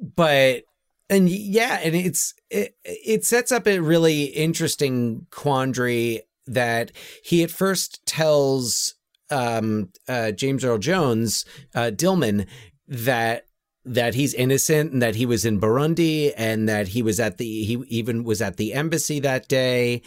But 0.00 0.64
and 1.08 1.28
yeah, 1.28 1.80
and 1.82 1.96
it's 1.96 2.34
it, 2.50 2.76
it 2.84 3.24
sets 3.24 3.50
up 3.50 3.66
a 3.66 3.80
really 3.80 4.24
interesting 4.24 5.26
quandary 5.30 6.22
that 6.46 6.92
he 7.24 7.42
at 7.42 7.50
first 7.50 8.04
tells 8.06 8.94
um 9.30 9.90
uh 10.08 10.30
James 10.32 10.64
Earl 10.64 10.78
Jones, 10.78 11.44
uh 11.74 11.90
Dillman 11.94 12.46
that 12.88 13.46
that 13.84 14.14
he's 14.14 14.34
innocent 14.34 14.92
and 14.92 15.00
that 15.00 15.14
he 15.14 15.24
was 15.24 15.44
in 15.44 15.60
Burundi 15.60 16.32
and 16.36 16.68
that 16.68 16.88
he 16.88 17.02
was 17.02 17.18
at 17.18 17.38
the 17.38 17.64
he 17.64 17.82
even 17.88 18.24
was 18.24 18.42
at 18.42 18.56
the 18.56 18.72
embassy 18.74 19.20
that 19.20 19.48
day 19.48 20.02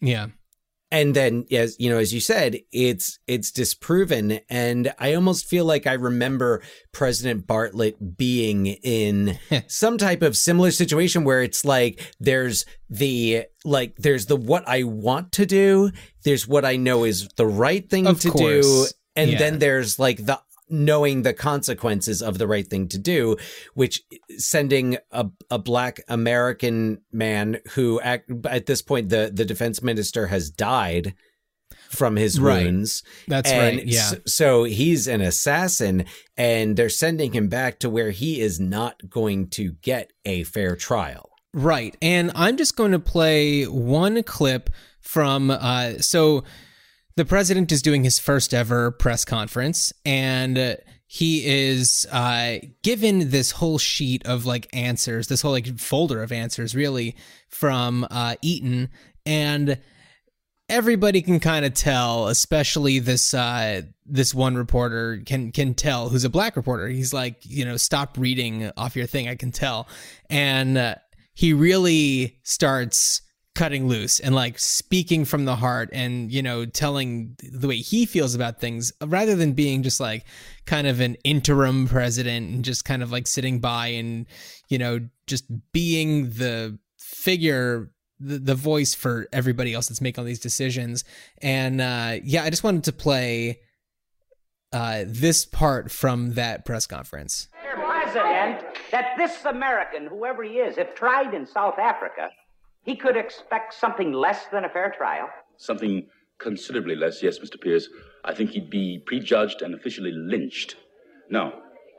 Yeah. 0.00 0.28
And 0.90 1.14
then 1.16 1.44
as 1.50 1.74
you 1.80 1.90
know 1.90 1.98
as 1.98 2.14
you 2.14 2.20
said 2.20 2.60
it's 2.70 3.18
it's 3.26 3.50
disproven 3.50 4.38
and 4.48 4.92
i 5.00 5.14
almost 5.14 5.46
feel 5.46 5.64
like 5.64 5.86
i 5.88 5.94
remember 5.94 6.62
president 6.92 7.46
Bartlet 7.48 8.16
being 8.16 8.66
in 8.66 9.36
some 9.66 9.98
type 9.98 10.22
of 10.22 10.36
similar 10.36 10.70
situation 10.70 11.24
where 11.24 11.42
it's 11.42 11.64
like 11.64 12.00
there's 12.20 12.64
the 12.88 13.44
like 13.64 13.96
there's 13.96 14.26
the 14.26 14.36
what 14.36 14.62
i 14.68 14.84
want 14.84 15.32
to 15.32 15.46
do 15.46 15.90
there's 16.22 16.46
what 16.46 16.64
i 16.64 16.76
know 16.76 17.02
is 17.04 17.28
the 17.36 17.46
right 17.46 17.88
thing 17.90 18.06
Of 18.06 18.20
to 18.20 18.30
do 18.30 18.86
and 19.16 19.30
Yeah. 19.32 19.38
then 19.38 19.58
there's 19.58 19.98
like 19.98 20.24
the 20.24 20.38
knowing 20.74 21.22
the 21.22 21.32
consequences 21.32 22.20
of 22.22 22.38
the 22.38 22.46
right 22.46 22.66
thing 22.68 22.88
to 22.88 22.98
do 22.98 23.36
which 23.74 24.02
sending 24.36 24.98
a, 25.10 25.26
a 25.50 25.58
black 25.58 26.00
american 26.08 27.00
man 27.12 27.58
who 27.74 28.00
at, 28.00 28.24
at 28.48 28.66
this 28.66 28.82
point 28.82 29.08
the 29.08 29.30
the 29.32 29.44
defense 29.44 29.82
minister 29.82 30.26
has 30.26 30.50
died 30.50 31.14
from 31.88 32.16
his 32.16 32.40
Right. 32.40 32.64
wounds 32.66 33.02
That's 33.28 33.50
and 33.50 33.76
right. 33.78 33.86
Yeah. 33.86 34.00
s- 34.00 34.16
so 34.26 34.64
he's 34.64 35.06
an 35.06 35.20
assassin 35.20 36.06
and 36.36 36.76
they're 36.76 36.88
sending 36.88 37.32
him 37.32 37.48
back 37.48 37.78
to 37.80 37.90
where 37.90 38.10
he 38.10 38.40
is 38.40 38.58
not 38.58 39.08
going 39.08 39.48
to 39.50 39.72
get 39.82 40.12
a 40.24 40.42
fair 40.44 40.74
trial 40.76 41.30
Right. 41.56 41.96
And 42.02 42.32
I'm 42.34 42.56
just 42.56 42.76
going 42.76 42.90
to 42.90 42.98
play 42.98 43.62
one 43.64 44.24
clip 44.24 44.70
from 45.00 45.50
uh 45.52 45.98
so 46.00 46.42
the 47.16 47.24
president 47.24 47.70
is 47.70 47.82
doing 47.82 48.04
his 48.04 48.18
first 48.18 48.52
ever 48.52 48.90
press 48.90 49.24
conference 49.24 49.92
and 50.04 50.58
uh, 50.58 50.74
he 51.06 51.46
is 51.46 52.06
uh 52.10 52.56
given 52.82 53.30
this 53.30 53.52
whole 53.52 53.78
sheet 53.78 54.26
of 54.26 54.46
like 54.46 54.68
answers, 54.72 55.28
this 55.28 55.42
whole 55.42 55.52
like 55.52 55.78
folder 55.78 56.22
of 56.22 56.32
answers 56.32 56.74
really 56.74 57.14
from 57.48 58.06
uh 58.10 58.34
Eaton 58.42 58.88
and 59.24 59.78
everybody 60.68 61.22
can 61.22 61.40
kind 61.40 61.64
of 61.64 61.74
tell, 61.74 62.28
especially 62.28 62.98
this 62.98 63.34
uh 63.34 63.82
this 64.06 64.34
one 64.34 64.56
reporter 64.56 65.22
can 65.24 65.52
can 65.52 65.74
tell 65.74 66.08
who's 66.08 66.24
a 66.24 66.30
black 66.30 66.56
reporter. 66.56 66.88
He's 66.88 67.12
like, 67.12 67.36
you 67.42 67.64
know, 67.64 67.76
stop 67.76 68.16
reading 68.18 68.70
off 68.76 68.96
your 68.96 69.06
thing. 69.06 69.28
I 69.28 69.34
can 69.34 69.52
tell, 69.52 69.88
and 70.28 70.76
uh, 70.76 70.94
he 71.34 71.52
really 71.52 72.38
starts 72.42 73.22
cutting 73.54 73.86
loose 73.86 74.18
and 74.18 74.34
like 74.34 74.58
speaking 74.58 75.24
from 75.24 75.44
the 75.44 75.54
heart 75.54 75.88
and 75.92 76.32
you 76.32 76.42
know 76.42 76.64
telling 76.64 77.36
the 77.52 77.68
way 77.68 77.76
he 77.76 78.04
feels 78.04 78.34
about 78.34 78.60
things 78.60 78.92
rather 79.06 79.36
than 79.36 79.52
being 79.52 79.82
just 79.82 80.00
like 80.00 80.24
kind 80.66 80.86
of 80.88 81.00
an 81.00 81.16
interim 81.22 81.86
president 81.86 82.50
and 82.50 82.64
just 82.64 82.84
kind 82.84 83.02
of 83.02 83.12
like 83.12 83.26
sitting 83.28 83.60
by 83.60 83.86
and 83.86 84.26
you 84.68 84.76
know 84.76 84.98
just 85.26 85.44
being 85.72 86.30
the 86.30 86.76
figure 86.98 87.90
the, 88.18 88.38
the 88.38 88.54
voice 88.56 88.92
for 88.92 89.28
everybody 89.32 89.72
else 89.72 89.88
that's 89.88 90.00
making 90.00 90.20
all 90.20 90.26
these 90.26 90.40
decisions 90.40 91.04
and 91.40 91.80
uh 91.80 92.16
yeah 92.24 92.42
i 92.42 92.50
just 92.50 92.64
wanted 92.64 92.82
to 92.82 92.92
play 92.92 93.60
uh 94.72 95.04
this 95.06 95.46
part 95.46 95.92
from 95.92 96.34
that 96.34 96.64
press 96.64 96.86
conference. 96.86 97.48
President, 97.74 98.64
that 98.92 99.16
this 99.16 99.44
American, 99.44 100.06
whoever 100.06 100.44
he 100.44 100.58
is, 100.58 100.78
if 100.78 100.94
tried 100.94 101.34
in 101.34 101.46
South 101.46 101.78
Africa, 101.78 102.28
he 102.84 102.94
could 102.94 103.16
expect 103.16 103.74
something 103.74 104.12
less 104.12 104.46
than 104.52 104.64
a 104.64 104.68
fair 104.68 104.92
trial. 104.96 105.28
Something 105.56 106.06
considerably 106.38 106.94
less, 106.94 107.22
yes, 107.22 107.38
Mr. 107.38 107.60
Pierce. 107.60 107.88
I 108.24 108.34
think 108.34 108.50
he'd 108.50 108.70
be 108.70 109.02
prejudged 109.06 109.62
and 109.62 109.74
officially 109.74 110.12
lynched. 110.12 110.76
Now, 111.30 111.52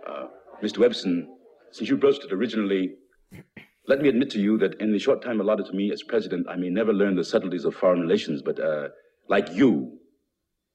uh, 0.08 0.28
Mr. 0.64 0.80
Webson, 0.80 1.36
since 1.72 1.90
you 1.90 1.98
broached 1.98 2.24
it 2.24 2.32
originally, 2.32 2.96
let 3.88 4.02
me 4.02 4.10
admit 4.10 4.30
to 4.32 4.40
you 4.40 4.58
that 4.60 4.80
in 4.80 4.92
the 4.92 5.00
short 5.00 5.24
time 5.24 5.42
allotted 5.42 5.66
to 5.68 5.74
me 5.74 5.92
as 5.92 6.04
president, 6.04 6.48
I 6.50 6.56
may 6.56 6.70
never 6.70 6.94
learn 6.94 7.16
the 7.16 7.24
subtleties 7.24 7.66
of 7.66 7.76
foreign 7.76 8.02
relations, 8.02 8.42
but 8.42 8.60
uh, 8.60 8.90
like 9.28 9.52
you, 9.52 9.98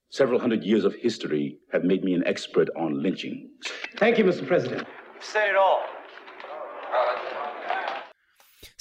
several 0.09 0.39
hundred 0.39 0.63
years 0.63 0.83
of 0.83 0.93
history 0.95 1.57
have 1.71 1.83
made 1.83 2.03
me 2.03 2.13
an 2.13 2.23
expert 2.25 2.69
on 2.77 3.01
lynching. 3.01 3.49
Thank 3.97 4.17
you, 4.17 4.25
Mr. 4.25 4.45
President. 4.45 4.87
Said 5.19 5.49
it 5.49 5.55
all. 5.55 5.83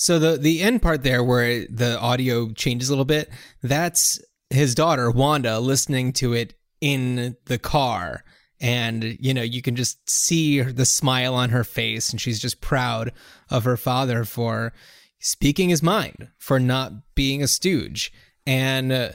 So 0.00 0.18
the 0.18 0.38
the 0.38 0.62
end 0.62 0.80
part 0.80 1.02
there 1.02 1.22
where 1.22 1.66
the 1.66 2.00
audio 2.00 2.52
changes 2.52 2.88
a 2.88 2.92
little 2.92 3.04
bit, 3.04 3.28
that's 3.62 4.18
his 4.48 4.74
daughter 4.74 5.10
Wanda 5.10 5.60
listening 5.60 6.14
to 6.14 6.32
it 6.32 6.54
in 6.80 7.36
the 7.44 7.58
car 7.58 8.24
and 8.62 9.18
you 9.20 9.34
know 9.34 9.42
you 9.42 9.60
can 9.60 9.76
just 9.76 10.08
see 10.08 10.62
the 10.62 10.86
smile 10.86 11.34
on 11.34 11.50
her 11.50 11.64
face 11.64 12.10
and 12.10 12.18
she's 12.18 12.40
just 12.40 12.62
proud 12.62 13.12
of 13.50 13.64
her 13.64 13.76
father 13.76 14.24
for 14.24 14.72
speaking 15.18 15.68
his 15.68 15.82
mind, 15.82 16.28
for 16.38 16.58
not 16.58 17.14
being 17.14 17.42
a 17.42 17.46
stooge 17.46 18.10
and 18.46 18.90
uh, 18.90 19.10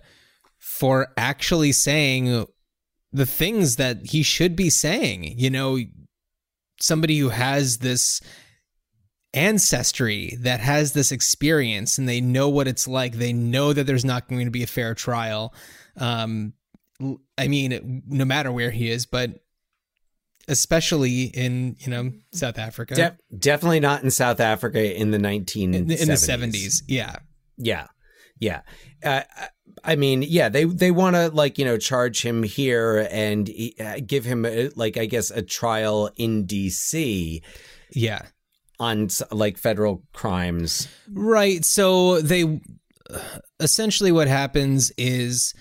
for 0.60 1.08
actually 1.18 1.72
saying 1.72 2.46
the 3.12 3.26
things 3.26 3.78
that 3.78 4.06
he 4.12 4.22
should 4.22 4.56
be 4.56 4.70
saying. 4.70 5.34
You 5.36 5.50
know, 5.50 5.80
somebody 6.80 7.18
who 7.18 7.30
has 7.30 7.80
this 7.80 8.22
ancestry 9.36 10.38
that 10.40 10.60
has 10.62 10.94
this 10.94 11.12
experience 11.12 11.98
and 11.98 12.08
they 12.08 12.22
know 12.22 12.50
what 12.50 12.68
it's 12.68 12.88
like. 12.88 13.14
They 13.14 13.34
know 13.34 13.74
that 13.74 13.86
there's 13.86 14.06
not 14.06 14.28
going 14.28 14.46
to 14.46 14.52
be 14.52 14.64
a 14.64 14.68
fair 14.68 14.96
trial. 14.96 15.54
Um 15.98 16.54
i 17.38 17.50
mean 17.50 18.04
no 18.08 18.24
matter 18.24 18.54
where 18.54 18.72
he 18.72 18.90
is 18.90 19.06
but 19.06 19.42
especially 20.48 21.24
in 21.24 21.76
you 21.80 21.90
know 21.90 22.12
south 22.32 22.58
africa. 22.58 22.96
De- 22.96 23.18
definitely 23.38 23.80
not 23.82 24.04
in 24.04 24.12
south 24.12 24.40
africa 24.40 24.98
in 24.98 25.12
the 25.12 25.20
19 25.20 25.74
in, 25.74 25.88
the- 25.88 26.02
in 26.02 26.08
the 26.08 26.14
70s 26.14 26.84
yeah. 26.88 27.18
Yeah 27.58 27.88
yeah. 28.40 28.62
Uh, 29.04 29.22
i 29.84 29.96
mean 29.98 30.22
yeah 30.22 30.48
they 30.50 30.64
they 30.64 30.90
want 30.92 31.16
to 31.18 31.30
like 31.30 31.58
you 31.58 31.66
know 31.66 31.78
charge 31.78 32.22
him 32.22 32.44
here 32.44 33.08
and 33.12 33.50
uh, 33.80 33.96
give 34.06 34.24
him 34.24 34.46
a, 34.46 34.70
like 34.76 34.96
i 34.98 35.06
guess 35.06 35.32
a 35.32 35.42
trial 35.42 36.10
in 36.16 36.46
dc 36.48 37.42
yeah 37.92 38.22
on 38.80 39.10
like 39.32 39.58
federal 39.58 40.04
crimes 40.14 40.88
Right. 41.12 41.64
So 41.64 42.22
they 42.22 42.60
essentially 43.60 44.12
what 44.12 44.28
happens 44.28 44.92
is 44.98 45.54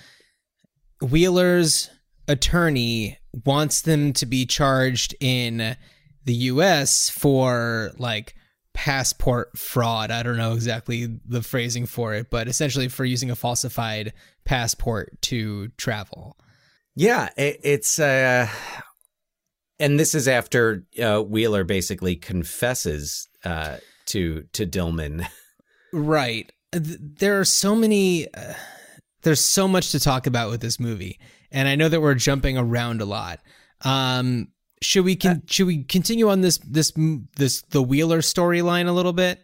Wheeler's 1.00 1.90
attorney 2.28 3.18
wants 3.44 3.82
them 3.82 4.12
to 4.14 4.26
be 4.26 4.46
charged 4.46 5.14
in 5.20 5.76
the 6.24 6.34
US 6.34 7.10
for 7.10 7.92
like 7.98 8.34
passport 8.72 9.56
fraud. 9.58 10.10
I 10.10 10.22
don't 10.22 10.36
know 10.36 10.54
exactly 10.54 11.08
the 11.26 11.42
phrasing 11.42 11.86
for 11.86 12.14
it, 12.14 12.30
but 12.30 12.48
essentially 12.48 12.88
for 12.88 13.04
using 13.04 13.30
a 13.30 13.36
falsified 13.36 14.12
passport 14.44 15.20
to 15.22 15.68
travel. 15.76 16.36
Yeah, 16.96 17.28
it, 17.36 17.60
it's 17.62 17.98
uh 17.98 18.48
and 19.78 19.98
this 19.98 20.14
is 20.14 20.28
after 20.28 20.84
uh, 21.02 21.20
Wheeler 21.20 21.64
basically 21.64 22.16
confesses 22.16 23.28
uh, 23.44 23.76
to 24.06 24.44
to 24.52 24.66
Dillman. 24.66 25.26
Right. 25.96 26.50
There 26.72 27.38
are 27.38 27.44
so 27.44 27.76
many. 27.76 28.26
Uh, 28.34 28.54
there's 29.22 29.44
so 29.44 29.68
much 29.68 29.92
to 29.92 30.00
talk 30.00 30.26
about 30.26 30.50
with 30.50 30.60
this 30.60 30.80
movie, 30.80 31.20
and 31.52 31.68
I 31.68 31.76
know 31.76 31.88
that 31.88 32.00
we're 32.00 32.16
jumping 32.16 32.58
around 32.58 33.00
a 33.00 33.04
lot. 33.04 33.38
Um, 33.82 34.48
should 34.82 35.04
we 35.04 35.14
con- 35.14 35.44
should 35.46 35.68
we 35.68 35.84
continue 35.84 36.28
on 36.30 36.40
this 36.40 36.58
this 36.58 36.92
this 37.36 37.62
the 37.70 37.80
Wheeler 37.80 38.22
storyline 38.22 38.88
a 38.88 38.92
little 38.92 39.12
bit? 39.12 39.38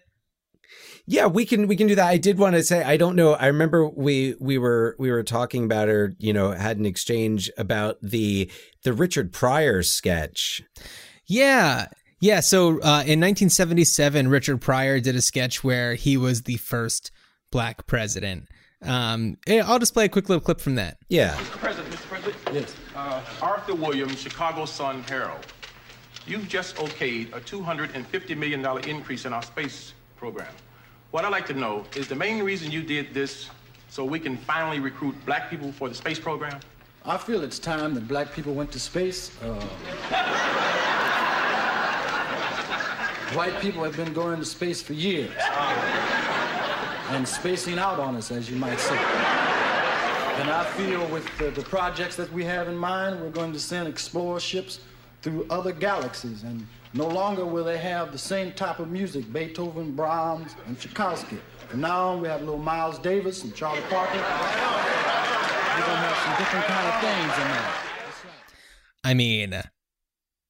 Yeah, 1.10 1.26
we 1.26 1.44
can 1.44 1.66
we 1.66 1.74
can 1.74 1.88
do 1.88 1.96
that. 1.96 2.06
I 2.06 2.18
did 2.18 2.38
want 2.38 2.54
to 2.54 2.62
say 2.62 2.84
I 2.84 2.96
don't 2.96 3.16
know. 3.16 3.32
I 3.32 3.46
remember 3.46 3.88
we 3.88 4.36
we 4.38 4.58
were 4.58 4.94
we 4.96 5.10
were 5.10 5.24
talking 5.24 5.64
about 5.64 5.88
or 5.88 6.14
you 6.20 6.32
know 6.32 6.52
had 6.52 6.78
an 6.78 6.86
exchange 6.86 7.50
about 7.58 7.98
the 8.00 8.48
the 8.84 8.92
Richard 8.92 9.32
Pryor 9.32 9.82
sketch. 9.82 10.62
Yeah. 11.26 11.88
Yeah, 12.20 12.38
so 12.38 12.74
uh, 12.74 13.02
in 13.02 13.18
1977 13.18 14.28
Richard 14.28 14.60
Pryor 14.60 15.00
did 15.00 15.16
a 15.16 15.20
sketch 15.20 15.64
where 15.64 15.94
he 15.94 16.16
was 16.16 16.42
the 16.42 16.58
first 16.58 17.10
black 17.50 17.88
president. 17.88 18.46
Um, 18.80 19.36
I'll 19.48 19.80
just 19.80 19.94
play 19.94 20.04
a 20.04 20.08
quick 20.08 20.28
little 20.28 20.40
clip 20.42 20.60
from 20.60 20.76
that. 20.76 20.98
Yeah. 21.08 21.34
Mr. 21.34 21.58
President, 21.58 21.94
Mr. 21.94 22.06
President. 22.06 22.36
Yes. 22.52 22.76
Uh, 22.94 23.22
Arthur 23.42 23.74
Williams, 23.74 24.20
Chicago 24.20 24.64
Sun 24.64 25.02
Herald. 25.04 25.44
You've 26.26 26.48
just 26.48 26.76
okayed 26.76 27.34
a 27.34 27.40
$250 27.40 28.36
million 28.36 28.64
increase 28.88 29.24
in 29.24 29.32
our 29.32 29.42
space 29.42 29.94
program. 30.16 30.52
What 31.10 31.24
I'd 31.24 31.32
like 31.32 31.46
to 31.46 31.54
know 31.54 31.84
is 31.96 32.06
the 32.06 32.14
main 32.14 32.44
reason 32.44 32.70
you 32.70 32.82
did 32.82 33.12
this 33.12 33.50
so 33.88 34.04
we 34.04 34.20
can 34.20 34.36
finally 34.36 34.78
recruit 34.78 35.16
black 35.26 35.50
people 35.50 35.72
for 35.72 35.88
the 35.88 35.94
space 35.94 36.20
program? 36.20 36.60
I 37.04 37.18
feel 37.18 37.42
it's 37.42 37.58
time 37.58 37.94
that 37.94 38.06
black 38.06 38.32
people 38.32 38.54
went 38.54 38.70
to 38.72 38.78
space. 38.78 39.32
Uh, 39.42 39.54
white 43.34 43.60
people 43.60 43.82
have 43.82 43.96
been 43.96 44.12
going 44.12 44.38
to 44.38 44.44
space 44.44 44.82
for 44.82 44.92
years 44.92 45.32
and 47.08 47.26
spacing 47.26 47.80
out 47.80 47.98
on 47.98 48.14
us, 48.14 48.30
as 48.30 48.48
you 48.48 48.54
might 48.54 48.78
say. 48.78 48.96
And 48.96 50.48
I 50.48 50.62
feel 50.76 51.04
with 51.08 51.26
the, 51.38 51.50
the 51.50 51.62
projects 51.62 52.14
that 52.16 52.32
we 52.32 52.44
have 52.44 52.68
in 52.68 52.76
mind, 52.76 53.20
we're 53.20 53.30
going 53.30 53.52
to 53.52 53.58
send 53.58 53.88
explorer 53.88 54.38
ships 54.38 54.78
through 55.22 55.44
other 55.50 55.72
galaxies 55.72 56.44
and 56.44 56.64
no 56.92 57.06
longer 57.06 57.44
will 57.44 57.64
they 57.64 57.78
have 57.78 58.12
the 58.12 58.18
same 58.18 58.52
type 58.52 58.78
of 58.80 58.90
music, 58.90 59.32
Beethoven, 59.32 59.92
Brahms, 59.92 60.56
and 60.66 60.78
Tchaikovsky. 60.78 61.38
From 61.68 61.80
now 61.82 62.08
on, 62.08 62.20
we 62.20 62.28
have 62.28 62.40
little 62.40 62.58
Miles 62.58 62.98
Davis 62.98 63.44
and 63.44 63.54
Charlie 63.54 63.80
Parker. 63.82 64.16
We're 64.16 64.22
gonna 65.86 66.00
have 66.00 66.16
some 66.24 66.36
different 66.38 66.66
kind 66.66 66.86
of 66.88 67.00
things 67.00 67.32
in 67.38 67.48
there. 67.52 67.72
I 69.04 69.14
mean, 69.14 69.62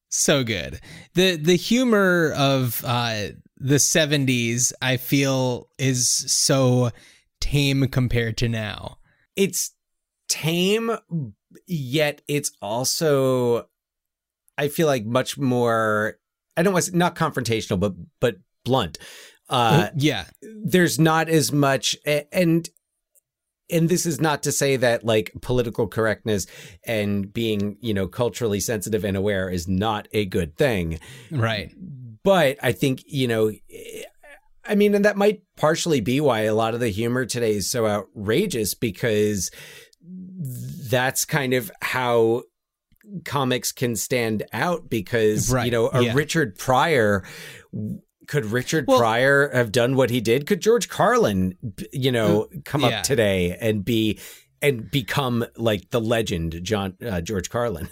so 0.09 0.43
good. 0.43 0.81
The 1.15 1.37
the 1.37 1.57
humor 1.57 2.33
of 2.37 2.83
uh, 2.87 3.29
the 3.59 3.77
'70s, 3.77 4.73
I 4.81 4.97
feel, 4.97 5.69
is 5.79 6.09
so 6.09 6.91
tame 7.41 7.87
compared 7.89 8.39
to 8.39 8.49
now. 8.49 8.99
It's 9.37 9.73
tame, 10.29 10.97
yet 11.67 12.23
it's 12.29 12.53
also, 12.63 13.69
I 14.57 14.69
feel 14.69 14.87
like, 14.87 15.05
much 15.05 15.37
more 15.39 16.20
I 16.57 16.63
don't 16.63 16.73
want 16.73 16.87
to, 16.87 16.97
not 16.97 17.15
confrontational, 17.15 17.79
but 17.79 17.95
but 18.21 18.37
blunt. 18.65 18.99
Uh, 19.49 19.89
yeah, 19.97 20.27
there's 20.43 20.99
not 20.99 21.29
as 21.29 21.53
much, 21.53 21.97
and 22.07 22.69
and 23.71 23.89
this 23.89 24.07
is 24.07 24.21
not 24.21 24.43
to 24.45 24.53
say 24.53 24.77
that 24.77 25.05
like 25.05 25.33
political 25.43 25.87
correctness 25.87 26.47
and 26.85 27.33
being 27.33 27.77
you 27.81 27.95
know 27.95 28.07
culturally 28.07 28.61
sensitive 28.61 29.05
and 29.05 29.17
aware 29.17 29.49
is 29.49 29.69
not 29.69 30.09
a 30.13 30.25
good 30.27 30.57
thing, 30.57 31.01
right? 31.31 31.73
But 32.23 32.59
I 32.63 32.73
think 32.73 33.03
you 33.07 33.29
know. 33.29 33.53
I 34.63 34.75
mean, 34.75 34.95
and 34.95 35.05
that 35.05 35.17
might 35.17 35.43
partially 35.57 36.01
be 36.01 36.21
why 36.21 36.41
a 36.41 36.55
lot 36.55 36.75
of 36.75 36.81
the 36.81 36.91
humor 36.91 37.25
today 37.25 37.57
is 37.57 37.69
so 37.69 37.87
outrageous 37.87 38.75
because 38.75 39.51
that's 40.89 41.25
kind 41.25 41.55
of 41.55 41.73
how 41.83 42.43
comics 43.25 43.73
can 43.73 43.97
stand 43.97 44.45
out 44.53 44.89
because 44.89 45.51
right. 45.51 45.65
you 45.65 45.71
know 45.71 45.91
a 45.93 46.03
yeah. 46.03 46.13
Richard 46.15 46.59
Pryor 46.59 47.25
could 48.27 48.47
Richard 48.47 48.87
well, 48.87 48.99
Pryor 48.99 49.51
have 49.53 49.73
done 49.73 49.97
what 49.97 50.09
he 50.11 50.21
did? 50.21 50.47
Could 50.47 50.61
George 50.61 50.89
Carlin, 50.89 51.57
you 51.93 52.13
know, 52.13 52.49
come 52.65 52.83
yeah. 52.83 52.89
up 52.89 53.03
today 53.03 53.57
and 53.61 53.85
be 53.85 54.21
and 54.63 54.89
become 54.91 55.45
like 55.57 55.91
the 55.91 56.01
legend 56.01 56.61
John 56.63 56.97
uh, 57.05 57.21
George 57.21 57.51
Carlin? 57.51 57.89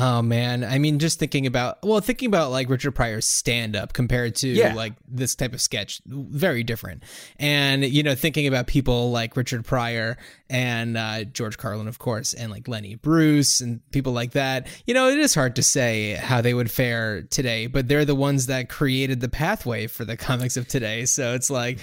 Oh 0.00 0.22
man, 0.22 0.62
I 0.62 0.78
mean, 0.78 1.00
just 1.00 1.18
thinking 1.18 1.44
about 1.44 1.82
well, 1.82 2.00
thinking 2.00 2.28
about 2.28 2.52
like 2.52 2.70
Richard 2.70 2.92
Pryor's 2.92 3.24
stand 3.24 3.74
up 3.74 3.92
compared 3.92 4.36
to 4.36 4.48
yeah. 4.48 4.72
like 4.72 4.92
this 5.08 5.34
type 5.34 5.52
of 5.54 5.60
sketch, 5.60 6.00
very 6.06 6.62
different. 6.62 7.02
And 7.40 7.84
you 7.84 8.04
know, 8.04 8.14
thinking 8.14 8.46
about 8.46 8.68
people 8.68 9.10
like 9.10 9.36
Richard 9.36 9.64
Pryor 9.64 10.16
and 10.48 10.96
uh, 10.96 11.24
George 11.24 11.58
Carlin, 11.58 11.88
of 11.88 11.98
course, 11.98 12.32
and 12.32 12.48
like 12.52 12.68
Lenny 12.68 12.94
Bruce 12.94 13.60
and 13.60 13.80
people 13.90 14.12
like 14.12 14.32
that. 14.32 14.68
You 14.86 14.94
know, 14.94 15.08
it 15.08 15.18
is 15.18 15.34
hard 15.34 15.56
to 15.56 15.64
say 15.64 16.12
how 16.12 16.42
they 16.42 16.54
would 16.54 16.70
fare 16.70 17.22
today, 17.22 17.66
but 17.66 17.88
they're 17.88 18.04
the 18.04 18.14
ones 18.14 18.46
that 18.46 18.68
created 18.68 19.20
the 19.20 19.28
pathway 19.28 19.88
for 19.88 20.04
the 20.04 20.16
comics 20.28 20.56
of 20.56 20.68
today. 20.68 21.06
So 21.06 21.34
it's 21.34 21.50
like, 21.50 21.80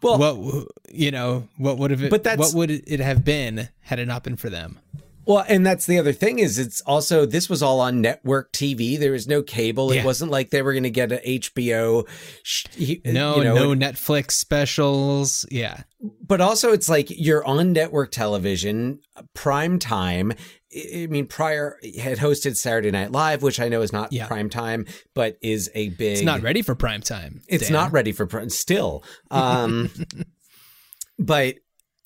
well, 0.00 0.16
what 0.16 0.68
you 0.90 1.10
know, 1.10 1.46
what 1.58 1.76
would 1.76 1.90
have 1.90 2.02
it? 2.02 2.08
But 2.08 2.24
that's, 2.24 2.38
what 2.38 2.54
would 2.54 2.70
it 2.70 3.00
have 3.00 3.26
been 3.26 3.68
had 3.82 3.98
it 3.98 4.06
not 4.06 4.24
been 4.24 4.36
for 4.36 4.48
them? 4.48 4.78
Well, 5.28 5.44
and 5.46 5.64
that's 5.64 5.84
the 5.84 5.98
other 5.98 6.14
thing 6.14 6.38
is 6.38 6.58
it's 6.58 6.80
also 6.80 7.26
this 7.26 7.50
was 7.50 7.62
all 7.62 7.80
on 7.80 8.00
network 8.00 8.50
TV. 8.50 8.98
There 8.98 9.12
was 9.12 9.28
no 9.28 9.42
cable. 9.42 9.92
Yeah. 9.92 10.00
It 10.00 10.06
wasn't 10.06 10.30
like 10.30 10.48
they 10.48 10.62
were 10.62 10.72
going 10.72 10.84
to 10.84 10.90
get 10.90 11.12
an 11.12 11.18
HBO. 11.18 12.08
no, 13.04 13.36
you 13.36 13.44
know, 13.44 13.54
no 13.54 13.68
Netflix 13.74 14.30
specials. 14.30 15.44
Yeah. 15.50 15.82
But 16.26 16.40
also, 16.40 16.72
it's 16.72 16.88
like 16.88 17.08
you're 17.10 17.44
on 17.44 17.74
network 17.74 18.10
television, 18.10 19.00
prime 19.34 19.78
time. 19.78 20.32
I 20.74 21.06
mean, 21.10 21.26
Pryor 21.26 21.78
had 22.00 22.16
hosted 22.16 22.56
Saturday 22.56 22.90
Night 22.90 23.12
Live, 23.12 23.42
which 23.42 23.60
I 23.60 23.68
know 23.68 23.82
is 23.82 23.92
not 23.92 24.10
yeah. 24.14 24.26
prime 24.28 24.48
time, 24.48 24.86
but 25.14 25.36
is 25.42 25.70
a 25.74 25.90
big. 25.90 26.12
It's 26.12 26.22
not 26.22 26.40
ready 26.40 26.62
for 26.62 26.74
prime 26.74 27.02
time. 27.02 27.42
It's 27.48 27.64
Dan. 27.64 27.74
not 27.74 27.92
ready 27.92 28.12
for 28.12 28.24
prime 28.24 28.48
still. 28.48 29.04
Um, 29.30 29.90
but 31.18 31.56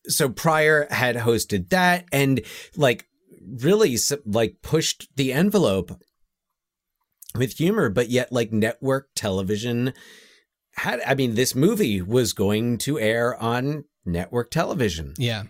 so 0.09 0.29
Pryor 0.29 0.89
had 0.91 1.15
hosted 1.15 1.69
that, 1.69 2.07
and 2.11 2.41
like 2.77 3.07
really 3.47 3.97
like 4.27 4.57
pushed 4.63 5.09
the 5.17 5.33
envelope 5.33 6.01
with 7.35 7.57
humor, 7.57 7.89
but 7.89 8.11
yet 8.11 8.33
like 8.33 8.53
network 8.53 9.09
television 9.15 9.95
had, 10.77 11.01
I 11.07 11.15
mean, 11.15 11.35
this 11.35 11.55
movie 11.55 12.01
was 12.03 12.33
going 12.33 12.79
to 12.79 12.99
air 12.99 13.41
on 13.41 13.85
network 14.05 14.51
television. 14.51 15.15
Yeah. 15.19 15.45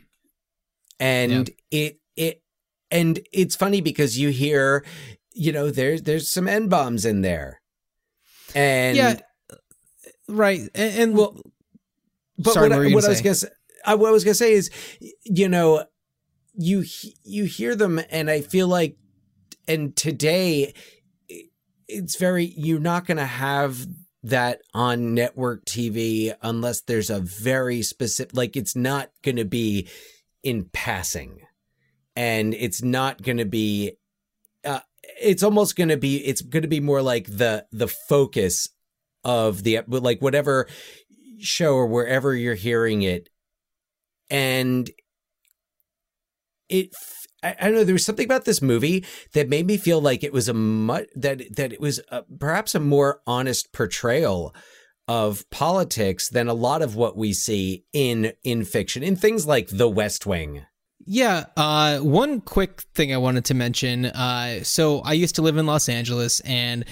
And 1.00 1.50
yeah. 1.70 1.80
it, 1.80 2.00
it, 2.16 2.42
and 2.90 3.20
it's 3.32 3.56
funny 3.56 3.80
because 3.80 4.18
you 4.18 4.28
hear, 4.28 4.84
you 5.32 5.52
know, 5.52 5.70
there's, 5.70 6.02
there's 6.02 6.30
some 6.30 6.46
N 6.46 6.68
bombs 6.68 7.04
in 7.04 7.22
there. 7.22 7.60
And 8.54 8.96
yeah, 8.96 9.20
uh, 9.50 9.56
right. 10.28 10.60
And, 10.74 10.98
and 10.98 11.16
well, 11.16 11.40
but 12.38 12.54
sorry, 12.54 12.68
what, 12.68 12.78
I, 12.78 12.94
what 12.94 13.04
I 13.04 13.08
was 13.08 13.20
going 13.22 13.34
to 13.34 13.40
say, 13.40 13.48
I, 13.84 13.94
what 13.94 14.08
I 14.08 14.12
was 14.12 14.24
going 14.24 14.32
to 14.32 14.38
say 14.38 14.52
is, 14.52 14.70
you 15.24 15.48
know, 15.48 15.84
you 16.54 16.84
you 17.24 17.44
hear 17.44 17.74
them 17.74 18.00
and 18.10 18.30
I 18.30 18.40
feel 18.40 18.68
like 18.68 18.96
and 19.66 19.94
today 19.96 20.74
it's 21.88 22.16
very 22.16 22.52
you're 22.56 22.80
not 22.80 23.06
going 23.06 23.18
to 23.18 23.26
have 23.26 23.86
that 24.22 24.60
on 24.72 25.14
network 25.14 25.64
TV 25.64 26.34
unless 26.42 26.82
there's 26.82 27.10
a 27.10 27.20
very 27.20 27.82
specific 27.82 28.36
like 28.36 28.56
it's 28.56 28.76
not 28.76 29.10
going 29.22 29.36
to 29.36 29.44
be 29.44 29.88
in 30.42 30.64
passing. 30.72 31.40
And 32.14 32.54
it's 32.54 32.82
not 32.82 33.22
going 33.22 33.38
to 33.38 33.44
be 33.44 33.92
uh, 34.64 34.80
it's 35.20 35.42
almost 35.42 35.76
going 35.76 35.88
to 35.88 35.96
be 35.96 36.18
it's 36.18 36.42
going 36.42 36.62
to 36.62 36.68
be 36.68 36.80
more 36.80 37.02
like 37.02 37.26
the 37.26 37.66
the 37.72 37.88
focus 37.88 38.68
of 39.24 39.62
the 39.62 39.80
like 39.88 40.20
whatever 40.20 40.68
show 41.38 41.74
or 41.74 41.86
wherever 41.86 42.34
you're 42.34 42.54
hearing 42.54 43.02
it. 43.02 43.28
And 44.30 44.90
it 46.72 46.94
I, 47.42 47.56
I, 47.58 47.64
don't 47.64 47.74
know. 47.74 47.84
There 47.84 47.94
was 47.94 48.04
something 48.04 48.24
about 48.24 48.44
this 48.44 48.62
movie 48.62 49.04
that 49.32 49.48
made 49.48 49.66
me 49.66 49.76
feel 49.76 50.00
like 50.00 50.22
it 50.22 50.32
was 50.32 50.48
a 50.48 50.54
much 50.54 51.06
that 51.16 51.56
that 51.56 51.72
it 51.72 51.80
was 51.80 52.00
a, 52.08 52.22
perhaps 52.38 52.74
a 52.74 52.80
more 52.80 53.20
honest 53.26 53.72
portrayal 53.72 54.54
of 55.08 55.48
politics 55.50 56.28
than 56.28 56.48
a 56.48 56.54
lot 56.54 56.82
of 56.82 56.94
what 56.94 57.16
we 57.16 57.32
see 57.32 57.84
in 57.92 58.32
in 58.44 58.64
fiction 58.64 59.02
in 59.02 59.16
things 59.16 59.46
like 59.46 59.68
The 59.68 59.88
West 59.88 60.26
Wing. 60.26 60.64
Yeah, 61.04 61.46
uh, 61.56 61.98
one 61.98 62.40
quick 62.40 62.82
thing 62.94 63.12
I 63.12 63.16
wanted 63.16 63.44
to 63.46 63.54
mention. 63.54 64.06
Uh, 64.06 64.62
so 64.62 65.00
I 65.00 65.14
used 65.14 65.34
to 65.34 65.42
live 65.42 65.56
in 65.56 65.66
Los 65.66 65.88
Angeles, 65.88 66.38
and 66.40 66.84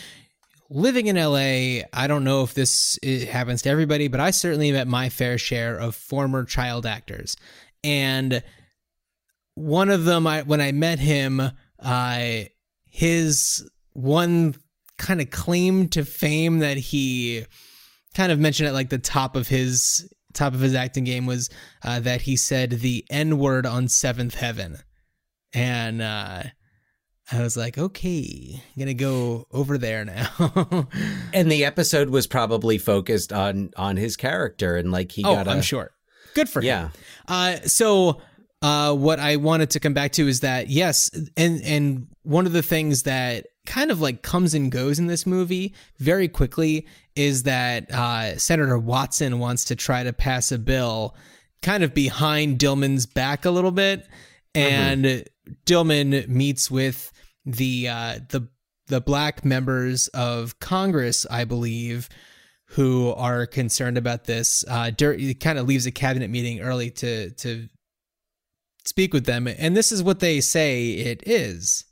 living 0.68 1.06
in 1.06 1.14
LA, 1.14 1.86
I 1.92 2.06
don't 2.08 2.24
know 2.24 2.42
if 2.42 2.52
this 2.54 2.98
happens 3.04 3.62
to 3.62 3.70
everybody, 3.70 4.08
but 4.08 4.18
I 4.18 4.32
certainly 4.32 4.72
met 4.72 4.88
my 4.88 5.10
fair 5.10 5.38
share 5.38 5.76
of 5.76 5.94
former 5.94 6.44
child 6.44 6.86
actors. 6.86 7.36
And 7.84 8.42
one 9.60 9.90
of 9.90 10.04
them, 10.04 10.26
I 10.26 10.42
when 10.42 10.60
I 10.60 10.72
met 10.72 10.98
him, 10.98 11.40
uh, 11.78 12.28
his 12.88 13.68
one 13.92 14.54
kind 14.98 15.20
of 15.20 15.30
claim 15.30 15.88
to 15.88 16.04
fame 16.04 16.58
that 16.60 16.76
he 16.76 17.44
kind 18.14 18.32
of 18.32 18.38
mentioned 18.38 18.68
at 18.68 18.74
like 18.74 18.90
the 18.90 18.98
top 18.98 19.36
of 19.36 19.48
his 19.48 20.12
top 20.32 20.54
of 20.54 20.60
his 20.60 20.74
acting 20.74 21.04
game 21.04 21.26
was 21.26 21.50
uh, 21.82 22.00
that 22.00 22.22
he 22.22 22.36
said 22.36 22.70
the 22.70 23.04
N 23.10 23.38
word 23.38 23.66
on 23.66 23.88
Seventh 23.88 24.34
Heaven, 24.34 24.78
and 25.52 26.00
uh, 26.02 26.42
I 27.32 27.42
was 27.42 27.56
like, 27.56 27.78
okay, 27.78 28.62
I'm 28.74 28.78
gonna 28.78 28.94
go 28.94 29.46
over 29.52 29.78
there 29.78 30.04
now. 30.04 30.28
and 31.32 31.50
the 31.50 31.64
episode 31.64 32.10
was 32.10 32.26
probably 32.26 32.78
focused 32.78 33.32
on 33.32 33.70
on 33.76 33.96
his 33.96 34.16
character 34.16 34.76
and 34.76 34.90
like 34.90 35.12
he 35.12 35.24
oh, 35.24 35.34
got. 35.34 35.48
i 35.48 35.52
I'm 35.52 35.62
sure. 35.62 35.90
Good 36.34 36.48
for 36.48 36.62
Yeah. 36.62 36.86
him. 36.86 36.92
Yeah. 37.28 37.34
Uh, 37.34 37.56
so 37.66 38.20
uh, 38.62 38.94
what 38.94 39.18
I 39.18 39.36
wanted 39.36 39.70
to 39.70 39.80
come 39.80 39.94
back 39.94 40.12
to 40.12 40.28
is 40.28 40.40
that 40.40 40.68
yes, 40.68 41.10
and 41.36 41.62
and 41.62 42.06
one 42.22 42.46
of 42.46 42.52
the 42.52 42.62
things 42.62 43.04
that 43.04 43.46
kind 43.66 43.90
of 43.90 44.00
like 44.00 44.22
comes 44.22 44.54
and 44.54 44.70
goes 44.70 44.98
in 44.98 45.06
this 45.06 45.26
movie 45.26 45.74
very 45.98 46.28
quickly 46.28 46.86
is 47.16 47.44
that 47.44 47.90
uh, 47.90 48.36
Senator 48.36 48.78
Watson 48.78 49.38
wants 49.38 49.64
to 49.66 49.76
try 49.76 50.02
to 50.02 50.12
pass 50.12 50.52
a 50.52 50.58
bill 50.58 51.14
kind 51.62 51.82
of 51.82 51.94
behind 51.94 52.58
Dillman's 52.58 53.06
back 53.06 53.44
a 53.44 53.50
little 53.50 53.70
bit, 53.70 54.06
and 54.54 55.24
Dillman 55.66 56.28
meets 56.28 56.70
with 56.70 57.12
the 57.46 57.88
uh, 57.88 58.18
the 58.28 58.48
the 58.88 59.00
black 59.00 59.44
members 59.44 60.08
of 60.08 60.58
Congress, 60.60 61.24
I 61.30 61.44
believe, 61.44 62.08
who 62.66 63.12
are 63.12 63.46
concerned 63.46 63.96
about 63.96 64.24
this. 64.24 64.64
Uh, 64.68 64.90
dur- 64.90 65.16
kind 65.40 65.58
of 65.58 65.66
leaves 65.66 65.86
a 65.86 65.90
cabinet 65.90 66.28
meeting 66.28 66.60
early 66.60 66.90
to 66.90 67.30
to 67.30 67.68
speak 68.90 69.14
with 69.14 69.24
them, 69.24 69.46
and 69.46 69.76
this 69.76 69.92
is 69.92 70.02
what 70.02 70.18
they 70.18 70.40
say 70.40 70.90
it 70.90 71.22
is. 71.26 71.84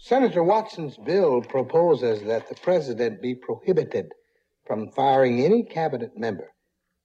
Senator 0.00 0.42
Watson's 0.42 0.96
bill 0.96 1.42
proposes 1.42 2.22
that 2.22 2.48
the 2.48 2.54
president 2.54 3.20
be 3.20 3.34
prohibited 3.34 4.12
from 4.66 4.90
firing 4.92 5.44
any 5.44 5.64
cabinet 5.64 6.16
member 6.16 6.52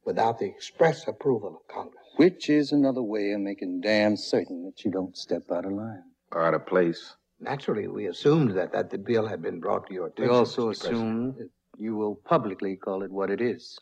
without 0.05 0.37
the 0.37 0.45
express 0.45 1.07
approval 1.07 1.61
of 1.61 1.73
Congress. 1.73 2.05
Which 2.17 2.49
is 2.49 2.71
another 2.71 3.01
way 3.01 3.31
of 3.31 3.41
making 3.41 3.81
damn 3.81 4.15
certain 4.15 4.63
that 4.65 4.85
you 4.85 4.91
don't 4.91 5.17
step 5.17 5.43
out 5.51 5.65
of 5.65 5.71
line. 5.71 6.03
Or 6.31 6.45
Out 6.45 6.53
of 6.53 6.67
place. 6.67 7.15
Naturally, 7.39 7.87
we 7.87 8.05
assumed 8.05 8.55
that, 8.55 8.71
that 8.71 8.91
the 8.91 8.99
bill 8.99 9.27
had 9.27 9.41
been 9.41 9.59
brought 9.59 9.87
to 9.87 9.93
your 9.93 10.07
attention. 10.07 10.31
We 10.31 10.37
attention. 10.37 10.63
also 10.63 10.71
Mr. 10.71 10.79
President. 10.79 10.95
assume 10.95 11.35
that 11.39 11.49
you 11.77 11.95
will 11.95 12.15
publicly 12.23 12.75
call 12.75 13.01
it 13.01 13.11
what 13.11 13.31
it 13.31 13.41
is 13.41 13.79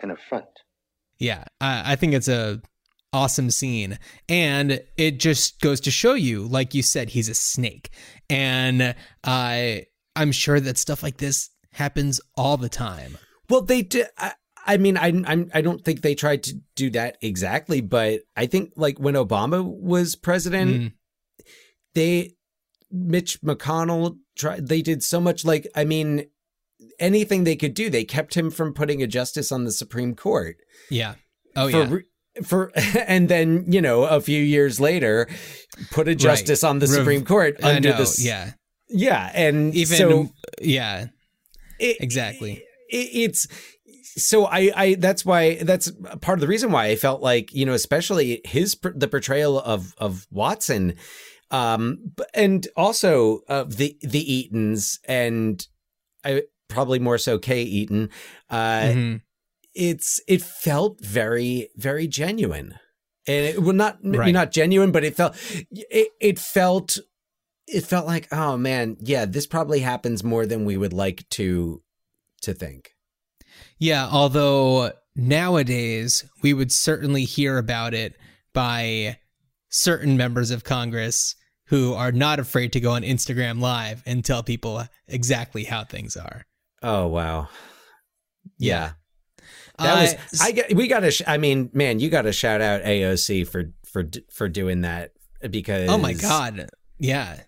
an 0.00 0.10
affront. 0.10 0.48
Yeah, 1.18 1.44
I, 1.60 1.92
I 1.92 1.96
think 1.96 2.14
it's 2.14 2.28
a 2.28 2.60
awesome 3.12 3.50
scene, 3.50 3.98
and 4.28 4.80
it 4.96 5.18
just 5.20 5.60
goes 5.60 5.80
to 5.80 5.90
show 5.90 6.14
you, 6.14 6.46
like 6.46 6.74
you 6.74 6.82
said, 6.82 7.10
he's 7.10 7.28
a 7.28 7.34
snake, 7.34 7.90
and 8.30 8.94
I 9.24 9.86
I'm 10.16 10.32
sure 10.32 10.60
that 10.60 10.78
stuff 10.78 11.02
like 11.02 11.18
this 11.18 11.50
happens 11.72 12.20
all 12.36 12.56
the 12.56 12.68
time. 12.68 13.18
Well, 13.48 13.62
they 13.62 13.82
did. 13.82 14.06
I, 14.18 14.32
I 14.66 14.76
mean, 14.76 14.96
I 14.96 15.08
I'm, 15.26 15.50
I 15.52 15.60
don't 15.60 15.84
think 15.84 16.02
they 16.02 16.14
tried 16.14 16.42
to 16.44 16.60
do 16.76 16.90
that 16.90 17.18
exactly, 17.20 17.80
but 17.80 18.20
I 18.36 18.46
think 18.46 18.72
like 18.76 18.98
when 18.98 19.14
Obama 19.14 19.62
was 19.64 20.16
president, 20.16 20.70
Mm. 20.70 20.92
they 21.94 22.36
Mitch 22.90 23.40
McConnell 23.42 24.18
tried. 24.36 24.68
They 24.68 24.82
did 24.82 25.02
so 25.02 25.20
much. 25.20 25.44
Like, 25.44 25.66
I 25.74 25.84
mean, 25.84 26.26
anything 26.98 27.44
they 27.44 27.56
could 27.56 27.74
do, 27.74 27.90
they 27.90 28.04
kept 28.04 28.34
him 28.34 28.50
from 28.50 28.74
putting 28.74 29.02
a 29.02 29.06
justice 29.06 29.50
on 29.50 29.64
the 29.64 29.72
Supreme 29.72 30.14
Court. 30.14 30.56
Yeah. 30.90 31.14
Oh 31.56 31.70
for, 31.70 31.76
yeah. 31.78 32.00
For 32.44 32.72
and 33.06 33.28
then 33.28 33.64
you 33.68 33.80
know 33.82 34.04
a 34.04 34.20
few 34.20 34.42
years 34.42 34.80
later, 34.80 35.28
put 35.90 36.08
a 36.08 36.14
justice 36.14 36.62
Right. 36.62 36.70
on 36.70 36.78
the 36.78 36.86
Rev- 36.86 36.94
Supreme 36.96 37.24
Court 37.24 37.62
under 37.62 37.90
know, 37.90 37.96
this. 37.98 38.24
yeah. 38.24 38.52
yeah, 38.88 39.30
and 39.34 39.74
Even 39.74 39.96
so 39.98 40.28
yeah, 40.60 41.06
exactly. 41.78 42.62
it, 42.90 42.96
it's 43.12 43.46
so 44.16 44.44
I, 44.46 44.70
I 44.74 44.94
that's 44.94 45.24
why 45.24 45.56
that's 45.62 45.90
part 46.20 46.36
of 46.38 46.40
the 46.40 46.46
reason 46.46 46.70
why 46.72 46.86
I 46.86 46.96
felt 46.96 47.22
like 47.22 47.52
you 47.54 47.64
know 47.66 47.72
especially 47.72 48.40
his 48.44 48.76
the 48.94 49.08
portrayal 49.08 49.58
of 49.60 49.94
of 49.98 50.26
Watson 50.30 50.96
um 51.50 52.12
and 52.34 52.66
also 52.76 53.40
of 53.48 53.76
the 53.76 53.96
the 54.02 54.22
Eatons 54.22 54.98
and 55.06 55.66
I 56.24 56.42
probably 56.68 56.98
more 56.98 57.18
so 57.18 57.38
Kay 57.38 57.62
Eaton 57.62 58.10
uh 58.50 58.80
Mhm. 58.80 59.20
It's 59.74 60.20
it 60.28 60.42
felt 60.42 61.02
very 61.04 61.68
very 61.76 62.06
genuine 62.06 62.74
and 63.26 63.46
it 63.46 63.62
well 63.62 63.72
not 63.74 64.02
maybe 64.04 64.18
Right. 64.18 64.32
not 64.34 64.52
genuine 64.52 64.92
but 64.92 65.04
it 65.04 65.16
felt 65.16 65.34
it, 65.70 66.08
it 66.20 66.38
felt 66.38 66.98
it 67.66 67.82
felt 67.82 68.06
like 68.06 68.28
oh 68.32 68.56
man 68.56 68.96
yeah 69.00 69.24
this 69.24 69.46
probably 69.46 69.80
happens 69.80 70.22
more 70.24 70.44
than 70.46 70.64
we 70.64 70.76
would 70.76 70.92
like 70.92 71.28
to 71.30 71.82
to 72.42 72.52
think 72.52 72.90
Yeah, 73.78 74.08
although 74.10 74.92
nowadays 75.14 76.24
we 76.42 76.52
would 76.54 76.72
certainly 76.72 77.24
hear 77.24 77.56
about 77.58 77.94
it 77.94 78.14
by 78.52 79.18
certain 79.70 80.16
members 80.16 80.50
of 80.50 80.64
Congress 80.64 81.34
who 81.66 81.94
are 81.94 82.12
not 82.12 82.38
afraid 82.38 82.72
to 82.72 82.80
go 82.80 82.92
on 82.92 83.02
Instagram 83.02 83.60
Live 83.60 84.02
and 84.04 84.24
tell 84.24 84.42
people 84.42 84.84
exactly 85.08 85.64
how 85.64 85.84
things 85.84 86.16
are. 86.16 86.44
Oh 86.82 87.06
wow. 87.06 87.48
Yeah. 88.58 88.92
Uh, 89.78 89.84
That 89.84 90.18
was 90.30 90.40
I 90.40 90.52
get 90.52 90.74
we 90.74 90.86
got 90.88 91.00
to 91.00 91.10
sh- 91.10 91.22
I 91.26 91.38
mean 91.38 91.70
man 91.72 91.98
you 92.00 92.10
got 92.10 92.22
to 92.22 92.32
shout 92.32 92.60
out 92.60 92.82
AOC 92.82 93.46
for 93.48 93.72
for 93.84 94.04
for 94.30 94.48
doing 94.48 94.82
that 94.82 95.12
because 95.50 95.88
Oh 95.88 95.98
my 95.98 96.12
god. 96.12 96.68
Yeah. 96.98 97.40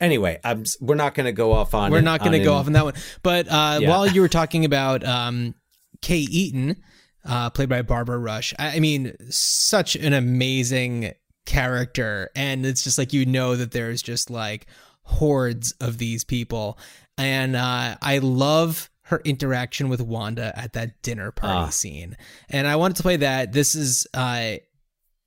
Anyway, 0.00 0.38
I'm 0.44 0.64
we're 0.80 0.94
not 0.94 1.14
going 1.14 1.24
to 1.26 1.32
go 1.32 1.52
off 1.52 1.72
on 1.72 1.90
We're 1.90 2.00
not 2.02 2.20
going 2.20 2.32
to 2.32 2.40
go 2.40 2.54
off 2.54 2.66
on 2.66 2.72
that 2.74 2.84
one. 2.84 2.94
But 3.22 3.48
uh, 3.48 3.78
Yeah. 3.80 3.88
while 3.88 4.06
you 4.06 4.20
were 4.20 4.28
talking 4.28 4.64
about 4.66 5.02
um, 5.04 5.54
Kay 6.02 6.18
Eaton, 6.18 6.76
uh, 7.24 7.48
played 7.50 7.70
by 7.70 7.80
Barbara 7.82 8.18
Rush, 8.18 8.52
I, 8.58 8.76
I 8.76 8.80
mean, 8.80 9.14
such 9.30 9.96
an 9.96 10.12
amazing 10.12 11.12
character. 11.46 12.30
And 12.36 12.66
it's 12.66 12.84
just 12.84 12.98
like, 12.98 13.12
you 13.14 13.24
know, 13.24 13.56
that 13.56 13.70
there's 13.70 14.02
just 14.02 14.28
like 14.28 14.66
hordes 15.02 15.72
of 15.80 15.96
these 15.98 16.24
people. 16.24 16.78
And 17.16 17.56
uh, 17.56 17.96
I 18.02 18.18
love 18.18 18.90
her 19.06 19.20
interaction 19.24 19.88
with 19.88 20.00
Wanda 20.00 20.52
at 20.56 20.72
that 20.74 21.00
dinner 21.02 21.30
party 21.32 21.54
Ah. 21.56 21.68
scene. 21.70 22.16
And 22.50 22.66
I 22.66 22.76
wanted 22.76 22.96
to 22.98 23.02
play 23.02 23.16
that. 23.18 23.52
This 23.52 23.74
is. 23.74 24.06
Uh, 24.14 24.56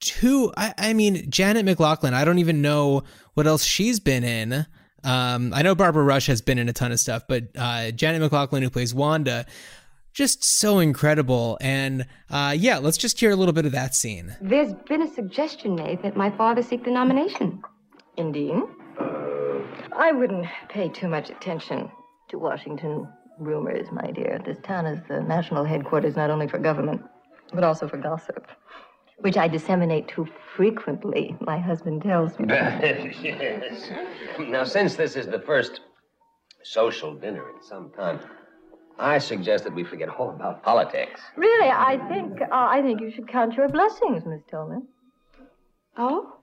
two 0.02 0.50
I, 0.56 0.74
I 0.78 0.94
mean 0.94 1.30
Janet 1.30 1.66
MacLachlan 1.66 2.14
i 2.14 2.24
don't 2.24 2.40
even 2.40 2.62
know 2.62 3.04
what 3.34 3.46
else 3.48 3.66
she's 3.66 4.00
been 4.00 4.24
in 4.24 4.66
um 5.04 5.54
i 5.54 5.62
know 5.62 5.76
barbara 5.76 6.06
rush 6.06 6.28
has 6.28 6.42
been 6.42 6.58
in 6.58 6.70
a 6.70 6.72
ton 6.74 6.94
of 6.94 7.02
stuff 7.02 7.24
but 7.28 7.50
uh 7.58 7.92
Janet 7.92 8.22
MacLachlan 8.22 8.64
who 8.64 8.70
plays 8.70 8.94
wanda 8.96 9.46
just 10.14 10.42
so 10.42 10.80
incredible 10.80 11.58
and 11.60 12.06
uh 12.30 12.56
yeah 12.58 12.78
let's 12.78 12.96
just 12.98 13.20
hear 13.20 13.32
a 13.32 13.36
little 13.36 13.52
bit 13.52 13.66
of 13.66 13.74
that 13.74 13.94
scene 13.94 14.34
There's 14.40 14.72
been 14.88 15.02
a 15.02 15.14
suggestion 15.14 15.76
made 15.76 16.02
that 16.04 16.16
my 16.16 16.30
father 16.38 16.62
seek 16.64 16.86
the 16.86 16.92
nomination. 16.92 17.62
Indeed? 18.16 18.54
I 19.98 20.14
wouldn't 20.14 20.48
pay 20.70 20.88
too 20.88 21.10
much 21.10 21.30
attention 21.30 21.92
to 22.30 22.38
Washington 22.40 23.06
rumors, 23.40 23.88
my 23.92 24.12
dear. 24.12 24.40
This 24.46 24.58
town 24.64 24.86
is 24.86 25.00
the 25.08 25.22
national 25.22 25.64
headquarters 25.64 26.16
not 26.16 26.30
only 26.30 26.48
for 26.48 26.60
government, 26.60 27.02
but 27.54 27.64
also 27.64 27.88
for 27.88 27.98
gossip, 27.98 28.48
which 29.20 29.38
I 29.38 29.48
disseminate 29.48 30.08
too 30.08 30.28
frequently, 30.56 31.36
my 31.42 31.58
husband 31.58 32.02
tells 32.04 32.38
me. 32.40 32.46
yes. 32.50 33.90
Now, 34.40 34.64
since 34.64 34.96
this 34.96 35.16
is 35.16 35.28
the 35.28 35.40
first 35.40 35.82
social 36.64 37.14
dinner 37.14 37.50
in 37.56 37.62
some 37.62 37.92
time, 37.92 38.20
I 38.98 39.18
suggest 39.18 39.64
that 39.64 39.74
we 39.74 39.84
forget 39.84 40.10
all 40.10 40.30
about 40.32 40.62
politics. 40.62 41.22
Really, 41.38 41.70
I 41.70 41.98
think 42.10 42.42
uh, 42.42 42.48
I 42.52 42.82
think 42.82 43.00
you 43.00 43.12
should 43.12 43.28
count 43.30 43.54
your 43.56 43.70
blessings, 43.70 44.26
Miss 44.26 44.42
Dillman. 44.52 44.84
Oh? 45.98 46.36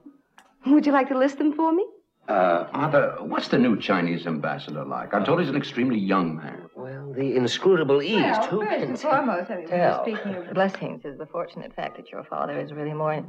Would 0.67 0.87
you 0.87 0.93
like 0.93 1.09
to 1.09 1.19
list 1.19 1.39
them 1.39 1.53
for 1.53 1.73
me? 1.73 1.85
Uh, 2.29 2.67
Arthur, 2.73 3.17
what's 3.21 3.49
the 3.49 3.59
new 3.59 3.79
Chinese 3.79 4.27
ambassador 4.27 4.85
like? 4.85 5.15
I'm 5.15 5.25
told 5.25 5.39
he's 5.41 5.49
an 5.49 5.57
extremely 5.57 5.99
young 5.99 6.37
man. 6.37 6.63
Well, 6.75 7.13
the 7.13 7.37
inscrutable 7.37 8.03
East. 8.03 8.17
Well, 8.17 8.47
who 8.49 8.61
first 8.65 8.81
can 8.81 8.89
and 8.89 8.99
foremost, 9.01 9.51
I 9.51 9.57
mean, 9.59 9.69
tell? 9.69 10.03
speaking 10.03 10.35
of 10.35 10.53
blessings, 10.53 11.05
is 11.05 11.19
the 11.19 11.27
fortunate 11.27 11.75
fact 11.75 11.97
that 11.97 12.11
your 12.11 12.25
father 12.25 12.61
is 12.61 12.73
really 12.73 12.95
more 12.95 13.25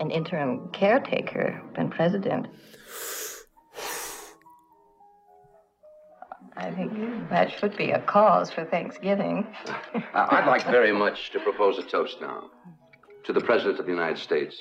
an 0.00 0.10
interim 0.10 0.68
caretaker 0.72 1.62
than 1.76 1.88
president. 1.88 2.48
I 6.56 6.70
think 6.70 7.28
that 7.28 7.52
should 7.52 7.76
be 7.76 7.90
a 7.90 8.00
cause 8.00 8.50
for 8.50 8.64
Thanksgiving. 8.64 9.46
Uh, 9.94 10.00
I'd 10.14 10.46
like 10.46 10.64
very 10.64 10.92
much 10.92 11.30
to 11.32 11.40
propose 11.40 11.78
a 11.78 11.82
toast 11.82 12.20
now 12.20 12.50
to 13.24 13.32
the 13.32 13.40
President 13.40 13.78
of 13.78 13.86
the 13.86 13.92
United 13.92 14.18
States, 14.18 14.56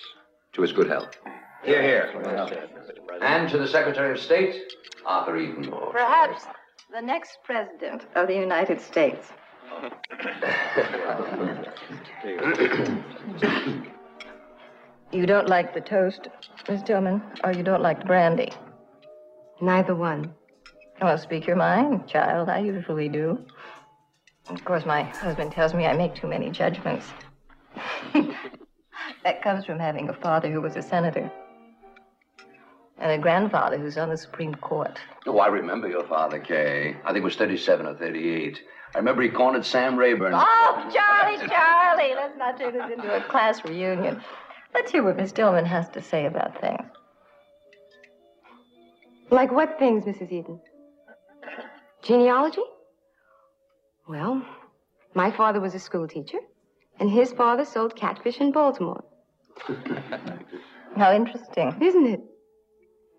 to 0.54 0.62
his 0.62 0.74
good 0.74 0.88
health. 0.88 1.18
Here, 1.66 1.82
here. 1.82 3.20
And 3.22 3.50
to 3.50 3.58
the 3.58 3.68
Secretary 3.68 4.12
of 4.12 4.20
State, 4.20 4.72
Arthur 5.04 5.36
Eaton. 5.38 5.72
Perhaps 5.92 6.46
The 6.94 7.02
next 7.02 7.40
president 7.44 8.06
of 8.14 8.28
the 8.28 8.36
United 8.36 8.80
States. 8.80 9.30
You 15.12 15.26
don't 15.26 15.50
like 15.50 15.74
the 15.74 15.82
toast, 15.82 16.28
Miss 16.70 16.84
Dillman, 16.84 17.24
or 17.44 17.52
you 17.52 17.64
don't 17.64 17.82
like 17.82 18.00
the 18.00 18.06
brandy? 18.06 18.52
Neither 19.60 19.96
one. 19.96 20.36
Well, 21.02 21.18
speak 21.18 21.48
your 21.48 21.56
mind, 21.56 22.08
child. 22.08 22.48
I 22.48 22.60
usually 22.60 23.10
do. 23.10 23.44
Of 24.50 24.64
course, 24.66 24.86
my 24.86 25.02
husband 25.02 25.52
tells 25.52 25.74
me 25.74 25.88
I 25.88 25.98
make 25.98 26.14
too 26.14 26.28
many 26.28 26.52
judgments. 26.52 27.08
that 29.24 29.42
comes 29.42 29.66
from 29.66 29.80
having 29.80 30.10
a 30.10 30.14
father 30.14 30.52
who 30.52 30.62
was 30.62 30.76
a 30.76 30.84
senator 30.84 31.32
and 32.98 33.12
a 33.12 33.18
grandfather 33.18 33.78
who's 33.78 33.98
on 33.98 34.10
the 34.10 34.18
Supreme 34.18 34.56
Court. 34.56 35.00
Oh, 35.28 35.40
I 35.40 35.48
remember 35.48 35.88
your 35.88 36.06
father, 36.06 36.40
Kay. 36.40 36.96
I 37.04 37.08
think 37.08 37.18
it 37.18 37.24
was 37.24 37.36
37 37.36 37.86
or 37.86 37.96
38. 37.96 38.62
I 38.94 38.98
remember 38.98 39.22
he 39.22 39.30
cornered 39.30 39.66
Sam 39.66 39.98
Rayburn. 39.98 40.34
Oh, 40.34 40.92
Charlie, 40.94 41.48
Charlie, 41.48 42.16
let's 42.16 42.38
not 42.38 42.58
turn 42.58 42.74
this 42.74 42.92
into 42.92 43.14
a 43.14 43.22
class 43.24 43.64
reunion. 43.66 44.22
Let's 44.74 44.92
hear 44.92 45.04
what 45.04 45.18
Miss 45.18 45.34
Dillman 45.34 45.66
has 45.66 45.90
to 45.90 46.02
say 46.02 46.26
about 46.26 46.60
things. 46.62 46.82
Like 49.30 49.52
what 49.52 49.78
things, 49.80 50.06
Mrs. 50.06 50.32
Eaton? 50.32 50.62
Genealogy? 52.04 52.62
Well, 54.08 54.46
my 55.14 55.32
father 55.32 55.60
was 55.60 55.74
a 55.74 55.80
school 55.80 56.08
teacher, 56.08 56.38
and 57.00 57.10
his 57.10 57.34
father 57.34 57.66
sold 57.66 57.96
catfish 57.96 58.40
in 58.40 58.52
Baltimore. 58.52 59.04
How 60.96 61.14
interesting. 61.14 61.76
Isn't 61.82 62.06
it? 62.06 62.22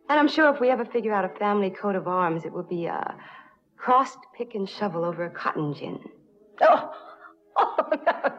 And 0.08 0.18
I'm 0.18 0.28
sure 0.28 0.52
if 0.54 0.60
we 0.60 0.70
ever 0.70 0.84
figure 0.84 1.12
out 1.12 1.24
a 1.24 1.38
family 1.38 1.70
coat 1.70 1.96
of 1.96 2.06
arms, 2.06 2.44
it 2.44 2.52
will 2.52 2.62
be 2.62 2.86
a 2.86 3.16
crossed 3.76 4.18
pick 4.36 4.54
and 4.54 4.68
shovel 4.68 5.04
over 5.04 5.24
a 5.24 5.30
cotton 5.30 5.74
gin. 5.74 5.98
Oh, 6.60 6.92
oh 7.56 7.76
no. 8.06 8.32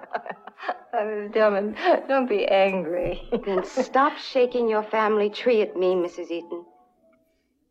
Miss 0.93 1.32
Dillman, 1.36 1.76
don't 2.07 2.28
be 2.28 2.45
angry. 2.45 3.22
Then 3.45 3.63
stop 3.65 4.18
shaking 4.18 4.68
your 4.68 4.84
family 4.84 5.30
tree 5.30 5.61
at 5.61 5.76
me, 5.76 5.93
Mrs. 5.93 6.32
Eaton. 6.32 6.65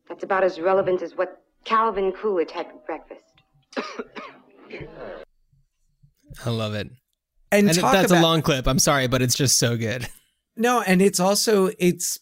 That's 0.09 0.23
about 0.23 0.45
as 0.45 0.61
relevant 0.61 1.03
as 1.03 1.17
what 1.17 1.43
Calvin 1.65 2.13
Coolidge 2.13 2.53
had 2.53 2.67
for 2.67 2.79
breakfast. 2.87 3.25
I 6.45 6.51
love 6.51 6.75
it. 6.75 6.89
And, 7.51 7.69
And 7.69 7.79
talk 7.79 7.93
that's 7.93 8.13
about, 8.13 8.21
a 8.21 8.23
long 8.23 8.43
clip. 8.43 8.69
I'm 8.69 8.79
sorry, 8.79 9.07
but 9.09 9.23
it's 9.23 9.35
just 9.35 9.59
so 9.59 9.77
good. 9.77 10.09
No, 10.57 10.81
and 10.81 11.03
it's 11.03 11.21
also 11.21 11.71
it's 11.79 12.19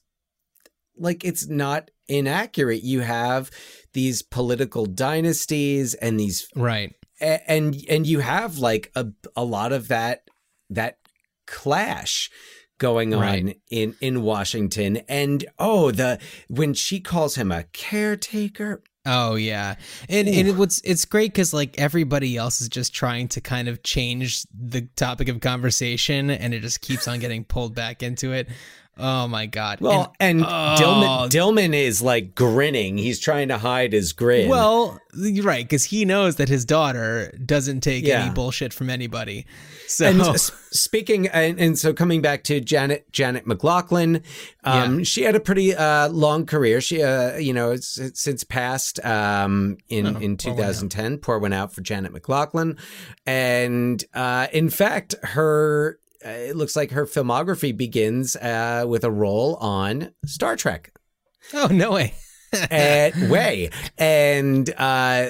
like 0.97 1.24
it's 1.24 1.49
not 1.49 1.90
inaccurate. 2.09 2.82
You 2.82 3.01
have 3.01 3.51
these 3.92 4.22
political 4.22 4.86
dynasties 4.86 5.95
and 5.95 6.18
these 6.18 6.49
right, 6.57 6.92
and 7.20 7.76
and 7.88 8.07
you 8.07 8.20
have 8.20 8.59
like 8.59 8.90
a 8.95 9.07
a 9.36 9.45
lot 9.45 9.72
of 9.72 9.88
that 9.88 10.28
that 10.70 10.99
clash 11.47 12.30
going 12.78 13.14
on 13.14 13.20
Right. 13.20 13.61
in 13.70 13.95
in 14.01 14.22
Washington. 14.22 14.99
And 15.09 15.45
oh, 15.59 15.90
the 15.90 16.18
when 16.49 16.74
she 16.74 17.01
calls 17.01 17.36
him 17.36 17.53
a 17.53 17.64
caretaker, 17.64 18.82
Oh 19.07 19.34
yeah, 19.34 19.74
and 20.09 20.26
and 20.28 20.49
it, 20.49 20.57
what's 20.57 20.80
it's 20.80 21.05
great 21.05 21.32
because 21.32 21.53
like 21.53 21.78
everybody 21.78 22.38
else 22.38 22.62
is 22.62 22.70
just 22.70 22.95
trying 22.95 23.28
to 23.28 23.40
kind 23.42 23.68
of 23.68 23.82
change 23.82 24.47
the 24.59 24.88
topic 24.97 25.28
of 25.28 25.40
conversation, 25.40 26.30
and 26.30 26.55
it 26.55 26.61
just 26.61 26.80
keeps 26.80 27.07
on 27.07 27.18
getting 27.18 27.45
pulled 27.45 27.74
back 27.74 28.03
into 28.03 28.32
it. 28.32 28.49
Oh 28.97 29.26
my 29.26 29.47
god! 29.47 29.80
Well, 29.80 30.14
and, 30.20 30.42
oh, 30.42 30.47
Dillman, 30.47 31.28
Dillman 31.30 31.74
is 31.74 32.01
like 32.01 32.34
grinning. 32.34 32.97
He's 32.97 33.18
trying 33.18 33.49
to 33.49 33.59
hide 33.59 33.92
his 33.92 34.12
grin. 34.12 34.49
Well, 34.49 35.01
you're 35.16 35.45
right 35.45 35.64
because 35.64 35.84
he 35.84 36.05
knows 36.05 36.36
that 36.36 36.49
his 36.49 36.64
daughter 36.64 37.36
doesn't 37.45 37.80
take 37.80 38.05
Yeah. 38.05 38.24
any 38.24 38.34
bullshit 38.34 38.72
from 38.72 38.90
anybody. 38.90 39.47
So 39.88 40.07
And 40.07 40.40
speaking, 40.70 41.26
and, 41.28 41.59
and 41.61 41.78
so 41.78 41.92
coming 41.92 42.22
back 42.22 42.45
to 42.45 42.61
Janet 42.61 43.11
Janet 43.12 43.47
MacLachlan, 43.47 44.22
um, 44.64 45.03
she 45.05 45.22
had 45.22 45.34
a 45.34 45.40
pretty 45.40 45.74
uh, 45.74 46.09
long 46.09 46.47
career. 46.47 46.80
She, 46.80 47.03
uh, 47.03 47.36
you 47.36 47.53
know, 47.53 47.72
it's, 47.72 47.99
it's 47.99 48.20
since 48.20 48.45
passed 48.45 49.05
um, 49.05 49.76
in 49.88 50.07
Oh, 50.07 50.18
in 50.20 50.36
pour 50.36 50.55
one 50.55 50.59
2010. 50.66 51.18
Pour 51.18 51.38
one 51.40 51.53
out 51.53 51.72
for 51.72 51.80
Janet 51.80 52.12
MacLachlan, 52.12 52.76
and 53.26 54.05
uh, 54.14 54.47
in 54.53 54.70
fact, 54.70 55.14
her 55.22 55.99
it 56.24 56.56
looks 56.56 56.74
like 56.76 56.90
her 56.92 57.06
filmography 57.06 57.76
begins 57.76 58.36
uh, 58.36 58.84
with 58.86 59.04
a 59.04 59.10
role 59.10 59.56
on 59.56 60.12
Star 60.26 60.56
Trek. 60.56 60.92
oh 61.52 61.68
no 61.70 61.92
way. 61.92 62.14
at 62.70 63.16
way 63.28 63.68
and 63.98 64.72
uh 64.78 65.28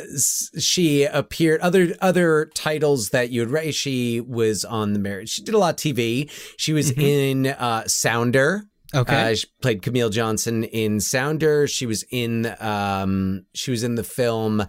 she 0.58 1.04
appeared 1.04 1.58
other 1.62 1.94
other 2.02 2.50
titles 2.54 3.08
that 3.10 3.30
you'd 3.30 3.48
write 3.48 3.74
she 3.74 4.20
was 4.20 4.62
on 4.62 4.92
the 4.92 4.98
marriage 4.98 5.30
she 5.30 5.42
did 5.42 5.54
a 5.54 5.58
lot 5.58 5.72
of 5.72 5.76
tv 5.80 6.30
she 6.58 6.74
was 6.74 6.90
in 6.90 7.46
uh 7.46 7.82
sounder 7.86 8.64
Okay. 8.94 9.32
uh, 9.32 9.34
she 9.34 9.48
played 9.60 9.82
Camille 9.82 10.08
Johnson 10.10 10.62
in 10.62 11.00
Sounder. 11.00 11.66
She 11.66 11.84
was 11.84 12.04
in 12.12 12.54
um, 12.60 13.44
she 13.52 13.72
was 13.72 13.82
in 13.82 13.96
the 13.96 14.04
film 14.04 14.64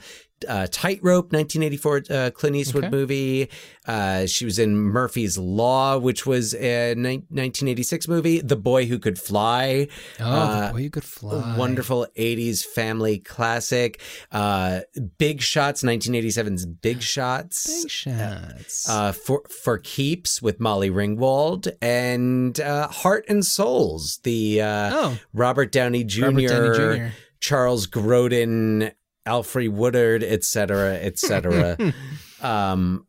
uh, 0.48 0.68
Tightrope, 0.72 1.32
1984 1.32 2.02
uh, 2.10 2.32
Clint 2.32 2.56
Eastwood 2.56 2.86
Okay. 2.86 2.92
movie. 2.96 3.50
Uh, 3.88 4.26
she 4.26 4.46
was 4.46 4.60
in 4.60 4.76
Murphy's 4.78 5.38
Law, 5.38 5.98
which 5.98 6.26
was 6.26 6.54
a 6.56 6.94
ni- 6.96 7.24
1986 7.30 8.08
movie. 8.08 8.42
The 8.42 8.56
Boy 8.56 8.86
Who 8.88 9.00
Could 9.00 9.18
Fly. 9.20 9.88
Oh, 10.20 10.24
Uh, 10.26 10.68
the 10.68 10.74
boy 10.74 10.80
you 10.80 10.90
could 10.90 11.04
fly. 11.04 11.56
a 11.56 11.58
wonderful 11.58 12.08
80s 12.18 12.64
family 12.66 13.20
classic. 13.20 14.02
Uh, 14.32 14.82
Big 15.18 15.42
Shots, 15.42 15.84
1987's 15.84 16.66
Big 16.82 17.02
Shots. 17.02 17.84
Big 17.84 17.92
shots. 17.92 18.90
Uh, 18.90 19.12
for 19.12 19.44
for 19.50 19.78
keeps 19.78 20.42
with 20.42 20.60
Molly 20.60 20.90
Ringwald 20.90 21.72
and 21.82 22.60
uh, 22.60 22.88
Heart 22.88 23.26
and 23.30 23.46
Souls, 23.46 24.20
the 24.24 24.62
uh, 24.62 24.90
Oh. 24.94 25.18
Robert 25.34 25.72
Downey 25.72 26.04
Jr., 26.04 26.26
Robert 26.26 26.48
Downey 26.48 26.98
Jr.. 27.00 27.06
Charles 27.40 27.86
Grodin, 27.88 28.92
Alfre 29.28 29.69
Woodard, 29.69 30.23
etc., 30.23 30.95
etc. 30.95 31.78
um, 32.41 33.05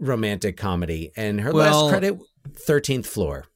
romantic 0.00 0.56
comedy, 0.56 1.12
and 1.16 1.40
her 1.40 1.52
Well- 1.52 1.84
last 1.86 1.90
credit, 1.90 2.18
Thirteenth 2.54 3.06
Floor. 3.06 3.46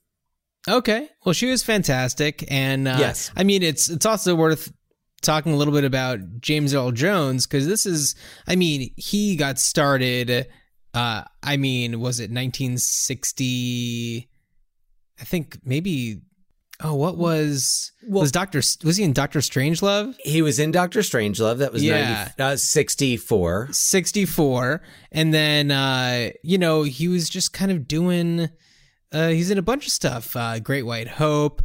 Okay. 0.68 1.08
Well, 1.24 1.32
she 1.32 1.50
was 1.50 1.62
fantastic, 1.64 2.44
and 2.48 2.86
uh, 2.86 2.96
Yes. 2.98 3.30
I 3.36 3.42
mean, 3.42 3.62
it's 3.64 3.90
it's 3.90 4.06
also 4.06 4.34
worth 4.36 4.72
talking 5.20 5.52
a 5.52 5.56
little 5.56 5.74
bit 5.74 5.84
about 5.84 6.18
James 6.40 6.72
Earl 6.74 6.92
Jones 6.92 7.46
because 7.46 7.66
this 7.66 7.84
is, 7.86 8.14
I 8.46 8.54
mean, 8.56 8.92
he 8.96 9.34
got 9.36 9.58
started. 9.58 10.46
Uh, 10.94 11.22
I 11.42 11.56
mean, 11.56 12.00
was 12.00 12.20
it 12.20 12.30
1960? 12.30 14.28
I 15.20 15.24
think 15.24 15.58
maybe. 15.64 16.20
Oh, 16.85 16.95
what 16.95 17.16
was 17.16 17.93
well, 18.07 18.22
was 18.22 18.33
Doctor? 18.33 18.59
Was 18.85 18.97
he 18.97 19.05
in 19.05 19.12
Doctor 19.12 19.39
Strangelove? 19.39 20.14
He 20.24 20.43
was 20.43 20.59
in 20.59 20.72
Doctor 20.72 21.01
Strangelove. 21.01 21.59
That 21.59 21.72
was 21.72 21.83
Yeah. 21.85 22.30
90, 22.39 22.43
uh, 22.43 22.57
64. 22.57 23.68
64 23.70 24.83
and 25.12 25.33
then 25.33 25.70
uh 25.70 26.30
you 26.43 26.59
know 26.59 26.83
he 26.83 27.07
was 27.09 27.28
just 27.28 27.53
kind 27.53 27.70
of 27.70 27.87
doing 27.87 28.49
uh 29.12 29.28
he's 29.28 29.51
in 29.51 29.59
a 29.59 29.62
bunch 29.62 29.87
of 29.87 29.93
stuff 29.93 30.35
uh 30.37 30.59
great 30.59 30.83
white 30.83 31.07
hope 31.09 31.62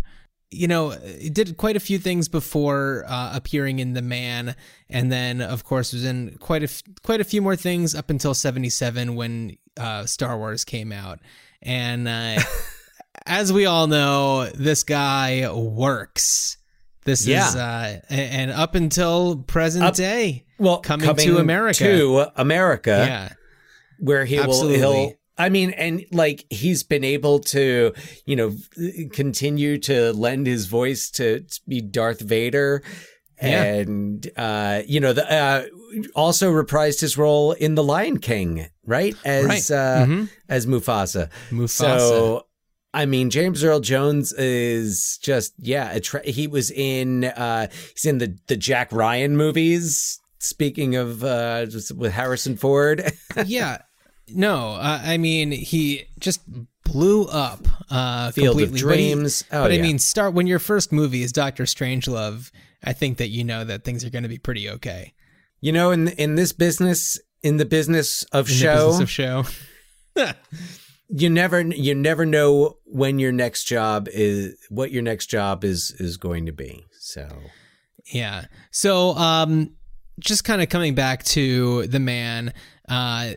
you 0.51 0.67
know 0.67 0.91
he 1.19 1.29
did 1.29 1.57
quite 1.57 1.75
a 1.75 1.79
few 1.79 1.97
things 1.97 2.27
before 2.29 3.03
uh 3.07 3.31
appearing 3.35 3.79
in 3.79 3.93
the 3.93 4.01
man 4.01 4.55
and 4.89 5.11
then 5.11 5.41
of 5.41 5.63
course 5.63 5.93
was 5.93 6.05
in 6.05 6.37
quite 6.39 6.61
a 6.61 6.65
f- 6.65 6.83
quite 7.03 7.19
a 7.21 7.23
few 7.25 7.41
more 7.41 7.55
things 7.55 7.95
up 7.95 8.09
until 8.09 8.33
77 8.33 9.15
when 9.15 9.57
uh 9.77 10.05
star 10.05 10.37
wars 10.37 10.63
came 10.63 10.91
out 10.91 11.19
and 11.61 12.07
uh 12.07 12.39
as 13.27 13.51
we 13.53 13.65
all 13.65 13.87
know 13.87 14.45
this 14.55 14.83
guy 14.83 15.51
works 15.53 16.57
this 17.03 17.25
Yeah. 17.27 17.47
is 17.49 17.55
uh 17.55 17.99
and 18.09 18.51
up 18.51 18.75
until 18.75 19.37
present 19.37 19.85
Up- 19.85 19.95
day 19.95 20.45
Well, 20.59 20.79
coming, 20.79 21.15
to 21.15 21.37
America. 21.37 21.83
To 21.83 22.31
America. 22.35 23.05
Yeah. 23.07 23.29
Where 23.99 24.25
he 24.25 24.37
Absolutely. 24.37 24.79
will, 24.81 24.93
he'll, 24.93 25.13
I 25.37 25.49
mean, 25.49 25.69
and 25.71 26.03
like 26.11 26.45
he's 26.49 26.81
been 26.83 27.03
able 27.03 27.39
to, 27.53 27.93
you 28.25 28.35
know, 28.35 28.55
continue 29.13 29.77
to 29.79 30.13
lend 30.13 30.47
his 30.47 30.65
voice 30.65 31.09
to, 31.11 31.41
to 31.41 31.59
be 31.67 31.79
Darth 31.81 32.19
Vader. 32.21 32.81
Yeah. 33.41 33.63
And, 33.63 34.27
uh, 34.35 34.81
you 34.87 34.99
know, 34.99 35.13
the, 35.13 35.31
uh, 35.31 35.65
also 36.15 36.51
reprised 36.51 37.01
his 37.01 37.17
role 37.19 37.51
in 37.51 37.75
The 37.75 37.83
Lion 37.83 38.17
King, 38.17 38.67
right? 38.85 39.15
As, 39.23 39.45
Right. 39.45 39.71
uh, 39.71 40.05
Mhm. 40.07 40.29
as 40.49 40.65
Mufasa. 40.65 41.29
Mufasa. 41.51 41.67
So, 41.99 42.46
I 42.93 43.05
mean, 43.05 43.29
James 43.29 43.63
Earl 43.63 43.79
Jones 43.79 44.33
is 44.33 45.19
just 45.21 45.53
yeah. 45.59 45.91
A 45.91 45.99
tra- 45.99 46.25
he 46.25 46.47
was 46.47 46.71
in 46.71 47.25
uh, 47.25 47.67
he's 47.93 48.05
in 48.05 48.17
the 48.17 48.37
the 48.47 48.57
Jack 48.57 48.91
Ryan 48.91 49.37
movies. 49.37 50.19
Speaking 50.39 50.95
of 50.95 51.23
uh, 51.23 51.65
with 51.95 52.13
Harrison 52.13 52.57
Ford, 52.57 53.11
yeah. 53.45 53.79
No, 54.29 54.73
uh, 54.73 55.01
I 55.03 55.17
mean 55.17 55.51
he 55.51 56.05
just 56.19 56.41
blew 56.83 57.25
up 57.25 57.67
uh, 57.89 58.31
Field 58.31 58.61
of 58.61 58.69
completely. 58.69 58.87
But 58.87 58.97
he- 58.99 59.09
Dreams. 59.09 59.43
Oh, 59.51 59.63
but 59.63 59.71
I 59.71 59.77
mean, 59.79 59.99
start 59.99 60.33
when 60.33 60.47
your 60.47 60.59
first 60.59 60.91
movie 60.91 61.23
is 61.23 61.31
Doctor 61.31 61.63
Strangelove. 61.63 62.51
I 62.83 62.93
think 62.93 63.17
that 63.17 63.27
you 63.29 63.43
know 63.43 63.63
that 63.63 63.83
things 63.83 64.05
are 64.05 64.09
going 64.09 64.23
to 64.23 64.29
be 64.29 64.37
pretty 64.37 64.69
okay. 64.69 65.13
You 65.59 65.71
know, 65.71 65.91
in 65.91 66.07
in 66.09 66.35
this 66.35 66.53
business, 66.53 67.19
in 67.43 67.57
the 67.57 67.65
business 67.65 68.23
of 68.31 68.47
In 68.49 68.55
show, 68.55 68.87
business 68.87 68.99
of 69.01 69.09
show. 69.09 69.43
you 71.09 71.29
never 71.29 71.61
you 71.61 71.95
never 71.95 72.25
know 72.25 72.77
when 72.85 73.19
your 73.19 73.31
next 73.31 73.63
job 73.65 74.07
is 74.11 74.55
what 74.69 74.91
your 74.91 75.03
next 75.03 75.27
job 75.27 75.63
is 75.63 75.91
is 75.99 76.17
going 76.17 76.45
to 76.45 76.51
be. 76.51 76.85
So 76.99 77.27
Yeah. 78.11 78.45
So, 78.71 79.11
um, 79.15 79.73
just 80.19 80.43
kind 80.43 80.61
of 80.61 80.69
coming 80.69 80.95
back 80.95 81.23
to 81.25 81.85
the 81.87 81.99
man, 81.99 82.53
uh, 82.89 83.33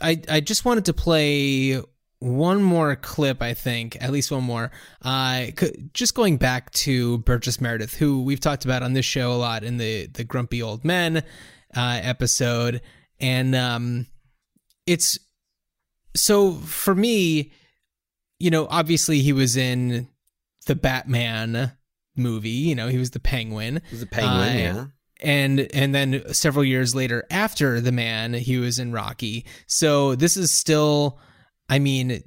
I 0.00 0.22
I 0.28 0.40
just 0.40 0.64
wanted 0.64 0.86
to 0.86 0.92
play 0.94 1.80
one 2.20 2.62
more 2.62 2.96
clip. 2.96 3.42
I 3.42 3.54
think 3.54 3.96
at 4.02 4.10
least 4.10 4.30
one 4.30 4.44
more. 4.44 4.70
Uh, 5.02 5.46
c- 5.58 5.88
just 5.92 6.14
going 6.14 6.36
back 6.38 6.70
to 6.72 7.18
Burgess 7.18 7.60
Meredith, 7.60 7.94
who 7.94 8.22
we've 8.22 8.40
talked 8.40 8.64
about 8.64 8.82
on 8.82 8.92
this 8.94 9.04
show 9.04 9.32
a 9.32 9.34
lot 9.34 9.64
in 9.64 9.76
the 9.76 10.06
the 10.06 10.24
Grumpy 10.24 10.62
Old 10.62 10.84
Men 10.84 11.18
uh, 11.76 12.00
episode, 12.02 12.80
and 13.20 13.54
um, 13.54 14.06
it's 14.86 15.18
so 16.18 16.52
for 16.52 16.94
me, 16.94 17.52
you 18.38 18.50
know, 18.50 18.66
obviously 18.70 19.20
he 19.20 19.32
was 19.32 19.56
in 19.56 20.08
the 20.66 20.74
Batman 20.74 21.72
movie. 22.16 22.50
You 22.50 22.74
know, 22.74 22.88
he 22.88 22.98
was 22.98 23.10
the 23.10 23.20
Penguin. 23.20 23.80
He 23.88 23.94
was 23.94 24.00
the 24.00 24.06
Penguin, 24.06 24.48
Uh, 24.48 24.52
yeah. 24.58 24.86
And 25.20 25.60
and 25.74 25.92
then 25.94 26.32
several 26.32 26.64
years 26.64 26.94
later, 26.94 27.24
after 27.30 27.80
the 27.80 27.90
Man, 27.90 28.34
he 28.34 28.58
was 28.58 28.78
in 28.78 28.92
Rocky. 28.92 29.44
So 29.66 30.14
this 30.14 30.36
is 30.36 30.52
still, 30.52 31.18
I 31.68 31.80
mean, 31.80 32.22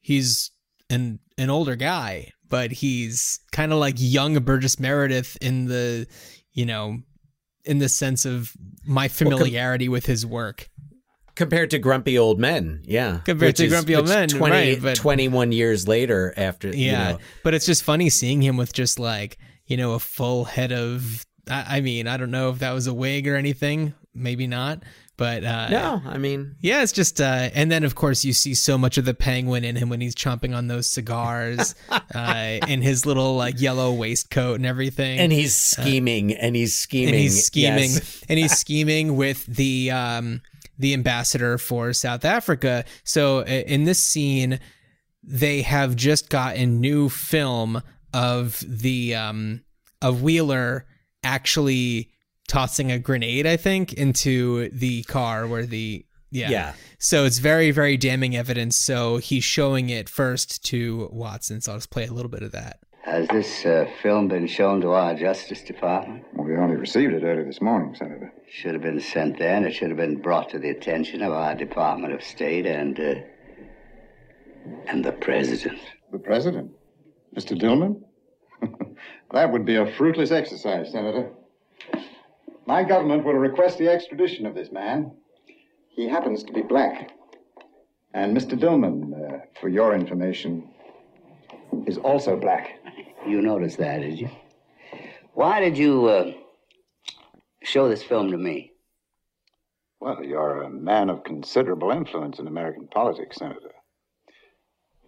he's 0.00 0.50
an 0.88 1.18
an 1.36 1.50
older 1.50 1.76
guy, 1.76 2.32
but 2.48 2.72
he's 2.72 3.40
kind 3.52 3.72
of 3.72 3.78
like 3.78 3.96
young 3.98 4.38
Burgess 4.42 4.80
Meredith 4.80 5.36
in 5.42 5.66
the, 5.66 6.06
you 6.54 6.64
know, 6.64 6.98
in 7.66 7.78
the 7.78 7.90
sense 7.90 8.24
of 8.24 8.52
my 8.86 9.02
Well, 9.02 9.08
com- 9.08 9.16
familiarity 9.38 9.90
with 9.90 10.06
his 10.06 10.24
work. 10.24 10.70
Compared 11.34 11.70
to 11.70 11.78
Grumpy 11.78 12.18
Old 12.18 12.38
Men, 12.38 12.82
yeah, 12.84 13.18
Compared 13.24 13.50
Which 13.50 13.56
to 13.58 13.64
is- 13.64 13.70
Grumpy 13.72 13.94
Old 13.96 14.08
Men, 14.08 14.28
20, 14.28 14.52
right, 14.52 14.82
but- 14.82 14.96
21 14.96 15.52
years 15.52 15.88
later 15.88 16.32
after, 16.36 16.68
you 16.68 16.86
Yeah, 16.90 17.12
know, 17.12 17.18
but 17.42 17.54
it's 17.54 17.66
just 17.66 17.82
funny 17.82 18.10
seeing 18.10 18.42
him 18.42 18.56
with 18.56 18.72
just 18.72 18.98
like 18.98 19.38
you 19.66 19.76
know 19.76 19.92
a 19.92 19.98
full 19.98 20.44
head 20.44 20.72
of. 20.72 21.24
I, 21.48 21.76
I 21.76 21.80
mean, 21.80 22.06
I 22.06 22.16
don't 22.16 22.30
know 22.30 22.50
if 22.50 22.58
that 22.60 22.72
was 22.72 22.86
a 22.86 22.94
wig 22.94 23.28
or 23.28 23.36
anything. 23.36 23.94
Maybe 24.14 24.46
not. 24.46 24.82
But 25.16 25.44
uh, 25.44 25.68
No, 25.68 26.02
I 26.06 26.18
mean, 26.18 26.56
yeah, 26.60 26.82
it's 26.82 26.90
just. 26.92 27.20
Uh, 27.20 27.48
and 27.54 27.70
then 27.70 27.84
of 27.84 27.94
course 27.94 28.24
you 28.24 28.32
see 28.32 28.52
so 28.54 28.76
much 28.76 28.98
of 28.98 29.04
the 29.04 29.14
penguin 29.14 29.62
in 29.64 29.76
him 29.76 29.88
when 29.88 30.00
he's 30.00 30.14
chomping 30.14 30.56
on 30.56 30.66
those 30.66 30.86
cigars, 30.88 31.74
uh, 32.14 32.58
in 32.66 32.82
his 32.82 33.06
little 33.06 33.36
like 33.36 33.60
yellow 33.60 33.92
waistcoat 33.92 34.56
and 34.56 34.66
everything. 34.66 35.18
and 35.20 35.30
he's 35.32 35.52
Uh, 35.78 35.82
scheming 35.82 36.32
and 36.32 36.56
he's 36.56 36.74
scheming 36.76 37.14
and 37.14 37.22
he's 37.22 37.44
scheming 37.46 37.90
yes. 37.90 38.24
and 38.28 38.38
he's 38.40 38.52
scheming 38.58 39.16
with 39.16 39.46
the 39.46 39.90
um 39.92 40.42
the 40.78 40.92
ambassador 40.92 41.58
for 41.58 41.92
South 41.92 42.24
Africa. 42.24 42.84
So 43.04 43.44
in 43.44 43.84
this 43.84 44.02
scene 44.02 44.60
they 45.22 45.62
have 45.62 45.96
just 45.96 46.28
gotten 46.28 46.60
a 46.60 46.66
new 46.66 47.08
film 47.08 47.82
of 48.12 48.62
the 48.66 49.14
um 49.14 49.62
of 50.02 50.22
Wheeler 50.22 50.86
actually 51.22 52.10
tossing 52.46 52.92
a 52.92 52.98
grenade 52.98 53.46
I 53.46 53.56
think 53.56 53.94
into 53.94 54.68
the 54.70 55.02
car 55.04 55.46
where 55.46 55.66
the 55.66 56.04
yeah. 56.30 56.50
Yeah. 56.50 56.72
So 56.98 57.24
it's 57.24 57.38
very 57.38 57.70
very 57.70 57.96
damning 57.96 58.36
evidence 58.36 58.78
so 58.78 59.18
he's 59.18 59.44
showing 59.44 59.88
it 59.90 60.08
first 60.08 60.64
to 60.66 61.08
Watson. 61.12 61.60
So 61.60 61.72
I'll 61.72 61.78
just 61.78 61.90
play 61.90 62.06
a 62.06 62.12
little 62.12 62.30
bit 62.30 62.42
of 62.42 62.52
that. 62.52 62.80
Has 63.04 63.28
this 63.28 63.66
uh, 63.66 63.86
film 64.00 64.28
been 64.28 64.46
shown 64.46 64.80
to 64.80 64.92
our 64.92 65.14
Justice 65.14 65.60
Department? 65.60 66.24
Well, 66.32 66.46
we 66.46 66.56
only 66.56 66.76
received 66.76 67.12
it 67.12 67.22
early 67.22 67.44
this 67.44 67.60
morning, 67.60 67.94
Senator. 67.94 68.32
Should 68.50 68.72
have 68.72 68.80
been 68.80 68.98
sent 68.98 69.38
there, 69.38 69.54
and 69.54 69.66
it 69.66 69.74
should 69.74 69.88
have 69.88 69.98
been 69.98 70.22
brought 70.22 70.48
to 70.50 70.58
the 70.58 70.70
attention 70.70 71.20
of 71.20 71.30
our 71.30 71.54
Department 71.54 72.14
of 72.14 72.22
State 72.22 72.64
and 72.64 72.98
uh, 72.98 73.14
and 74.86 75.04
the 75.04 75.12
President. 75.12 75.78
The 76.12 76.18
President? 76.18 76.70
Mr. 77.36 77.54
Dillman? 77.60 78.00
that 79.32 79.52
would 79.52 79.66
be 79.66 79.76
a 79.76 79.92
fruitless 79.98 80.30
exercise, 80.30 80.90
Senator. 80.90 81.30
My 82.66 82.84
government 82.84 83.24
will 83.24 83.34
request 83.34 83.76
the 83.76 83.90
extradition 83.90 84.46
of 84.46 84.54
this 84.54 84.72
man. 84.72 85.12
He 85.90 86.08
happens 86.08 86.42
to 86.44 86.54
be 86.54 86.62
black. 86.62 87.10
And 88.14 88.34
Mr. 88.34 88.58
Dillman, 88.58 89.12
uh, 89.12 89.38
for 89.60 89.68
your 89.68 89.94
information, 89.94 90.70
is 91.86 91.98
also 91.98 92.34
black. 92.34 92.78
You 93.26 93.40
noticed 93.40 93.78
that, 93.78 94.00
did 94.00 94.18
you? 94.18 94.30
Why 95.32 95.60
did 95.60 95.76
you 95.76 96.06
uh, 96.06 96.32
show 97.62 97.88
this 97.88 98.02
film 98.02 98.30
to 98.30 98.38
me? 98.38 98.72
Well, 100.00 100.22
you're 100.22 100.62
a 100.62 100.70
man 100.70 101.08
of 101.08 101.24
considerable 101.24 101.90
influence 101.90 102.38
in 102.38 102.46
American 102.46 102.86
politics, 102.88 103.38
Senator. 103.38 103.72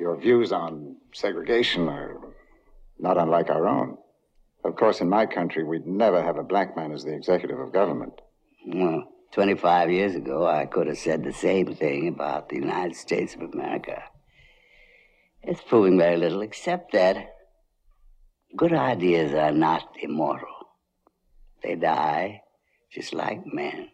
Your 0.00 0.16
views 0.16 0.52
on 0.52 0.96
segregation 1.12 1.88
are 1.88 2.18
not 2.98 3.18
unlike 3.18 3.50
our 3.50 3.68
own. 3.68 3.98
Of 4.64 4.76
course, 4.76 5.00
in 5.00 5.08
my 5.08 5.26
country, 5.26 5.64
we'd 5.64 5.86
never 5.86 6.22
have 6.22 6.38
a 6.38 6.42
black 6.42 6.76
man 6.76 6.92
as 6.92 7.04
the 7.04 7.14
executive 7.14 7.60
of 7.60 7.72
government. 7.72 8.20
Well, 8.66 9.04
25 9.32 9.90
years 9.90 10.14
ago, 10.14 10.46
I 10.46 10.66
could 10.66 10.86
have 10.86 10.98
said 10.98 11.22
the 11.22 11.32
same 11.32 11.74
thing 11.74 12.08
about 12.08 12.48
the 12.48 12.56
United 12.56 12.96
States 12.96 13.34
of 13.34 13.42
America. 13.42 14.02
It's 15.42 15.60
proving 15.62 15.98
very 15.98 16.16
little, 16.16 16.42
except 16.42 16.92
that 16.92 17.35
good 18.54 18.72
ideas 18.72 19.32
are 19.34 19.52
not 19.52 19.96
immortal. 20.00 20.48
They 21.62 21.74
die 21.74 22.42
just 22.90 23.14
like 23.14 23.42
men. 23.46 23.88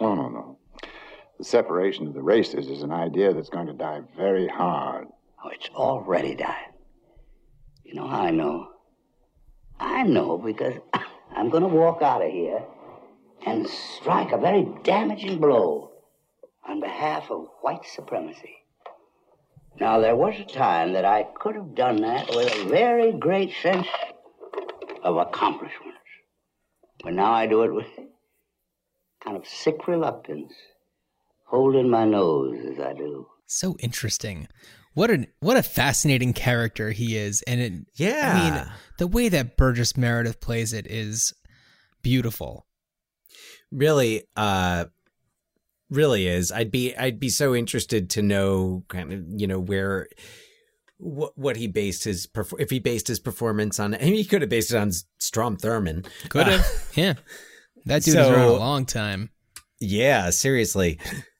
Oh, 0.00 0.14
no, 0.14 0.28
no. 0.28 0.58
The 1.38 1.44
separation 1.44 2.06
of 2.06 2.14
the 2.14 2.22
races 2.22 2.68
is 2.68 2.82
an 2.82 2.92
idea 2.92 3.32
that's 3.32 3.48
going 3.48 3.66
to 3.68 3.72
die 3.72 4.00
very 4.16 4.48
hard. 4.48 5.06
Oh, 5.42 5.48
it's 5.48 5.68
already 5.70 6.34
died. 6.34 6.72
You 7.84 7.94
know 7.94 8.06
how 8.06 8.22
I 8.22 8.30
know? 8.30 8.68
I 9.80 10.02
know 10.02 10.38
because 10.38 10.74
I'm 11.36 11.48
going 11.48 11.62
to 11.62 11.68
walk 11.68 12.02
out 12.02 12.24
of 12.24 12.30
here 12.30 12.62
and 13.46 13.68
strike 13.68 14.32
a 14.32 14.38
very 14.38 14.68
damaging 14.82 15.38
blow 15.38 15.92
on 16.68 16.80
behalf 16.80 17.30
of 17.30 17.46
white 17.62 17.86
supremacy. 17.86 18.57
Now, 19.80 20.00
there 20.00 20.16
was 20.16 20.34
a 20.40 20.44
time 20.44 20.92
that 20.94 21.04
I 21.04 21.24
could 21.38 21.54
have 21.54 21.74
done 21.74 22.00
that 22.02 22.28
with 22.30 22.52
a 22.52 22.68
very 22.68 23.12
great 23.12 23.52
sense 23.62 23.86
of 25.04 25.16
accomplishment. 25.16 25.94
But 27.04 27.14
now 27.14 27.32
I 27.32 27.46
do 27.46 27.62
it 27.62 27.72
with 27.72 27.86
kind 29.22 29.36
of 29.36 29.46
sick 29.46 29.86
reluctance, 29.86 30.52
holding 31.46 31.88
my 31.88 32.04
nose 32.04 32.56
as 32.72 32.80
I 32.80 32.92
do. 32.92 33.26
so 33.46 33.76
interesting. 33.78 34.48
What 34.94 35.10
an 35.10 35.28
what 35.38 35.56
a 35.56 35.62
fascinating 35.62 36.32
character 36.32 36.90
he 36.90 37.16
is, 37.16 37.42
and 37.42 37.60
it, 37.60 37.72
yeah, 37.94 38.32
I 38.34 38.50
mean 38.50 38.72
the 38.98 39.06
way 39.06 39.28
that 39.28 39.56
Burgess 39.56 39.96
Meredith 39.96 40.40
plays 40.40 40.72
it 40.72 40.86
is 40.88 41.32
beautiful. 42.02 42.66
really 43.70 44.24
uh 44.34 44.86
really 45.90 46.26
is 46.26 46.52
i'd 46.52 46.70
be 46.70 46.94
i'd 46.96 47.18
be 47.18 47.30
so 47.30 47.54
interested 47.54 48.10
to 48.10 48.20
know 48.20 48.84
kind 48.88 49.12
of 49.12 49.24
you 49.40 49.46
know 49.46 49.58
where 49.58 50.06
what 50.98 51.36
what 51.38 51.56
he 51.56 51.66
based 51.66 52.04
his 52.04 52.28
if 52.58 52.70
he 52.70 52.78
based 52.78 53.08
his 53.08 53.20
performance 53.20 53.78
on 53.78 53.94
I 53.94 53.98
mean, 53.98 54.14
he 54.14 54.24
could 54.24 54.42
have 54.42 54.50
based 54.50 54.72
it 54.72 54.76
on 54.76 54.90
Strom 55.18 55.56
Thurmond 55.56 56.06
Could 56.28 56.48
have, 56.48 56.66
yeah. 56.94 57.14
That 57.86 58.02
dude 58.02 58.16
has 58.16 58.28
around 58.28 58.48
a 58.48 58.52
long 58.52 58.84
time. 58.84 59.30
Yeah, 59.80 60.30
seriously. 60.30 60.98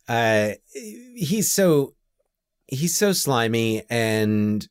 Uh 0.08 0.52
he's 0.72 1.50
so 1.50 1.94
he's 2.68 2.96
so 2.96 3.12
slimy 3.12 3.82
and 3.90 4.66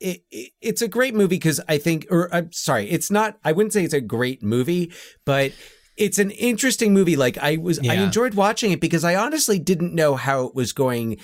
it, 0.00 0.22
it 0.30 0.52
it's 0.60 0.82
a 0.82 0.88
great 0.88 1.14
movie 1.14 1.36
because 1.36 1.60
I 1.68 1.78
think 1.78 2.06
or 2.10 2.32
I'm 2.32 2.52
sorry, 2.52 2.88
it's 2.88 3.10
not 3.10 3.38
I 3.44 3.52
wouldn't 3.52 3.72
say 3.72 3.84
it's 3.84 3.92
a 3.92 4.00
great 4.00 4.42
movie, 4.42 4.92
but 5.24 5.52
it's 6.00 6.18
an 6.18 6.30
interesting 6.32 6.92
movie. 6.94 7.14
Like 7.16 7.38
I 7.38 7.56
was 7.58 7.78
I 7.86 7.94
enjoyed 7.94 8.34
watching 8.34 8.72
it 8.72 8.80
because 8.80 9.04
I 9.04 9.14
honestly 9.14 9.58
didn't 9.58 9.94
know 9.94 10.16
how 10.16 10.46
it 10.46 10.54
was 10.54 10.72
going 10.72 11.18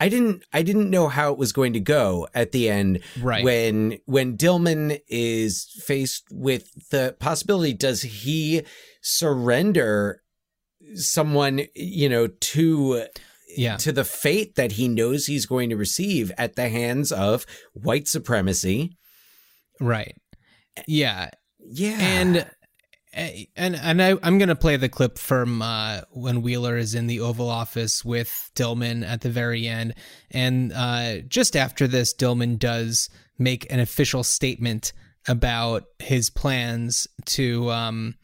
I 0.00 0.08
didn't 0.08 0.42
I 0.52 0.62
didn't 0.62 0.90
know 0.90 1.06
how 1.08 1.30
it 1.32 1.38
was 1.38 1.52
going 1.52 1.74
to 1.74 1.80
go 1.80 2.26
at 2.34 2.50
the 2.50 2.68
end 2.68 3.00
Right. 3.20 3.44
when 3.44 3.98
when 4.06 4.36
Dillman 4.36 4.98
is 5.08 5.68
faced 5.86 6.24
with 6.32 6.66
the 6.90 7.14
possibility 7.20 7.72
does 7.74 8.02
he 8.02 8.62
surrender 9.02 10.22
someone 10.94 11.62
you 11.74 12.08
know 12.08 12.26
to 12.26 13.06
Yeah. 13.56 13.76
to 13.76 13.92
the 13.92 14.04
fate 14.04 14.56
that 14.56 14.72
he 14.72 14.88
knows 14.88 15.26
he's 15.26 15.46
going 15.46 15.70
to 15.70 15.76
receive 15.76 16.32
at 16.36 16.56
the 16.56 16.68
hands 16.68 17.12
of 17.12 17.46
white 17.74 18.08
supremacy 18.08 18.96
Right. 19.80 20.16
Yeah. 20.86 21.30
Yeah. 21.60 21.96
And 22.00 22.50
and 23.12 23.76
and 23.76 24.02
I, 24.02 24.16
I'm 24.22 24.38
gonna 24.38 24.56
play 24.56 24.76
the 24.76 24.88
clip 24.88 25.18
from 25.18 25.62
uh, 25.62 26.02
when 26.10 26.42
Wheeler 26.42 26.76
is 26.76 26.94
in 26.94 27.06
the 27.06 27.20
Oval 27.20 27.50
Office 27.50 28.04
with 28.04 28.50
Dillman 28.54 29.06
at 29.06 29.20
the 29.20 29.30
very 29.30 29.68
end, 29.68 29.94
and 30.30 30.72
uh, 30.72 31.18
just 31.28 31.56
after 31.56 31.86
this, 31.86 32.14
Dillman 32.14 32.58
does 32.58 33.10
make 33.38 33.70
an 33.70 33.80
official 33.80 34.22
statement 34.22 34.92
about 35.28 35.84
his 35.98 36.30
plans 36.30 37.06
to, 37.24 37.70
um, 37.70 38.14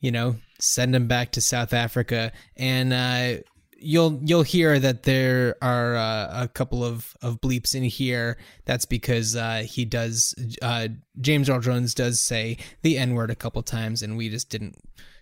you 0.00 0.10
know, 0.10 0.36
send 0.58 0.94
him 0.94 1.06
back 1.06 1.32
to 1.32 1.40
South 1.40 1.72
Africa, 1.72 2.32
and 2.56 2.92
uh, 2.92 3.42
you'll 3.80 4.20
you'll 4.22 4.42
hear 4.42 4.78
that 4.78 5.02
there 5.04 5.56
are 5.62 5.96
uh, 5.96 6.42
a 6.44 6.48
couple 6.48 6.84
of, 6.84 7.16
of 7.22 7.40
bleeps 7.40 7.74
in 7.74 7.82
here. 7.82 8.38
That's 8.64 8.84
because 8.86 9.34
uh, 9.36 9.64
he 9.66 9.84
does 9.84 10.34
uh, 10.62 10.88
James 11.20 11.48
Earl 11.50 11.60
Jones 11.60 11.94
does 11.94 12.20
say 12.20 12.58
the 12.82 12.98
N 12.98 13.14
word 13.14 13.30
a 13.30 13.34
couple 13.34 13.62
times, 13.62 14.02
and 14.02 14.16
we 14.16 14.28
just 14.28 14.50
didn't 14.50 14.76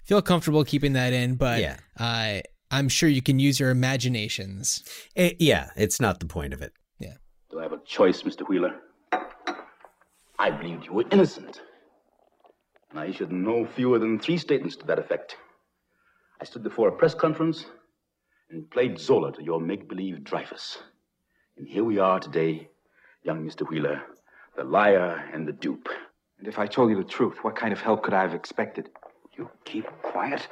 feel 0.04 0.20
comfortable 0.22 0.64
keeping 0.64 0.92
that 0.94 1.12
in. 1.12 1.36
But 1.36 1.60
Yeah. 1.60 1.76
uh, 1.98 2.40
I'm 2.70 2.88
sure 2.88 3.08
you 3.08 3.22
can 3.22 3.38
use 3.38 3.58
your 3.58 3.70
imaginations. 3.70 4.82
It- 5.14 5.36
yeah, 5.40 5.70
it's 5.76 6.00
not 6.00 6.20
the 6.20 6.26
point 6.26 6.52
of 6.52 6.60
it. 6.60 6.72
Yeah. 6.98 7.14
Do 7.50 7.60
I 7.60 7.62
have 7.62 7.72
a 7.72 7.80
choice, 7.86 8.22
Mr. 8.22 8.46
Wheeler? 8.48 8.74
I 10.38 10.50
believed 10.50 10.84
you 10.84 10.92
were 10.92 11.04
innocent. 11.10 11.62
And 12.90 13.00
I 13.00 13.06
issued 13.06 13.32
no 13.32 13.66
fewer 13.66 13.98
than 13.98 14.18
three 14.18 14.38
statements 14.38 14.76
to 14.76 14.86
that 14.86 14.98
effect. 14.98 15.36
I 16.40 16.44
stood 16.44 16.62
before 16.62 16.88
a 16.88 16.92
press 16.92 17.14
conference 17.14 17.64
and 18.50 18.70
played 18.70 18.98
Zola 18.98 19.32
to 19.32 19.42
your 19.42 19.60
make 19.60 19.88
believe 19.88 20.24
Dreyfus. 20.24 20.78
And 21.56 21.66
here 21.66 21.84
we 21.84 21.98
are 21.98 22.18
today, 22.18 22.68
young 23.22 23.46
Mr. 23.46 23.68
Wheeler, 23.68 24.02
the 24.56 24.64
liar 24.64 25.28
and 25.32 25.46
the 25.46 25.52
dupe. 25.52 25.88
And 26.38 26.48
if 26.48 26.58
I 26.58 26.66
told 26.66 26.90
you 26.90 26.96
the 26.96 27.04
truth, 27.04 27.38
what 27.42 27.56
kind 27.56 27.72
of 27.72 27.80
help 27.80 28.02
could 28.02 28.14
I 28.14 28.22
have 28.22 28.34
expected? 28.34 28.88
You 29.36 29.50
keep 29.64 29.86
quiet. 30.02 30.46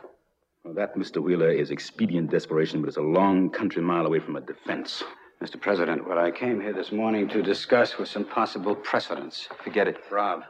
Well, 0.63 0.75
that, 0.75 0.97
Mr. 0.97 1.23
Wheeler, 1.23 1.51
is 1.51 1.71
expedient 1.71 2.31
desperation, 2.31 2.81
but 2.81 2.89
it's 2.89 2.97
a 2.97 3.03
long 3.03 3.51
country 3.51 3.83
mile 3.83 4.05
away 4.05 4.19
from 4.19 4.37
a 4.37 4.41
defense. 4.41 5.03
Mr. 5.43 5.61
President, 5.61 6.07
what 6.07 6.19
I 6.19 6.31
came 6.31 6.61
here 6.61 6.73
this 6.73 6.93
morning 6.93 7.29
to 7.29 7.43
discuss 7.43 7.99
was 7.99 8.11
some 8.11 8.25
possible 8.25 8.75
precedents. 8.75 9.49
Forget 9.63 9.87
it. 9.87 9.99
Rob, 10.11 10.43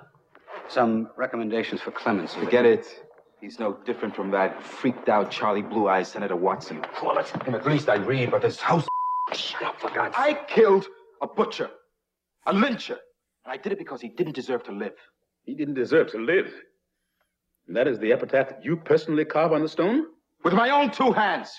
some 0.68 1.10
recommendations 1.16 1.80
for 1.80 1.90
clemency. 1.90 2.38
Forget 2.40 2.64
it. 2.64 3.05
He's 3.40 3.58
no 3.58 3.74
different 3.84 4.16
from 4.16 4.30
that 4.30 4.62
freaked 4.62 5.08
out 5.08 5.30
Charlie 5.30 5.62
Blue 5.62 5.88
Eyes 5.88 6.08
Senator 6.08 6.36
Watson. 6.36 6.80
Call 6.94 7.18
it. 7.18 7.30
And 7.46 7.54
at 7.54 7.66
least 7.66 7.88
I 7.88 7.96
read, 7.96 8.30
but 8.30 8.42
this 8.42 8.58
house. 8.58 8.86
Shut 9.34 9.62
up, 9.62 9.74
oh, 9.76 9.88
for 9.88 9.94
God's 9.94 10.16
sake. 10.16 10.24
I 10.38 10.44
killed 10.46 10.86
a 11.20 11.26
butcher, 11.26 11.68
a 12.46 12.54
lyncher, 12.54 12.96
and 13.44 13.52
I 13.52 13.56
did 13.56 13.72
it 13.72 13.78
because 13.78 14.00
he 14.00 14.08
didn't 14.08 14.34
deserve 14.34 14.62
to 14.64 14.72
live. 14.72 14.94
He 15.44 15.54
didn't 15.54 15.74
deserve 15.74 16.10
to 16.12 16.18
live. 16.18 16.52
And 17.66 17.76
that 17.76 17.88
is 17.88 17.98
the 17.98 18.12
epitaph 18.12 18.48
that 18.48 18.64
you 18.64 18.76
personally 18.76 19.24
carve 19.24 19.52
on 19.52 19.62
the 19.62 19.68
stone? 19.68 20.06
With 20.44 20.54
my 20.54 20.70
own 20.70 20.90
two 20.90 21.12
hands. 21.12 21.50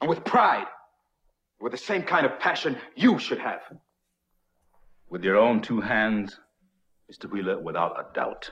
And 0.00 0.08
with 0.08 0.24
pride. 0.24 0.66
With 1.60 1.72
the 1.72 1.78
same 1.78 2.02
kind 2.02 2.26
of 2.26 2.38
passion 2.40 2.76
you 2.94 3.18
should 3.18 3.38
have. 3.38 3.60
With 5.10 5.22
your 5.22 5.36
own 5.36 5.60
two 5.60 5.80
hands, 5.80 6.38
Mr. 7.10 7.30
Wheeler, 7.30 7.58
without 7.58 7.98
a 7.98 8.12
doubt. 8.14 8.50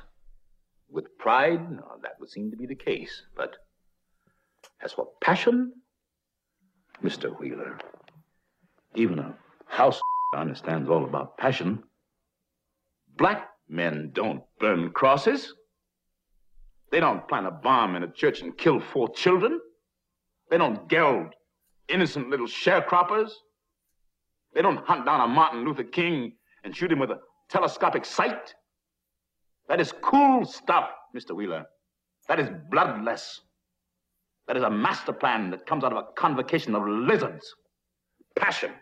With 0.90 1.18
pride, 1.18 1.78
that 2.02 2.20
would 2.20 2.30
seem 2.30 2.50
to 2.50 2.56
be 2.56 2.66
the 2.66 2.74
case. 2.74 3.22
But 3.36 3.56
as 4.82 4.92
for 4.92 5.08
passion, 5.20 5.72
Mr. 7.02 7.38
Wheeler, 7.38 7.78
even 8.94 9.18
a 9.18 9.34
house 9.66 10.00
understands 10.36 10.88
all 10.88 11.04
about 11.04 11.36
passion. 11.38 11.82
Black 13.16 13.48
men 13.68 14.10
don't 14.12 14.42
burn 14.58 14.90
crosses. 14.90 15.52
They 16.90 17.00
don't 17.00 17.26
plant 17.26 17.46
a 17.46 17.50
bomb 17.50 17.96
in 17.96 18.02
a 18.02 18.12
church 18.12 18.40
and 18.40 18.56
kill 18.56 18.80
four 18.80 19.08
children. 19.14 19.60
They 20.50 20.58
don't 20.58 20.88
geld 20.88 21.34
innocent 21.88 22.30
little 22.30 22.46
sharecroppers. 22.46 23.30
They 24.54 24.62
don't 24.62 24.86
hunt 24.86 25.04
down 25.04 25.20
a 25.20 25.28
Martin 25.28 25.64
Luther 25.64 25.84
King 25.84 26.34
and 26.62 26.74
shoot 26.74 26.92
him 26.92 27.00
with 27.00 27.10
a 27.10 27.18
telescopic 27.48 28.04
sight. 28.04 28.54
That 29.68 29.80
is 29.80 29.92
cool 30.02 30.44
stuff, 30.44 30.90
Mr. 31.16 31.34
Wheeler. 31.34 31.66
That 32.28 32.40
is 32.40 32.48
bloodless. 32.70 33.40
That 34.46 34.56
is 34.56 34.62
a 34.62 34.70
master 34.70 35.12
plan 35.12 35.50
that 35.50 35.66
comes 35.66 35.84
out 35.84 35.92
of 35.92 35.98
a 35.98 36.12
convocation 36.16 36.74
of 36.74 36.86
lizards. 36.86 37.54
Passion 38.36 38.72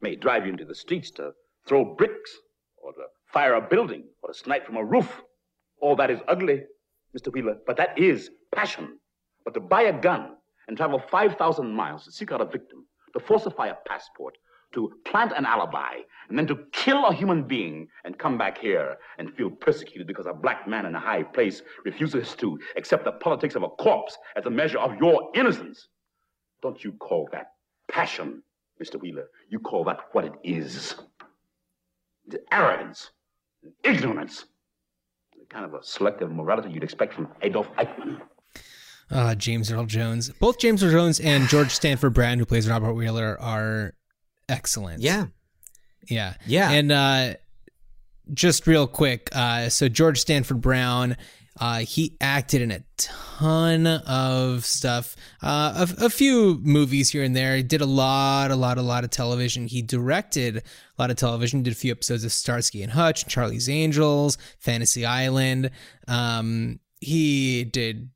may 0.00 0.16
drive 0.16 0.44
you 0.46 0.52
into 0.52 0.64
the 0.64 0.74
streets 0.74 1.10
to 1.12 1.32
throw 1.66 1.84
bricks 1.84 2.36
or 2.76 2.92
to 2.92 3.00
fire 3.26 3.54
a 3.54 3.60
building 3.60 4.04
or 4.22 4.32
to 4.32 4.38
snipe 4.38 4.66
from 4.66 4.76
a 4.76 4.84
roof. 4.84 5.22
All 5.80 5.94
that 5.96 6.10
is 6.10 6.20
ugly, 6.26 6.64
Mr. 7.16 7.32
Wheeler, 7.32 7.58
but 7.66 7.76
that 7.76 7.96
is 7.98 8.30
passion. 8.54 8.98
But 9.44 9.54
to 9.54 9.60
buy 9.60 9.82
a 9.82 10.00
gun 10.00 10.36
and 10.66 10.76
travel 10.76 10.98
5,000 10.98 11.70
miles 11.70 12.04
to 12.04 12.12
seek 12.12 12.32
out 12.32 12.40
a 12.40 12.44
victim, 12.44 12.86
to 13.12 13.20
falsify 13.20 13.68
a 13.68 13.74
passport, 13.86 14.36
to 14.74 14.92
plant 15.04 15.32
an 15.36 15.46
alibi, 15.46 15.94
and 16.28 16.38
then 16.38 16.46
to 16.46 16.58
kill 16.72 17.06
a 17.06 17.14
human 17.14 17.42
being 17.42 17.88
and 18.04 18.18
come 18.18 18.36
back 18.36 18.58
here 18.58 18.96
and 19.18 19.32
feel 19.34 19.50
persecuted 19.50 20.06
because 20.06 20.26
a 20.26 20.32
black 20.32 20.68
man 20.68 20.86
in 20.86 20.94
a 20.94 21.00
high 21.00 21.22
place 21.22 21.62
refuses 21.84 22.34
to 22.34 22.58
accept 22.76 23.04
the 23.04 23.12
politics 23.12 23.54
of 23.54 23.62
a 23.62 23.68
corpse 23.68 24.16
as 24.36 24.44
a 24.46 24.50
measure 24.50 24.78
of 24.78 24.96
your 25.00 25.30
innocence. 25.34 25.88
Don't 26.60 26.82
you 26.84 26.92
call 26.92 27.28
that 27.32 27.52
passion, 27.90 28.42
Mr. 28.82 29.00
Wheeler? 29.00 29.28
You 29.48 29.58
call 29.58 29.84
that 29.84 30.00
what 30.12 30.24
it 30.24 30.34
is. 30.42 30.96
It's 32.26 32.36
arrogance, 32.52 33.10
ignorance, 33.84 34.44
the 35.38 35.46
kind 35.48 35.64
of 35.64 35.72
a 35.74 35.82
selective 35.82 36.30
morality 36.30 36.70
you'd 36.70 36.84
expect 36.84 37.14
from 37.14 37.28
Adolf 37.42 37.68
Eichmann. 37.76 38.20
Uh, 39.10 39.34
James 39.34 39.72
Earl 39.72 39.86
Jones. 39.86 40.28
Both 40.38 40.58
James 40.58 40.84
Earl 40.84 40.90
Jones 40.90 41.20
and 41.20 41.48
George 41.48 41.70
Stanford 41.70 42.12
Brown, 42.12 42.38
who 42.38 42.44
plays 42.44 42.68
Robert 42.68 42.92
Wheeler, 42.92 43.40
are 43.40 43.94
excellent. 44.48 45.02
Yeah. 45.02 45.26
Yeah. 46.08 46.34
Yeah. 46.46 46.70
And 46.70 46.92
uh, 46.92 47.34
just 48.32 48.66
real 48.66 48.86
quick, 48.86 49.28
uh, 49.32 49.68
so 49.68 49.88
George 49.88 50.20
Stanford 50.20 50.60
Brown, 50.60 51.16
uh, 51.60 51.80
he 51.80 52.16
acted 52.20 52.62
in 52.62 52.70
a 52.70 52.84
ton 52.96 53.86
of 53.86 54.64
stuff, 54.64 55.16
uh, 55.42 55.86
a, 56.00 56.06
a 56.06 56.10
few 56.10 56.60
movies 56.62 57.10
here 57.10 57.24
and 57.24 57.34
there. 57.34 57.56
He 57.56 57.62
did 57.62 57.80
a 57.80 57.86
lot, 57.86 58.50
a 58.50 58.56
lot, 58.56 58.78
a 58.78 58.82
lot 58.82 59.02
of 59.04 59.10
television. 59.10 59.66
He 59.66 59.82
directed 59.82 60.58
a 60.58 60.62
lot 60.98 61.10
of 61.10 61.16
television. 61.16 61.62
Did 61.62 61.72
a 61.72 61.76
few 61.76 61.90
episodes 61.90 62.24
of 62.24 62.32
Starsky 62.32 62.82
and 62.82 62.92
Hutch, 62.92 63.26
Charlie's 63.26 63.68
Angels, 63.68 64.38
Fantasy 64.60 65.04
Island. 65.04 65.70
Um, 66.06 66.78
he 67.00 67.64
did 67.64 68.10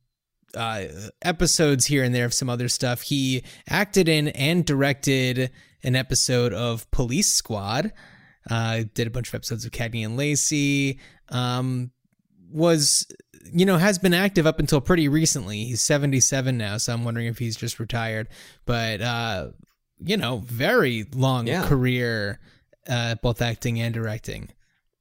uh, 0.55 0.85
episodes 1.21 1.85
here 1.85 2.03
and 2.03 2.13
there 2.13 2.25
of 2.25 2.33
some 2.33 2.49
other 2.49 2.69
stuff. 2.69 3.01
He 3.01 3.43
acted 3.67 4.07
in 4.07 4.29
and 4.29 4.65
directed 4.65 5.51
an 5.83 5.95
episode 5.95 6.53
of 6.53 6.89
Police 6.91 7.31
Squad. 7.31 7.91
Uh, 8.49 8.83
did 8.93 9.07
a 9.07 9.09
bunch 9.09 9.29
of 9.29 9.35
episodes 9.35 9.65
of 9.65 9.71
Cagney 9.71 10.05
and 10.05 10.17
Lacey. 10.17 10.99
Um, 11.29 11.91
was 12.51 13.07
you 13.51 13.65
know 13.65 13.77
has 13.77 13.97
been 13.97 14.13
active 14.13 14.45
up 14.45 14.59
until 14.59 14.81
pretty 14.81 15.07
recently. 15.07 15.63
He's 15.65 15.81
seventy 15.81 16.19
seven 16.19 16.57
now, 16.57 16.77
so 16.77 16.93
I'm 16.93 17.03
wondering 17.03 17.27
if 17.27 17.37
he's 17.39 17.55
just 17.55 17.79
retired. 17.79 18.27
But 18.65 19.01
uh, 19.01 19.49
you 19.99 20.17
know, 20.17 20.37
very 20.45 21.05
long 21.15 21.47
Yeah. 21.47 21.65
career, 21.67 22.39
uh, 22.87 23.15
both 23.15 23.41
acting 23.41 23.79
and 23.79 23.93
directing. 23.93 24.49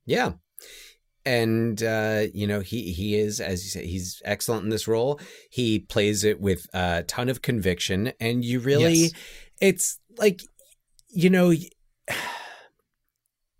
Yeah. 0.06 0.32
And 1.24 1.80
uh, 1.82 2.24
you 2.34 2.46
know, 2.48 2.60
he 2.60 2.92
he 2.92 3.16
is, 3.16 3.40
as 3.40 3.62
you 3.64 3.70
say, 3.70 3.86
he's 3.86 4.20
excellent 4.24 4.64
in 4.64 4.70
this 4.70 4.88
role. 4.88 5.20
He 5.50 5.78
plays 5.78 6.24
it 6.24 6.40
with 6.40 6.66
a 6.74 7.04
ton 7.04 7.28
of 7.28 7.42
conviction, 7.42 8.12
and 8.20 8.44
you 8.44 8.58
really 8.58 8.94
Yes. 8.94 9.12
it's 9.60 9.98
like 10.18 10.42
you 11.12 11.30
know 11.30 11.52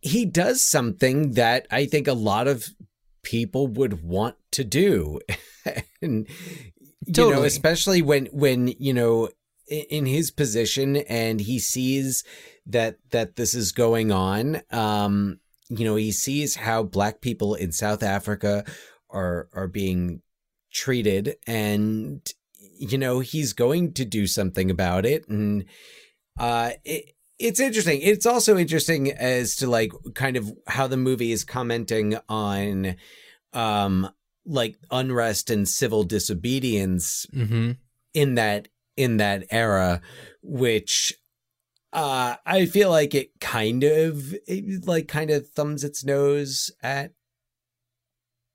he 0.01 0.27
does 0.27 0.65
something 0.65 1.33
that 1.33 1.67
I 1.71 1.87
think 1.87 2.09
a 2.09 2.13
lot 2.13 2.49
of 2.49 2.67
people 3.23 3.69
would 3.69 4.03
want 4.03 4.37
to 4.53 4.65
do. 4.65 5.21
and 6.03 6.29
you 7.07 7.13
know, 7.17 7.31
Totally. 7.31 7.47
especially 7.47 8.03
when 8.03 8.27
when, 8.27 8.69
you 8.79 8.93
know, 8.93 9.29
in 9.69 10.07
his 10.07 10.31
position 10.31 10.97
and 10.97 11.41
he 11.41 11.59
sees 11.59 12.25
that 12.67 12.99
that 13.11 13.37
this 13.37 13.55
is 13.55 13.73
going 13.73 14.13
on 14.13 14.61
um 14.71 15.41
you 15.69 15.85
know 15.85 15.97
he 15.97 16.13
sees 16.13 16.57
how 16.57 16.83
black 16.83 17.21
people 17.21 17.55
in 17.55 17.73
South 17.73 18.03
Africa 18.03 18.65
are 19.09 19.49
are 19.53 19.69
being 19.69 20.21
treated 20.73 21.37
and 21.47 22.33
you 22.79 22.99
know 22.99 23.21
he's 23.21 23.53
going 23.53 23.93
to 23.95 24.05
do 24.05 24.27
something 24.27 24.71
about 24.71 25.07
it 25.07 25.27
and 25.29 25.65
uh 26.39 26.73
it, 26.85 27.15
it's 27.43 27.61
interesting 27.61 28.01
it's 28.03 28.27
also 28.27 28.57
interesting 28.57 29.11
as 29.11 29.57
to 29.57 29.67
like 29.67 29.93
kind 30.15 30.37
of 30.37 30.51
how 30.67 30.87
the 30.87 30.97
movie 30.97 31.33
is 31.33 31.45
commenting 31.45 32.17
on 32.29 32.97
um 33.53 34.09
like 34.47 34.77
unrest 34.91 35.51
and 35.51 35.69
civil 35.69 36.05
disobedience 36.05 37.27
Mm-hmm. 37.35 37.73
in 38.15 38.35
that 38.37 38.69
in 38.97 39.17
that 39.19 39.45
era 39.51 40.01
which 40.43 41.13
uh 41.93 42.37
i 42.47 42.67
feel 42.67 42.91
like 42.91 43.15
it 43.15 43.31
kind 43.41 43.85
of 43.85 44.35
it, 44.47 44.87
like 44.87 45.09
kind 45.09 45.31
of 45.31 45.49
thumbs 45.49 45.85
its 45.85 46.05
nose 46.05 46.71
at 46.83 47.13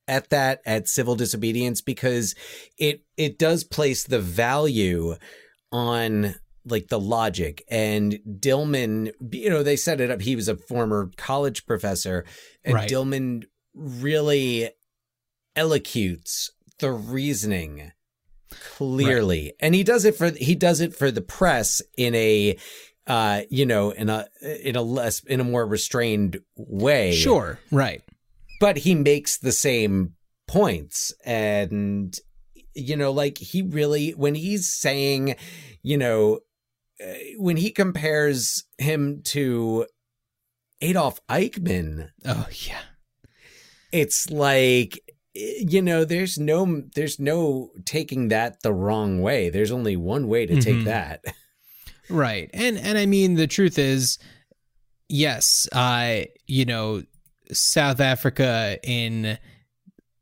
at 0.08 0.30
that 0.30 0.62
at 0.66 0.88
civil 0.88 1.16
disobedience 1.16 1.82
because 1.82 2.34
it 2.78 3.04
it 3.18 3.38
does 3.38 3.64
place 3.64 4.04
the 4.06 4.20
value 4.20 5.16
on 5.72 6.36
like 6.70 6.88
the 6.88 7.00
logic 7.00 7.64
and 7.70 8.20
Dillman 8.28 9.12
you 9.32 9.50
know 9.50 9.64
they 9.64 9.76
set 9.76 10.02
it 10.02 10.12
up 10.12 10.22
he 10.22 10.36
was 10.36 10.48
a 10.48 10.56
former 10.56 11.12
college 11.18 11.66
professor 11.66 12.26
and 12.64 12.76
Right. 12.76 12.90
Dillman 12.90 13.46
really 13.74 14.70
elocutes 15.56 16.50
the 16.80 16.92
reasoning 16.92 17.92
clearly, 18.50 19.54
and 19.60 19.76
he 19.76 19.84
does 19.84 20.06
it 20.06 20.16
for 20.16 20.30
he 20.32 20.56
does 20.56 20.80
it 20.82 20.96
for 20.96 21.12
the 21.12 21.22
press 21.22 21.82
in 21.98 22.16
a 22.16 22.58
uh 23.08 23.42
you 23.50 23.66
know 23.66 23.92
in 23.92 24.10
a 24.10 24.28
in 24.64 24.76
a 24.76 24.82
less 24.82 25.22
in 25.26 25.40
a 25.40 25.44
more 25.44 25.66
restrained 25.66 26.40
way. 26.56 27.14
Sure, 27.14 27.60
right. 27.72 28.02
But 28.60 28.78
he 28.78 28.96
makes 28.96 29.38
the 29.38 29.52
same 29.52 30.14
points 30.48 31.14
and 31.26 32.18
you 32.74 32.96
know 32.96 33.12
like 33.12 33.38
he 33.38 33.62
really 33.62 34.12
when 34.12 34.36
he's 34.36 34.70
saying 34.72 35.36
you 35.84 35.98
know 35.98 36.40
when 37.38 37.58
he 37.58 37.72
compares 37.72 38.64
him 38.78 39.22
to 39.24 39.86
Adolf 40.82 41.20
Eichmann 41.28 42.10
oh 42.26 42.48
yeah 42.68 42.82
it's 43.92 44.30
like 44.30 45.00
you 45.34 45.82
know 45.82 46.04
there's 46.04 46.38
no 46.38 46.84
there's 46.96 47.20
no 47.20 47.70
taking 47.86 48.30
that 48.30 48.62
the 48.64 48.74
wrong 48.74 49.22
way 49.22 49.50
there's 49.50 49.72
only 49.72 49.96
one 49.96 50.28
way 50.28 50.46
to 50.46 50.56
Mhm. 50.56 50.62
take 50.62 50.86
that 50.86 51.24
Right. 52.10 52.50
And 52.54 52.78
and 52.78 52.98
I 52.98 53.06
mean 53.06 53.36
the 53.36 53.48
truth 53.48 53.78
is 53.78 54.18
yes, 55.10 55.68
uh 55.74 56.22
you 56.48 56.64
know 56.66 57.04
South 57.52 58.00
Africa 58.00 58.78
in 58.82 59.38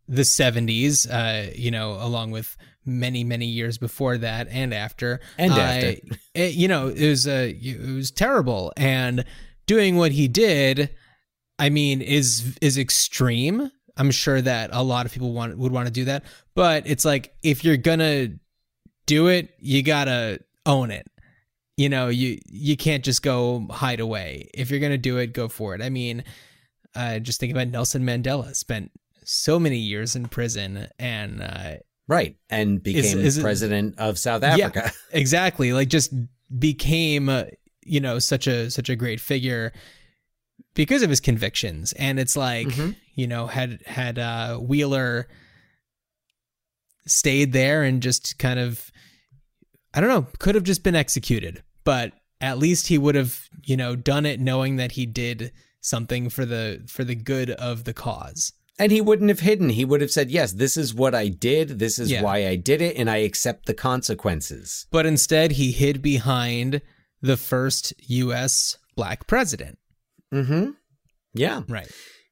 the 0.08 0.22
70s 0.24 1.08
uh 1.08 1.52
you 1.56 1.70
know 1.72 1.94
along 1.94 2.32
with 2.32 2.58
many 2.86 3.24
many 3.24 3.46
years 3.46 3.78
before 3.78 4.18
that 4.18 4.48
and 4.50 4.74
after. 4.74 5.20
And 5.38 5.52
after. 5.54 5.96
it, 6.34 6.54
you 6.54 6.68
know 6.68 6.88
it 6.88 7.08
was 7.08 7.28
uh, 7.28 7.52
it 7.54 7.96
was 7.96 8.12
terrible. 8.12 8.74
And 8.78 9.26
doing 9.66 9.96
what 9.96 10.12
he 10.12 10.28
did 10.28 10.96
I 11.58 11.70
mean 11.70 12.02
is 12.02 12.58
is 12.62 12.78
extreme. 12.78 13.72
I'm 13.98 14.12
sure 14.12 14.42
that 14.42 14.72
a 14.74 14.84
lot 14.84 15.06
of 15.06 15.14
people 15.14 15.34
want 15.34 15.58
would 15.58 15.72
want 15.72 15.88
to 15.88 15.94
do 15.94 16.06
that. 16.06 16.24
But 16.54 16.86
it's 16.86 17.06
like 17.06 17.34
if 17.44 17.64
you're 17.64 17.78
going 17.78 18.00
to 18.00 18.40
do 19.06 19.28
it 19.28 19.54
you 19.60 19.84
got 19.84 20.06
to 20.06 20.40
own 20.66 20.92
it. 20.92 21.08
You 21.78 21.90
know 21.90 22.08
you 22.08 22.40
you 22.46 22.78
can't 22.78 23.04
just 23.04 23.22
go 23.22 23.68
hide 23.70 24.00
away. 24.00 24.50
If 24.54 24.72
you're 24.72 24.80
gonna 24.80 24.98
do 24.98 25.18
it 25.18 25.34
go 25.34 25.50
for 25.50 25.76
it. 25.76 25.82
I 25.82 25.90
mean 25.90 26.24
uh 26.96 27.20
just 27.20 27.40
think 27.40 27.52
about 27.52 27.68
nelson 27.68 28.04
mandela 28.04 28.56
spent 28.56 28.92
so 29.26 29.60
many 29.60 29.78
years 29.78 30.16
in 30.16 30.28
prison 30.28 30.88
and 30.98 31.42
uh 31.42 31.76
right 32.08 32.36
and 32.50 32.82
became 32.84 33.20
is 33.20 33.38
it- 33.38 33.42
president 33.42 33.98
of 33.98 34.18
south 34.20 34.44
africa. 34.44 34.82
yeah, 34.86 34.92
exactly 35.20 35.74
like 35.74 35.90
just 35.90 36.14
became 36.60 37.30
uh, 37.30 37.44
you 37.84 38.00
know 38.00 38.20
such 38.20 38.48
a 38.48 38.70
such 38.72 38.90
a 38.90 38.96
great 38.96 39.20
figure 39.20 39.72
because 40.76 41.02
of 41.04 41.10
his 41.10 41.20
convictions. 41.22 41.94
And 41.94 42.20
it's 42.20 42.36
like 42.36 42.68
Mhm. 42.68 42.96
you 43.16 43.28
know 43.28 43.48
had 43.48 43.82
had 43.86 44.20
uh 44.20 44.58
wheeler 44.58 45.28
stayed 47.08 47.54
there 47.54 47.84
and 47.84 48.02
just 48.02 48.38
kind 48.40 48.60
of 48.60 48.92
i 49.94 50.00
don't 50.02 50.10
know 50.10 50.28
could 50.40 50.56
have 50.56 50.64
just 50.64 50.84
been 50.84 50.96
executed 50.96 51.62
but 51.84 52.14
at 52.42 52.58
least 52.58 52.88
he 52.88 52.98
would 52.98 53.16
have 53.16 53.48
you 53.64 53.78
know 53.78 53.96
done 53.96 54.26
it 54.26 54.40
knowing 54.40 54.78
that 54.78 54.94
he 54.94 55.06
did 55.06 55.52
something 55.82 56.30
for 56.30 56.46
the 56.46 56.84
for 56.88 57.04
the 57.04 57.16
good 57.16 57.52
of 57.52 57.84
the 57.84 57.94
cause 57.94 58.54
and 58.78 58.92
he 58.92 59.02
wouldn't 59.02 59.30
have 59.30 59.40
hidden. 59.40 59.70
He 59.70 59.86
would 59.86 60.02
have 60.02 60.12
said 60.12 60.30
yes 60.32 60.52
this 60.54 60.76
is 60.78 60.94
what 60.94 61.16
i 61.16 61.28
did. 61.30 61.80
This 61.80 61.98
is 62.00 62.12
Yeah. 62.12 62.22
why 62.22 62.48
i 62.48 62.56
did 62.56 62.82
it 62.82 62.96
and 62.98 63.10
i 63.10 63.18
accept 63.18 63.66
the 63.66 63.74
consequences. 63.74 64.88
But 64.92 65.06
instead 65.06 65.54
he 65.54 65.72
hid 65.72 66.02
behind 66.02 66.82
the 67.22 67.38
first 67.38 67.94
us 68.10 68.78
black 68.96 69.28
president. 69.28 69.78
Mm-hmm. 70.34 70.72
Yeah. 71.34 71.64
Right. 71.68 71.92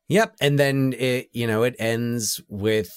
Yep, 0.09 0.35
and 0.41 0.59
then 0.59 0.93
it 0.97 1.29
you 1.31 1.47
know 1.47 1.63
it 1.63 1.75
ends 1.79 2.41
with 2.49 2.91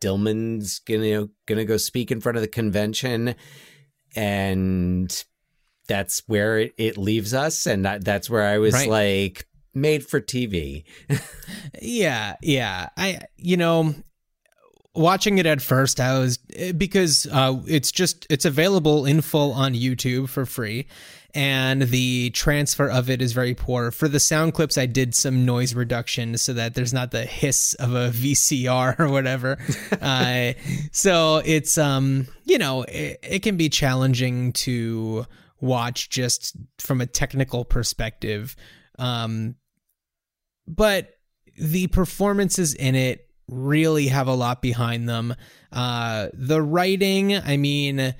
Dillman's 0.00 0.78
gonna 0.78 1.28
gonna 1.46 1.64
go 1.64 1.76
speak 1.76 2.10
in 2.10 2.20
front 2.20 2.36
of 2.38 2.42
the 2.42 2.48
convention, 2.48 3.34
and 4.14 5.24
that's 5.88 6.22
where 6.26 6.58
it, 6.58 6.74
it 6.78 6.96
leaves 6.96 7.34
us, 7.34 7.66
and 7.66 7.84
that, 7.84 8.04
that's 8.04 8.30
where 8.30 8.42
I 8.42 8.58
was 8.58 8.74
Right. 8.74 8.88
like 8.88 9.46
made 9.76 10.04
for 10.06 10.20
TV. 10.20 10.84
Yeah, 11.80 12.36
yeah. 12.42 12.88
I 12.96 13.20
you 13.36 13.56
know 13.56 13.94
watching 14.96 15.38
it 15.38 15.46
at 15.46 15.60
first 15.60 16.00
I 16.00 16.18
was 16.18 16.38
because 16.38 17.26
uh 17.30 17.60
it's 17.66 17.92
just 17.92 18.26
it's 18.30 18.44
available 18.44 19.04
in 19.04 19.20
full 19.20 19.52
on 19.52 19.74
YouTube 19.74 20.28
for 20.28 20.46
free 20.46 20.86
and 21.34 21.82
the 21.82 22.30
transfer 22.30 22.88
of 22.88 23.10
it 23.10 23.20
is 23.20 23.34
very 23.34 23.54
poor. 23.54 23.90
For 23.90 24.08
the 24.08 24.18
sound 24.18 24.54
clips 24.54 24.78
I 24.78 24.86
did 24.86 25.14
some 25.14 25.44
noise 25.44 25.74
reduction 25.74 26.38
so 26.38 26.54
that 26.54 26.74
there's 26.74 26.94
not 26.94 27.10
the 27.10 27.26
hiss 27.26 27.74
of 27.74 27.94
a 27.94 28.10
VCR 28.14 28.98
or 28.98 29.08
whatever. 29.08 29.58
uh 30.00 30.52
so 30.92 31.42
it's 31.44 31.76
um 31.76 32.26
you 32.44 32.58
know 32.58 32.82
it, 32.82 33.18
it 33.22 33.42
can 33.42 33.56
be 33.56 33.68
challenging 33.68 34.52
to 34.54 35.26
watch 35.60 36.08
just 36.08 36.56
from 36.78 37.00
a 37.00 37.06
technical 37.06 37.64
perspective. 37.64 38.56
Um 38.98 39.56
but 40.66 41.14
the 41.58 41.86
performances 41.88 42.74
in 42.74 42.94
it 42.94 43.28
really 43.48 44.08
have 44.08 44.28
a 44.28 44.34
lot 44.34 44.60
behind 44.60 45.08
them. 45.08 45.34
Uh, 45.72 46.28
the 46.34 46.60
writing, 46.60 47.36
I 47.36 47.56
mean, 47.56 48.14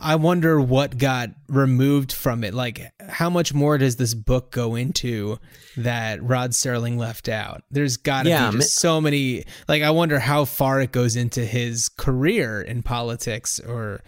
I 0.00 0.16
wonder 0.16 0.60
what 0.60 0.98
got 0.98 1.30
removed 1.48 2.12
from 2.12 2.44
it. 2.44 2.52
Like, 2.52 2.92
how 3.08 3.30
much 3.30 3.54
more 3.54 3.78
does 3.78 3.96
this 3.96 4.12
book 4.12 4.52
go 4.52 4.74
into 4.74 5.38
that 5.78 6.22
Rod 6.22 6.50
Serling 6.50 6.98
left 6.98 7.28
out? 7.28 7.62
There's 7.70 7.96
got 7.96 8.24
to 8.24 8.28
Yeah, 8.28 8.50
be 8.50 8.58
just 8.58 8.74
so 8.74 9.00
many. 9.00 9.44
Like, 9.66 9.82
I 9.82 9.90
wonder 9.90 10.18
how 10.18 10.44
far 10.44 10.82
it 10.82 10.92
goes 10.92 11.16
into 11.16 11.44
his 11.44 11.88
career 11.88 12.60
in 12.60 12.82
politics, 12.82 13.58
or 13.58 14.02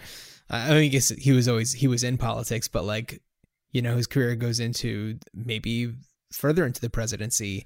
I 0.50 0.68
mean, 0.70 0.84
I 0.84 0.88
guess 0.88 1.08
he 1.08 1.32
was 1.32 1.48
always 1.48 1.72
he 1.72 1.88
was 1.88 2.04
in 2.04 2.18
politics, 2.18 2.68
but 2.68 2.84
like, 2.84 3.22
you 3.72 3.80
know, 3.80 3.96
his 3.96 4.06
career 4.06 4.34
goes 4.36 4.60
into 4.60 5.18
maybe 5.32 5.94
further 6.32 6.66
into 6.66 6.80
the 6.80 6.90
presidency, 6.90 7.64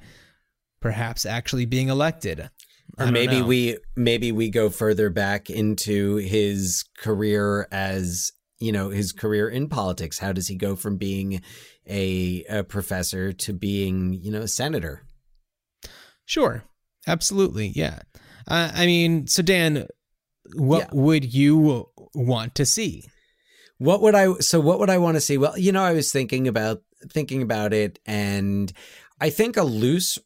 perhaps 0.80 1.26
actually 1.26 1.66
being 1.66 1.88
elected. 1.88 2.50
I 2.98 3.04
Or 3.04 3.10
maybe 3.10 3.40
know. 3.40 3.46
we 3.46 3.78
maybe 3.96 4.32
we 4.32 4.50
go 4.50 4.68
further 4.68 5.08
back 5.10 5.48
into 5.48 6.16
his 6.16 6.84
career 6.98 7.68
as 7.72 8.32
you 8.58 8.72
know 8.72 8.90
his 8.90 9.12
career 9.12 9.48
in 9.48 9.68
politics. 9.68 10.18
How 10.18 10.32
does 10.32 10.48
he 10.48 10.56
go 10.56 10.76
from 10.76 10.96
being 10.96 11.40
a, 11.88 12.44
a 12.48 12.64
professor 12.64 13.32
to 13.32 13.52
being 13.52 14.12
you 14.12 14.30
know 14.30 14.42
a 14.42 14.48
senator? 14.48 15.02
Sure, 16.24 16.64
absolutely, 17.06 17.68
yeah. 17.68 18.00
Uh, 18.46 18.70
I 18.74 18.86
mean, 18.86 19.26
so 19.26 19.42
Dan, 19.42 19.86
what 20.54 20.92
would 20.92 21.32
you 21.32 21.86
want 22.14 22.54
to 22.56 22.66
see? 22.66 23.04
What 23.78 24.02
would 24.02 24.14
I 24.14 24.34
so 24.34 24.60
what 24.60 24.78
would 24.78 24.90
I 24.90 24.98
want 24.98 25.16
to 25.16 25.20
see? 25.20 25.38
Well, 25.38 25.56
you 25.58 25.72
know, 25.72 25.82
I 25.82 25.92
was 25.92 26.12
thinking 26.12 26.46
about 26.46 26.82
thinking 27.10 27.42
about 27.42 27.72
it 27.72 27.98
and 28.06 28.72
I 29.20 29.30
think 29.30 29.56
a 29.56 29.62
loose 29.62 30.18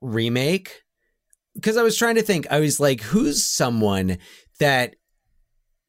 remake 0.00 0.82
because 1.54 1.76
I 1.76 1.82
was 1.82 1.96
trying 1.96 2.16
to 2.16 2.22
think 2.22 2.46
I 2.50 2.60
was 2.60 2.80
like 2.80 3.00
who's 3.00 3.44
someone 3.44 4.18
that 4.58 4.96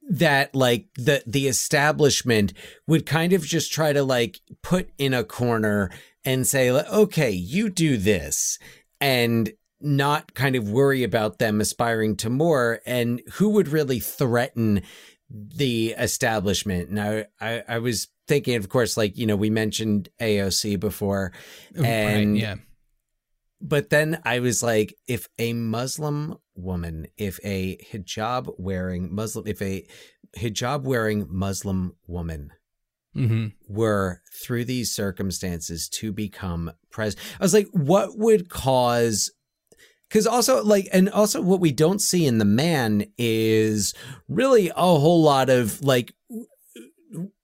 that 0.10 0.54
like 0.56 0.88
the 0.96 1.24
the 1.26 1.48
establishment 1.48 2.54
would 2.88 3.06
kind 3.06 3.34
of 3.34 3.44
just 3.44 3.74
try 3.74 3.92
to 3.92 4.04
like 4.04 4.40
put 4.62 4.90
in 4.98 5.14
a 5.14 5.24
corner 5.24 5.90
and 6.24 6.46
say 6.46 6.70
okay 6.72 7.32
you 7.32 7.70
do 7.70 7.98
this 7.98 8.60
and 9.02 9.52
not 9.82 10.34
kind 10.34 10.56
of 10.56 10.70
worry 10.70 11.04
about 11.04 11.40
them 11.40 11.60
aspiring 11.60 12.16
to 12.16 12.30
more 12.30 12.80
and 12.86 13.22
who 13.34 13.50
would 13.50 13.68
really 13.68 14.00
threaten 14.00 14.82
the 15.58 15.90
establishment 15.98 16.90
and 16.90 17.00
I, 17.00 17.26
I 17.42 17.64
i 17.68 17.78
was 17.80 18.08
thinking 18.28 18.56
of 18.56 18.70
course 18.70 18.96
like 18.96 19.18
you 19.18 19.26
know 19.26 19.36
we 19.36 19.50
mentioned 19.50 20.08
aoc 20.22 20.80
before 20.80 21.34
Right, 21.76 21.86
and 21.86 22.38
yeah. 22.38 22.56
but 23.60 23.90
then 23.90 24.22
I 24.24 24.40
was 24.40 24.62
like, 24.64 24.96
if 25.08 25.28
a 25.40 25.54
Muslim 25.54 26.38
woman, 26.56 27.08
if 27.18 27.40
a 27.44 27.78
hijab 27.92 28.54
wearing 28.58 29.14
Muslim, 29.14 29.48
if 29.48 29.62
a 29.62 29.86
hijab 30.38 30.84
wearing 30.84 31.28
Muslim 31.30 31.96
woman 32.08 32.52
Mhm. 33.16 33.54
were 33.68 34.22
through 34.44 34.66
these 34.66 34.92
circumstances 34.92 35.88
to 36.00 36.12
become 36.12 36.72
president, 36.92 37.26
I 37.40 37.44
was 37.44 37.54
like, 37.54 37.68
what 37.72 38.18
would 38.18 38.50
cause? 38.50 39.32
Because 40.16 40.28
also, 40.28 40.64
like, 40.64 40.88
and 40.94 41.10
also 41.10 41.42
what 41.42 41.60
we 41.60 41.74
don't 41.74 42.00
see 42.00 42.26
in 42.26 42.38
the 42.38 42.46
man 42.46 43.06
is 43.18 43.94
really 44.30 44.70
a 44.70 44.74
whole 44.74 45.22
lot 45.22 45.50
of 45.50 45.82
like 45.82 46.14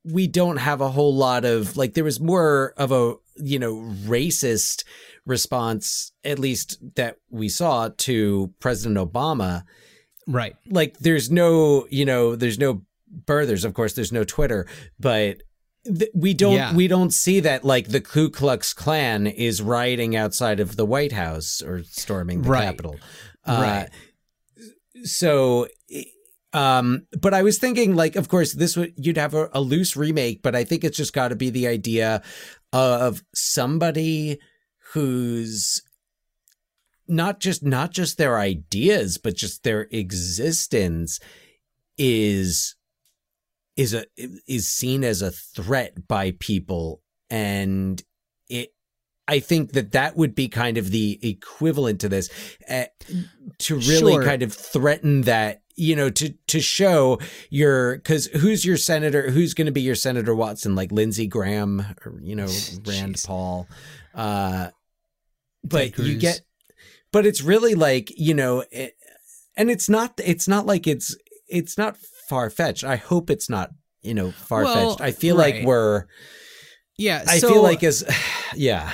we 0.06 0.26
don't 0.26 0.56
have 0.56 0.80
a 0.80 0.88
whole 0.88 1.14
lot 1.14 1.44
of 1.44 1.76
like 1.76 1.96
there 1.96 2.06
was 2.06 2.22
more 2.22 2.74
of 2.78 2.94
a 2.94 3.16
you 3.36 3.60
know 3.60 3.76
racist 4.06 4.86
response 5.26 6.14
at 6.24 6.40
least 6.40 6.78
that 6.96 7.18
we 7.30 7.50
saw 7.50 7.90
to 7.98 8.54
president 8.62 8.98
obama. 8.98 9.64
Right. 10.26 10.56
Like 10.70 10.98
there's 11.00 11.30
no 11.30 11.88
you 11.90 12.06
know 12.06 12.38
there's 12.38 12.58
no 12.58 12.84
birthers 13.26 13.66
of 13.66 13.74
course 13.74 13.96
there's 13.96 14.14
no 14.14 14.24
twitter 14.24 14.66
but 14.98 15.42
th- 15.86 16.12
we 16.14 16.34
don't 16.34 16.54
Yeah. 16.56 16.76
we 16.76 16.88
don't 16.88 17.14
see 17.14 17.40
that 17.42 17.64
like 17.64 17.88
the 17.90 18.02
ku 18.02 18.30
klux 18.30 18.74
klan 18.74 19.28
is 19.28 19.62
rioting 19.62 20.16
outside 20.16 20.60
of 20.60 20.76
the 20.76 20.86
white 20.86 21.12
house 21.12 21.62
or 21.62 21.84
storming 21.84 22.42
the 22.44 22.50
Right. 22.50 22.66
capitol 22.66 22.98
Right. 23.48 23.90
so 25.04 25.68
um 26.54 27.08
but 27.20 27.34
i 27.34 27.42
was 27.42 27.58
thinking 27.58 27.96
like 27.96 28.16
of 28.16 28.28
course 28.28 28.54
this 28.54 28.76
would 28.78 28.94
you'd 28.98 29.18
have 29.18 29.34
a, 29.34 29.50
a 29.54 29.62
loose 29.62 29.96
remake 29.96 30.42
but 30.44 30.56
i 30.56 30.64
think 30.64 30.84
it's 30.84 30.98
just 30.98 31.14
got 31.14 31.30
to 31.30 31.36
be 31.36 31.50
the 31.50 31.68
idea 31.68 32.22
of 32.74 33.24
somebody 33.34 34.38
who's 34.94 35.82
not 37.08 37.40
just 37.40 37.64
not 37.64 37.92
just 37.92 38.18
their 38.18 38.38
ideas 38.38 39.18
but 39.18 39.34
just 39.36 39.64
their 39.64 39.88
existence 39.92 41.20
is 41.98 42.76
is 43.82 43.94
a 43.94 44.06
is 44.48 44.68
seen 44.68 45.04
as 45.04 45.22
a 45.22 45.32
threat 45.32 46.08
by 46.08 46.32
people. 46.40 47.02
And 47.30 48.02
it 48.48 48.74
I 49.28 49.40
think 49.40 49.72
that 49.74 49.92
that 49.94 50.18
would 50.18 50.36
be 50.36 50.48
kind 50.50 50.78
of 50.78 50.92
the 50.92 51.20
equivalent 51.28 52.02
to 52.02 52.10
this 52.10 52.30
uh, 52.70 52.86
to 53.60 53.76
really 53.76 54.14
Sure. 54.14 54.24
kind 54.24 54.44
of 54.44 54.54
threaten 54.54 55.22
that 55.22 55.62
you 55.76 55.96
know 55.96 56.10
to 56.10 56.34
to 56.48 56.60
show 56.60 57.18
your 57.50 58.00
cuz 58.00 58.28
who's 58.28 58.66
your 58.66 58.78
senator 58.78 59.32
who's 59.32 59.54
going 59.54 59.68
to 59.68 59.72
be 59.72 59.82
your 59.82 59.96
senator 59.96 60.36
Watson? 60.36 60.76
Like 60.76 60.92
Lindsey 60.92 61.28
Graham 61.28 61.86
or 62.06 62.20
you 62.22 62.36
know 62.36 62.50
Rand 62.86 63.24
Paul. 63.26 63.68
Uh 64.14 64.70
but 65.64 65.98
you 65.98 66.18
get 66.18 66.42
but 67.12 67.26
it's 67.26 67.42
really 67.42 67.76
like 67.76 68.12
you 68.18 68.34
know 68.34 68.64
it, 68.72 68.96
and 69.56 69.72
it's 69.72 69.90
not 69.90 70.20
it's 70.24 70.48
not 70.48 70.66
like 70.66 70.88
it's 70.88 71.16
it's 71.48 71.78
not 71.78 71.98
far 72.32 72.50
fetched 72.50 72.84
i 72.84 72.96
hope 72.96 73.30
it's 73.30 73.50
not 73.50 73.72
you 74.02 74.14
know 74.14 74.32
far 74.32 74.64
fetched 74.66 74.76
Well, 74.76 74.98
i 75.02 75.12
feel 75.12 75.36
right. 75.38 75.56
like 75.58 75.66
we're 75.66 76.06
Yeah, 76.98 77.24
i 77.28 77.38
so- 77.40 77.50
feel 77.50 77.62
like 77.64 77.84
as 77.84 78.04
yeah 78.56 78.92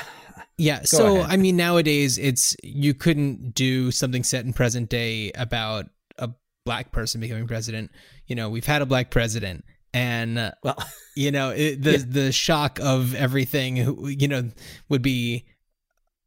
Yeah. 0.57 0.79
Go 0.79 0.85
so 0.85 1.17
ahead. 1.17 1.31
I 1.33 1.37
mean, 1.37 1.55
nowadays 1.55 2.17
it's 2.17 2.55
you 2.63 2.93
couldn't 2.95 3.53
do 3.53 3.91
something 3.91 4.23
set 4.23 4.43
in 4.45 4.53
present 4.53 4.89
day 4.89 5.31
about 5.35 5.85
a 6.17 6.29
black 6.65 6.91
person 6.91 7.21
becoming 7.21 7.45
president. 7.47 7.91
You 8.25 8.35
know, 8.35 8.49
we've 8.49 8.65
had 8.65 8.81
a 8.81 8.87
black 8.87 9.11
president, 9.11 9.65
and 9.93 10.39
uh, 10.39 10.51
well, 10.63 10.77
you 11.15 11.29
know, 11.31 11.51
it, 11.51 11.83
the 11.83 11.97
the 12.19 12.31
shock 12.31 12.79
of 12.81 13.13
everything, 13.13 13.77
you 14.19 14.27
know, 14.27 14.49
would 14.89 15.03
be 15.03 15.45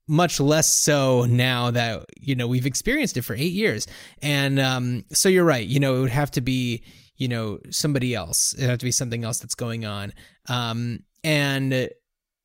much 0.07 0.39
less 0.41 0.77
so 0.77 1.25
now 1.29 1.71
that 1.73 2.05
you 2.21 2.37
know 2.37 2.47
we've 2.47 2.67
experienced 2.67 3.17
it 3.17 3.23
for 3.23 3.35
eight 3.35 3.53
years. 3.53 3.89
And 4.23 4.61
um, 4.61 5.05
so 5.13 5.29
you're 5.29 5.45
right. 5.45 5.67
You 5.67 5.81
know, 5.81 5.97
it 5.97 6.01
would 6.03 6.11
have 6.23 6.31
to 6.33 6.41
be 6.41 6.85
you 7.21 7.29
know 7.29 7.61
somebody 7.71 8.15
else. 8.15 8.55
It 8.55 8.69
have 8.69 8.79
to 8.79 8.85
be 8.85 8.91
something 8.91 9.23
else 9.23 9.39
that's 9.39 9.55
going 9.55 9.85
on. 9.85 10.13
Um, 10.49 11.05
and 11.23 11.91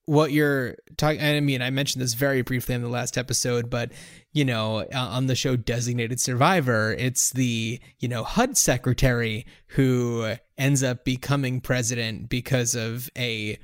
what 0.08 0.32
you're 0.32 0.76
talking 0.98 1.20
i 1.20 1.40
mean 1.40 1.64
i 1.64 1.70
mentioned 1.72 2.00
this 2.00 2.14
very 2.14 2.44
briefly 2.44 2.76
in 2.76 2.84
the 2.84 2.88
last 2.88 3.18
episode 3.18 3.72
but 3.72 3.92
you 4.34 4.46
know 4.46 4.86
uh, 4.94 4.98
on 5.00 5.26
the 5.26 5.34
show 5.34 5.56
designated 5.56 6.20
survivor 6.20 6.96
it's 7.00 7.32
the 7.32 7.80
you 7.98 8.08
know 8.08 8.24
hud 8.24 8.56
secretary 8.56 9.48
who 9.70 10.36
ends 10.60 10.84
up 10.84 11.04
becoming 11.06 11.60
president 11.60 12.30
because 12.30 12.76
of 12.76 13.10
a 13.18 13.58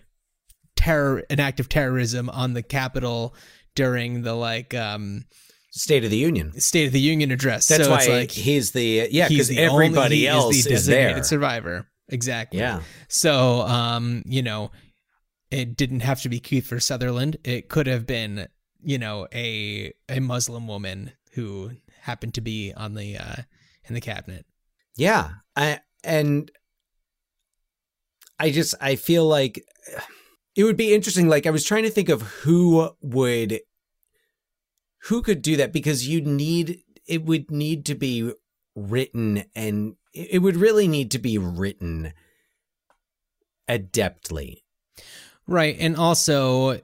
terror 0.75 1.23
an 1.29 1.39
act 1.39 1.59
of 1.59 1.69
terrorism 1.69 2.27
on 2.31 2.53
the 2.53 2.63
capitol 2.63 3.35
during 3.75 4.23
the 4.23 4.33
like 4.33 4.73
um 4.73 5.23
state 5.71 6.03
of 6.03 6.11
the 6.11 6.17
union. 6.17 6.59
State 6.59 6.85
of 6.87 6.93
the 6.93 6.99
union 6.99 7.31
address. 7.31 7.67
That's 7.67 7.85
so 7.85 7.89
why 7.91 7.97
it's 7.99 8.07
like 8.07 8.31
he's 8.31 8.71
the 8.71 9.07
yeah 9.11 9.27
because 9.27 9.49
everybody 9.49 10.27
only- 10.27 10.27
else 10.27 10.55
is, 10.57 10.63
the 10.65 10.73
is 10.73 10.85
there. 10.85 11.23
survivor. 11.23 11.87
Exactly. 12.09 12.59
Yeah. 12.59 12.81
so 13.07 13.61
um 13.61 14.21
you 14.25 14.41
know 14.43 14.71
it 15.49 15.75
didn't 15.75 16.01
have 16.01 16.21
to 16.21 16.29
be 16.29 16.39
Kiefer 16.39 16.81
Sutherland. 16.81 17.37
It 17.43 17.67
could 17.69 17.87
have 17.87 18.05
been 18.05 18.47
you 18.83 18.97
know 18.97 19.27
a 19.33 19.93
a 20.09 20.19
Muslim 20.19 20.67
woman 20.67 21.11
who 21.33 21.71
happened 22.01 22.33
to 22.35 22.41
be 22.41 22.73
on 22.75 22.93
the 22.95 23.17
uh 23.17 23.35
in 23.85 23.93
the 23.95 24.01
cabinet. 24.01 24.45
Yeah. 24.97 25.29
I 25.55 25.79
and 26.03 26.51
I 28.39 28.51
just 28.51 28.75
I 28.81 28.95
feel 28.95 29.25
like 29.25 29.63
it 30.55 30.63
would 30.63 30.77
be 30.77 30.93
interesting. 30.93 31.29
Like 31.29 31.45
I 31.47 31.51
was 31.51 31.63
trying 31.63 31.83
to 31.83 31.89
think 31.89 32.09
of 32.09 32.21
who 32.21 32.89
would 33.01 33.59
who 35.05 35.21
could 35.21 35.41
do 35.41 35.55
that 35.57 35.73
because 35.73 36.07
you'd 36.07 36.27
need 36.27 36.81
it 37.07 37.23
would 37.25 37.49
need 37.51 37.85
to 37.85 37.95
be 37.95 38.31
written 38.75 39.43
and 39.55 39.95
it 40.13 40.41
would 40.41 40.55
really 40.55 40.87
need 40.87 41.11
to 41.11 41.19
be 41.19 41.37
written 41.37 42.13
adeptly. 43.69 44.57
Right. 45.47 45.75
And 45.79 45.95
also, 45.97 46.81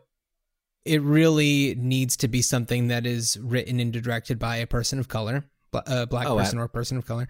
it 0.85 1.01
really 1.01 1.75
needs 1.75 2.17
to 2.17 2.27
be 2.27 2.41
something 2.41 2.87
that 2.87 3.05
is 3.05 3.37
written 3.41 3.79
and 3.79 3.91
directed 3.93 4.39
by 4.39 4.57
a 4.57 4.67
person 4.67 4.99
of 4.99 5.07
color, 5.07 5.45
a 5.73 6.07
black 6.07 6.27
Oh, 6.27 6.37
person 6.37 6.57
ab- 6.57 6.61
or 6.61 6.65
a 6.65 6.69
person 6.69 6.97
of 6.97 7.05
color. 7.05 7.27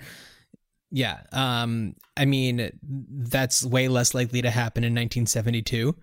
Yeah. 0.92 1.20
Um, 1.32 1.96
I 2.16 2.26
mean, 2.26 2.72
that's 2.82 3.64
way 3.64 3.88
less 3.88 4.14
likely 4.14 4.42
to 4.42 4.50
happen 4.50 4.84
in 4.84 4.94
1972, 4.94 5.96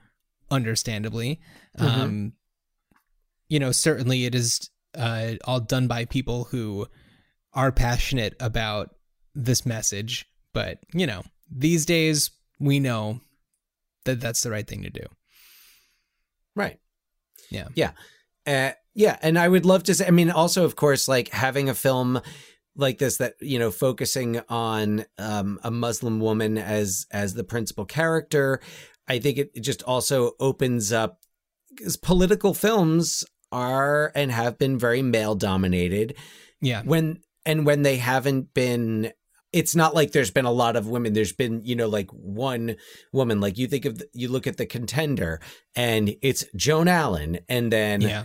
understandably. 0.51 1.41
Mhm. 1.78 1.85
Um, 1.85 2.32
you 3.49 3.59
know, 3.59 3.72
certainly 3.72 4.24
it 4.26 4.35
is 4.35 4.68
uh, 4.95 5.35
all 5.45 5.61
done 5.61 5.87
by 5.87 6.05
people 6.05 6.45
who 6.45 6.87
are 7.53 7.73
passionate 7.73 8.35
about 8.41 8.95
this 9.35 9.65
message. 9.65 10.27
But, 10.53 10.79
you 10.93 11.07
know, 11.07 11.23
these 11.51 11.87
days 11.87 12.31
we 12.61 12.81
know 12.81 13.21
that 14.05 14.21
that's 14.21 14.43
the 14.43 14.51
right 14.51 14.67
thing 14.67 14.83
to 14.83 14.91
do. 14.91 15.07
Right. 16.55 16.79
Yeah. 17.51 17.69
Yeah. 17.75 17.93
Uh, 18.47 18.73
yeah. 18.95 19.19
And 19.23 19.39
I 19.39 19.49
would 19.49 19.67
love 19.67 19.83
to 19.85 19.95
say, 19.95 20.07
I 20.07 20.11
mean, 20.11 20.31
also, 20.31 20.65
of 20.65 20.77
course, 20.77 21.09
like 21.09 21.31
having 21.31 21.69
a 21.69 21.75
film 21.75 22.21
like 22.77 22.99
this 22.99 23.19
that, 23.19 23.35
you 23.41 23.59
know, 23.59 23.71
focusing 23.71 24.41
on 24.49 25.05
um, 25.19 25.59
a 25.63 25.71
Muslim 25.71 26.21
woman 26.21 26.59
as, 26.59 27.07
as 27.11 27.35
the 27.35 27.45
principal 27.45 27.85
character, 27.85 28.61
I 29.09 29.19
think 29.19 29.39
it, 29.39 29.51
it 29.55 29.61
just 29.61 29.83
also 29.83 30.33
opens 30.39 30.93
up 30.93 31.21
because 31.71 31.97
political 31.97 32.55
films 32.55 33.25
are 33.55 34.13
and 34.15 34.31
have 34.31 34.59
been 34.59 34.79
very 34.79 35.03
male 35.03 35.35
dominated. 35.35 36.17
Yeah. 36.61 36.83
When, 36.83 37.21
and 37.47 37.65
when 37.65 37.83
they 37.83 37.97
haven't 37.97 38.53
been 38.53 39.13
it's 39.55 39.77
not 39.77 39.95
like 39.95 40.11
there's 40.11 40.33
been 40.33 40.45
a 40.45 40.51
lot 40.51 40.75
of 40.75 40.89
women 40.89 41.13
there's 41.13 41.33
been 41.33 41.61
you 41.65 41.77
know 41.77 41.87
like 41.87 42.11
one 42.11 42.75
woman 43.13 43.41
like 43.41 43.57
you 43.57 43.69
think 43.69 43.85
of 43.85 43.99
the, 43.99 44.09
you 44.13 44.29
look 44.29 44.47
at 44.47 44.57
the 44.57 44.67
contender 44.67 45.41
and 45.77 46.15
it's 46.23 46.45
joan 46.57 46.89
allen 46.89 47.39
and 47.49 47.73
then 47.73 48.01
Yeah. 48.01 48.25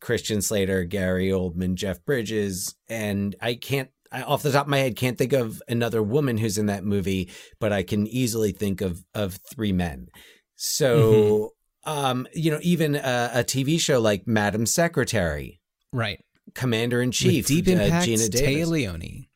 christian 0.00 0.42
slater 0.42 0.84
gary 0.84 1.28
oldman 1.28 1.76
jeff 1.76 2.04
bridges 2.04 2.74
and 2.88 3.36
i 3.40 3.54
can't 3.54 3.90
I, 4.10 4.22
off 4.22 4.42
the 4.42 4.50
top 4.50 4.66
of 4.66 4.70
my 4.70 4.78
head 4.78 4.96
can't 4.96 5.16
think 5.16 5.32
of 5.32 5.62
another 5.68 6.02
woman 6.02 6.38
who's 6.38 6.58
in 6.58 6.66
that 6.66 6.84
movie 6.84 7.30
but 7.60 7.72
i 7.72 7.84
can 7.84 8.08
easily 8.08 8.50
think 8.50 8.80
of 8.80 9.04
of 9.14 9.38
three 9.54 9.72
men 9.72 10.08
so 10.56 10.98
mm-hmm. 10.98 11.44
Um 11.86 12.26
you 12.34 12.50
know 12.50 12.58
even 12.62 12.94
a, 12.96 13.30
a 13.34 13.44
tv 13.44 13.78
show 13.80 14.00
like 14.00 14.26
madam 14.26 14.66
secretary 14.66 15.60
Right. 15.92 16.20
commander 16.54 17.00
in 17.02 17.10
chief 17.12 17.46
Deep 17.46 17.68
uh, 17.68 17.72
Impact's 17.72 18.06
geena 18.06 18.30
davis 18.30 18.40
Téa 18.40 18.66
Leoni. 18.66 19.30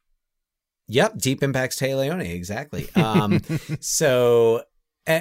Yep, 0.88 1.18
Deep 1.18 1.42
Impact's 1.42 1.78
Téa 1.78 1.96
Leoni, 1.98 2.32
exactly. 2.32 2.88
Um, 2.96 3.40
so 3.80 4.62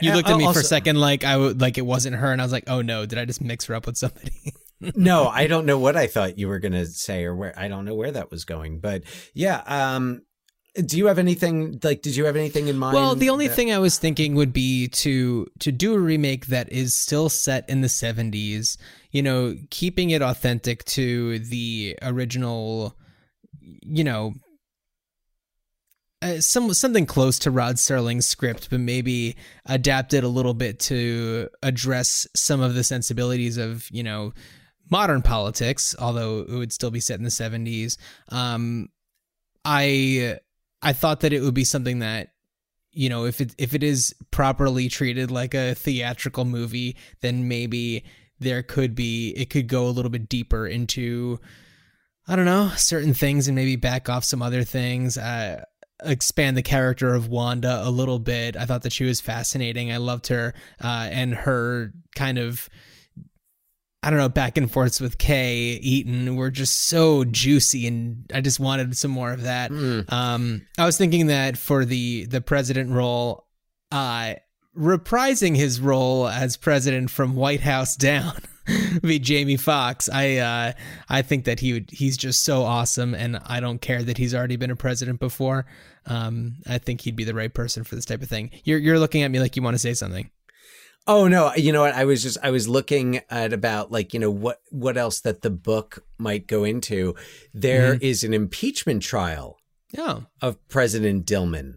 You 0.01 0.13
looked 0.13 0.29
at 0.29 0.37
me 0.37 0.51
for 0.53 0.59
a 0.59 0.63
second 0.63 0.97
like 0.99 1.23
I 1.23 1.35
would 1.37 1.59
like 1.61 1.77
it 1.77 1.85
wasn't 1.85 2.15
her, 2.15 2.31
and 2.31 2.41
I 2.41 2.45
was 2.45 2.51
like, 2.53 2.65
oh 2.67 2.81
no, 2.81 3.05
did 3.05 3.19
I 3.19 3.25
just 3.25 3.41
mix 3.41 3.65
her 3.65 3.75
up 3.75 3.85
with 3.85 3.97
somebody? 3.97 4.53
no, 4.95 5.27
I 5.27 5.47
don't 5.47 5.65
know 5.65 5.79
what 5.79 5.95
I 5.95 6.07
thought 6.07 6.37
you 6.37 6.47
were 6.47 6.59
going 6.59 6.73
to 6.73 6.85
say 6.85 7.23
or 7.25 7.35
where 7.35 7.57
I 7.57 7.67
don't 7.67 7.83
know 7.85 7.95
where 7.95 8.11
that 8.11 8.29
was 8.31 8.45
going, 8.45 8.79
but 8.79 9.03
yeah. 9.33 9.61
Um, 9.65 10.21
do 10.85 10.97
you 10.97 11.07
have 11.07 11.17
anything 11.19 11.79
like? 11.83 12.01
Did 12.01 12.15
you 12.15 12.25
have 12.25 12.35
anything 12.35 12.67
in 12.67 12.77
mind? 12.77 12.95
well, 12.95 13.15
the 13.15 13.29
only 13.29 13.47
that- 13.47 13.55
thing 13.55 13.71
I 13.71 13.79
was 13.79 13.97
thinking 13.97 14.35
would 14.35 14.53
be 14.53 14.87
to 14.89 15.47
to 15.59 15.71
do 15.71 15.93
a 15.93 15.99
remake 15.99 16.47
that 16.47 16.71
is 16.71 16.95
still 16.95 17.29
set 17.29 17.67
in 17.69 17.81
the 17.81 17.89
seventies. 17.89 18.77
You 19.11 19.23
know, 19.23 19.55
keeping 19.69 20.11
it 20.11 20.21
authentic 20.21 20.85
to 20.85 21.39
the 21.39 21.97
original. 22.01 22.95
You 23.61 24.03
know. 24.03 24.33
Uh, 26.19 26.41
some 26.41 26.73
something 26.73 27.05
close 27.05 27.37
to 27.37 27.51
Rod 27.51 27.75
Serling's 27.75 28.25
script, 28.25 28.69
but 28.71 28.79
maybe 28.79 29.35
adapt 29.67 30.13
it 30.15 30.23
a 30.23 30.27
little 30.27 30.55
bit 30.55 30.79
to 30.81 31.47
address 31.61 32.25
some 32.35 32.59
of 32.59 32.73
the 32.73 32.83
sensibilities 32.83 33.57
of 33.57 33.87
you 33.91 34.01
know 34.01 34.33
modern 34.89 35.21
politics, 35.21 35.95
although 35.99 36.39
it 36.39 36.49
would 36.49 36.73
still 36.73 36.89
be 36.89 36.99
set 36.99 37.19
in 37.19 37.23
the 37.23 37.29
seventies. 37.29 37.99
Um, 38.29 38.89
I 39.63 40.39
I 40.81 40.93
thought 40.93 41.21
that 41.21 41.33
it 41.33 41.41
would 41.41 41.53
be 41.53 41.63
something 41.63 41.99
that 41.99 42.29
you 42.91 43.09
know 43.09 43.25
if 43.25 43.41
it 43.41 43.55
if 43.57 43.73
it 43.73 43.83
is 43.83 44.15
properly 44.31 44.89
treated 44.89 45.31
like 45.31 45.53
a 45.53 45.75
theatrical 45.75 46.45
movie, 46.45 46.95
then 47.21 47.47
maybe 47.47 48.03
there 48.39 48.63
could 48.63 48.95
be 48.95 49.33
it 49.35 49.49
could 49.49 49.67
go 49.67 49.87
a 49.87 49.89
little 49.89 50.11
bit 50.11 50.29
deeper 50.29 50.67
into 50.67 51.39
I 52.27 52.35
don't 52.35 52.45
know 52.45 52.71
certain 52.75 53.13
things 53.13 53.47
and 53.47 53.55
maybe 53.55 53.75
back 53.75 54.09
off 54.09 54.23
some 54.23 54.41
other 54.41 54.63
things. 54.63 55.17
Uh, 55.17 55.63
expand 56.03 56.57
the 56.57 56.61
character 56.61 57.13
of 57.13 57.29
Wanda 57.29 57.81
a 57.83 57.89
little 57.89 58.19
bit. 58.19 58.55
I 58.55 58.65
thought 58.65 58.83
that 58.83 58.93
she 58.93 59.05
was 59.05 59.21
fascinating. 59.21 59.91
I 59.91 59.97
loved 59.97 60.27
her 60.27 60.53
uh, 60.83 61.07
and 61.11 61.33
her 61.33 61.93
kind 62.15 62.37
of 62.37 62.69
I 64.03 64.09
don't 64.09 64.19
know, 64.19 64.29
back 64.29 64.57
and 64.57 64.71
forths 64.71 65.01
with 65.01 65.17
Kay 65.17 65.79
Eaton 65.81 66.35
were 66.35 66.51
just 66.51 66.87
so 66.87 67.23
juicy, 67.25 67.87
and 67.87 68.29
I 68.33 68.41
just 68.41 68.59
wanted 68.59 68.95
some 68.95 69.11
more 69.11 69.31
of 69.31 69.43
that. 69.43 69.71
Um, 69.71 70.65
I 70.77 70.85
was 70.85 70.97
thinking 70.97 71.27
that 71.27 71.57
for 71.57 71.83
the 71.83 72.25
the 72.25 72.39
president 72.41 72.91
role, 72.91 73.47
uh, 73.91 74.35
reprising 74.77 75.55
his 75.55 75.81
role 75.81 76.27
as 76.27 76.57
president 76.57 77.09
from 77.09 77.35
White 77.35 77.61
House 77.61 77.95
down. 78.07 78.33
be 79.01 79.17
Jamie 79.17 79.57
Foxx. 79.57 80.09
I 80.09 80.37
uh, 80.37 80.73
I 81.09 81.21
think 81.21 81.45
that 81.45 81.59
he 81.59 81.73
would. 81.73 81.89
He's 81.89 82.17
just 82.17 82.43
so 82.43 82.63
awesome, 82.63 83.13
and 83.15 83.39
I 83.45 83.59
don't 83.59 83.79
care 83.81 84.03
that 84.03 84.17
he's 84.17 84.35
already 84.35 84.57
been 84.57 84.71
a 84.71 84.75
president 84.75 85.19
before. 85.19 85.65
Um, 86.05 86.57
I 86.67 86.77
think 86.77 87.01
he'd 87.01 87.15
be 87.15 87.23
the 87.23 87.33
right 87.33 87.53
person 87.53 87.83
for 87.83 87.95
this 87.95 88.05
type 88.05 88.21
of 88.21 88.29
thing. 88.29 88.51
You're 88.63 88.79
you're 88.79 88.99
looking 88.99 89.23
at 89.23 89.31
me 89.31 89.39
like 89.39 89.55
you 89.55 89.61
want 89.61 89.75
to 89.75 89.79
say 89.79 89.93
something. 89.93 90.29
Oh 91.07 91.27
no, 91.27 91.53
you 91.55 91.71
know 91.71 91.81
what? 91.81 91.95
I 91.95 92.03
was 92.05 92.21
just 92.21 92.37
I 92.43 92.51
was 92.51 92.67
looking 92.67 93.21
at 93.29 93.53
about 93.53 93.91
like, 93.91 94.13
you 94.13 94.19
know, 94.19 94.29
what 94.31 94.59
what 94.71 94.97
else 94.97 95.21
that 95.21 95.41
the 95.41 95.49
book 95.49 96.03
might 96.17 96.47
go 96.47 96.63
into. 96.63 97.15
There 97.53 97.95
is 98.01 98.21
Mhm. 98.21 98.25
an 98.27 98.33
impeachment 98.33 99.03
trial 99.03 99.57
Oh. 99.97 100.25
of 100.41 100.57
President 100.67 101.25
Dillman 101.25 101.75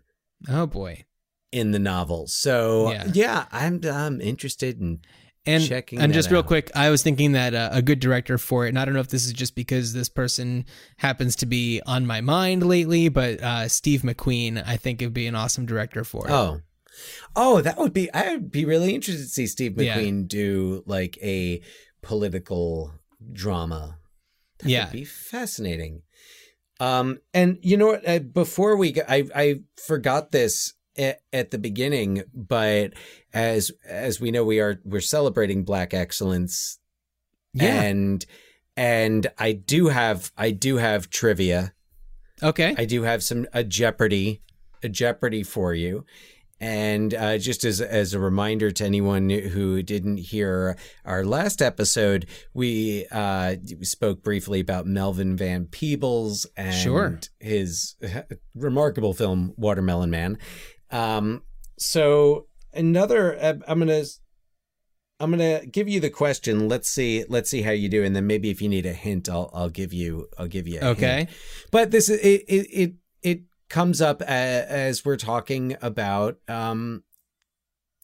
Oh 0.49 0.67
boy. 0.67 1.05
in 1.53 1.71
the 1.71 1.79
novel. 1.79 2.27
So 2.27 2.91
Yeah. 2.91 3.11
yeah, 3.15 3.45
I'm 3.53 3.81
I'm 3.85 4.21
interested 4.21 4.81
in 4.81 5.01
And 5.47 5.65
checking 5.65 6.01
and 6.01 6.13
just 6.13 6.31
real 6.31 6.43
quick, 6.43 6.71
I 6.75 6.91
was 6.91 7.03
thinking 7.03 7.33
that 7.33 7.55
uh, 7.55 7.71
a 7.73 7.81
good 7.83 8.01
director 8.01 8.37
for 8.37 8.67
it, 8.67 8.71
and 8.71 8.79
I 8.79 8.85
don't 8.85 8.95
know 8.95 9.01
if 9.01 9.09
this 9.09 9.25
is 9.27 9.33
just 9.33 9.55
because 9.55 9.93
this 9.93 10.09
person 10.09 10.65
happens 10.99 11.35
to 11.37 11.47
be 11.47 11.81
on 11.87 12.05
my 12.07 12.21
mind 12.21 12.63
lately, 12.67 13.09
but 13.09 13.41
uh, 13.43 13.69
Steve 13.69 14.03
McQueen, 14.03 14.63
I 14.67 14.77
think 14.77 15.01
would 15.01 15.15
be 15.15 15.27
an 15.27 15.35
awesome 15.37 15.65
director 15.67 16.05
for 16.05 16.27
it. 16.27 16.31
Oh. 16.33 16.61
Oh, 17.37 17.61
that 17.61 17.79
would 17.79 17.93
be 17.93 18.13
I 18.13 18.33
would 18.33 18.51
be 18.51 18.65
really 18.65 18.95
interested 18.95 19.23
to 19.25 19.29
see 19.29 19.47
Steve 19.47 19.81
Yeah. 19.81 19.97
McQueen 19.99 20.27
do 20.29 20.83
like 20.87 21.19
a 21.23 21.61
political 22.03 22.93
drama. 23.33 23.99
That 24.61 24.69
Yeah. 24.69 24.85
would 24.87 24.93
be 24.93 25.05
fascinating. 25.05 26.03
Um 26.79 27.19
and 27.35 27.59
you 27.63 27.77
know 27.77 27.89
what 27.89 28.09
uh, 28.09 28.19
before 28.21 28.77
we 28.77 28.93
go, 28.93 29.03
I 29.09 29.29
I 29.35 29.61
forgot 29.77 30.33
this 30.33 30.75
at, 30.97 31.21
at 31.33 31.51
the 31.51 31.59
beginning, 31.59 32.25
but 32.35 32.93
as 33.33 33.71
as 33.87 34.21
we 34.21 34.31
know 34.31 34.45
we 34.45 34.61
are 34.61 34.81
we're 34.85 35.01
celebrating 35.01 35.65
black 35.65 35.93
excellence 35.95 36.79
Yeah. 37.55 37.83
and 37.83 38.25
and 38.77 39.27
I 39.39 39.53
do 39.53 39.89
have 39.89 40.33
I 40.37 40.51
do 40.53 40.77
have 40.77 41.11
trivia. 41.11 41.75
Okay. 42.43 42.75
I 42.79 42.87
do 42.87 43.03
have 43.03 43.23
some 43.23 43.47
a 43.53 43.63
Jeopardy, 43.63 44.41
a 44.83 44.89
Jeopardy 44.89 45.43
for 45.43 45.75
you. 45.75 46.07
And 46.63 47.15
uh, 47.15 47.39
just 47.39 47.65
as 47.65 47.81
as 47.81 48.13
a 48.13 48.19
reminder 48.21 48.71
to 48.71 48.85
anyone 48.85 49.31
who 49.31 49.83
didn't 49.83 50.19
hear 50.19 50.77
our 51.07 51.25
last 51.25 51.63
episode, 51.63 52.27
we 52.53 53.07
uh, 53.11 53.57
spoke 53.81 54.23
briefly 54.23 54.61
about 54.61 54.87
Melvin 54.87 55.37
Van 55.39 55.65
Peebles 55.67 56.47
and 56.59 56.75
Sure. 56.75 57.19
his 57.39 57.97
remarkable 58.55 59.15
film 59.15 59.55
Watermelon 59.57 60.11
Man. 60.11 60.37
Um, 60.91 61.43
so 61.79 62.47
another, 62.75 63.39
uh, 63.43 63.55
I'm 63.67 63.79
gonna 63.79 64.03
I'm 65.19 65.31
gonna 65.31 65.65
give 65.67 65.89
you 65.89 65.99
the 66.01 66.11
question. 66.11 66.69
Let's 66.69 66.91
see. 66.91 67.25
Let's 67.29 67.49
see 67.49 67.63
how 67.63 67.71
you 67.73 67.89
do, 67.89 68.05
and 68.05 68.15
then 68.15 68.27
maybe 68.27 68.51
if 68.51 68.61
you 68.61 68.69
need 68.69 68.85
a 68.85 68.93
hint, 68.93 69.29
I'll 69.31 69.51
I'll 69.55 69.71
give 69.71 69.95
you 69.95 70.29
I'll 70.39 70.47
give 70.47 70.69
you. 70.69 70.79
A 70.83 70.89
Okay. 70.91 71.17
hint. 71.21 71.31
But 71.71 71.91
this 71.91 72.11
is 72.11 72.21
it 72.21 72.45
it 72.49 72.67
it, 72.71 72.93
it 73.23 73.41
comes 73.71 74.03
up 74.03 74.21
a, 74.21 74.25
as 74.69 75.05
we're 75.05 75.17
talking 75.17 75.77
about 75.81 76.37
um 76.49 77.03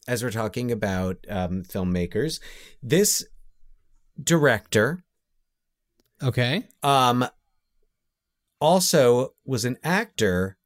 as 0.08 0.22
we're 0.22 0.30
talking 0.30 0.72
about 0.72 1.18
um 1.28 1.62
filmmakers. 1.64 2.40
This 2.82 3.26
director 4.22 5.04
Okay. 6.22 6.64
um 6.82 7.26
also 8.60 9.34
was 9.44 9.66
an 9.66 9.76
actor 9.84 10.56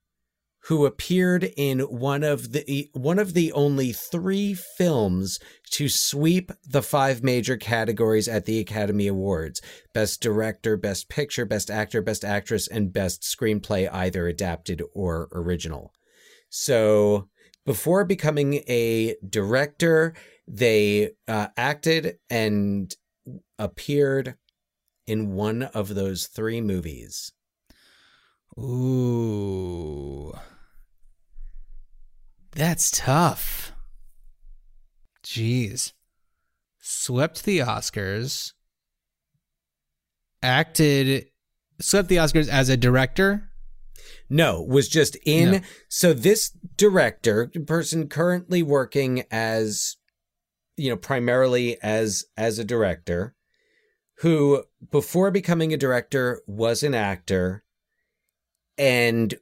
who 0.64 0.84
appeared 0.84 1.52
in 1.56 1.80
one 1.80 2.22
of 2.22 2.52
the 2.52 2.90
one 2.92 3.18
of 3.18 3.34
the 3.34 3.52
only 3.52 3.92
3 3.92 4.54
films 4.54 5.38
to 5.70 5.88
sweep 5.88 6.52
the 6.66 6.82
five 6.82 7.22
major 7.22 7.56
categories 7.56 8.28
at 8.28 8.44
the 8.44 8.58
Academy 8.58 9.06
Awards: 9.06 9.60
Best 9.94 10.20
Director, 10.20 10.76
Best 10.76 11.08
Picture, 11.08 11.44
Best 11.44 11.70
Actor, 11.70 12.02
Best 12.02 12.24
Actress, 12.24 12.68
and 12.68 12.92
Best 12.92 13.22
Screenplay 13.22 13.88
either 13.92 14.26
adapted 14.26 14.82
or 14.94 15.28
original. 15.32 15.92
So, 16.50 17.28
before 17.64 18.04
becoming 18.04 18.62
a 18.68 19.16
director, 19.26 20.14
they 20.46 21.12
uh, 21.28 21.48
acted 21.56 22.18
and 22.28 22.94
appeared 23.58 24.34
in 25.06 25.32
one 25.32 25.62
of 25.62 25.94
those 25.94 26.26
3 26.26 26.60
movies. 26.60 27.32
Ooh. 28.58 30.32
That's 32.52 32.90
tough. 32.90 33.72
Jeez. 35.24 35.92
Swept 36.78 37.44
the 37.44 37.58
Oscars. 37.58 38.52
Acted 40.42 41.26
swept 41.80 42.08
the 42.08 42.16
Oscars 42.16 42.48
as 42.48 42.68
a 42.68 42.76
director. 42.76 43.50
No, 44.28 44.62
was 44.62 44.88
just 44.88 45.16
in. 45.24 45.50
No. 45.50 45.60
So 45.88 46.12
this 46.12 46.50
director, 46.76 47.50
person 47.66 48.08
currently 48.08 48.62
working 48.62 49.24
as, 49.30 49.96
you 50.76 50.88
know, 50.90 50.96
primarily 50.96 51.80
as 51.82 52.24
as 52.36 52.58
a 52.58 52.64
director, 52.64 53.34
who 54.18 54.64
before 54.90 55.30
becoming 55.30 55.72
a 55.72 55.78
director 55.78 56.42
was 56.46 56.82
an 56.82 56.94
actor, 56.94 57.64
and 58.78 59.34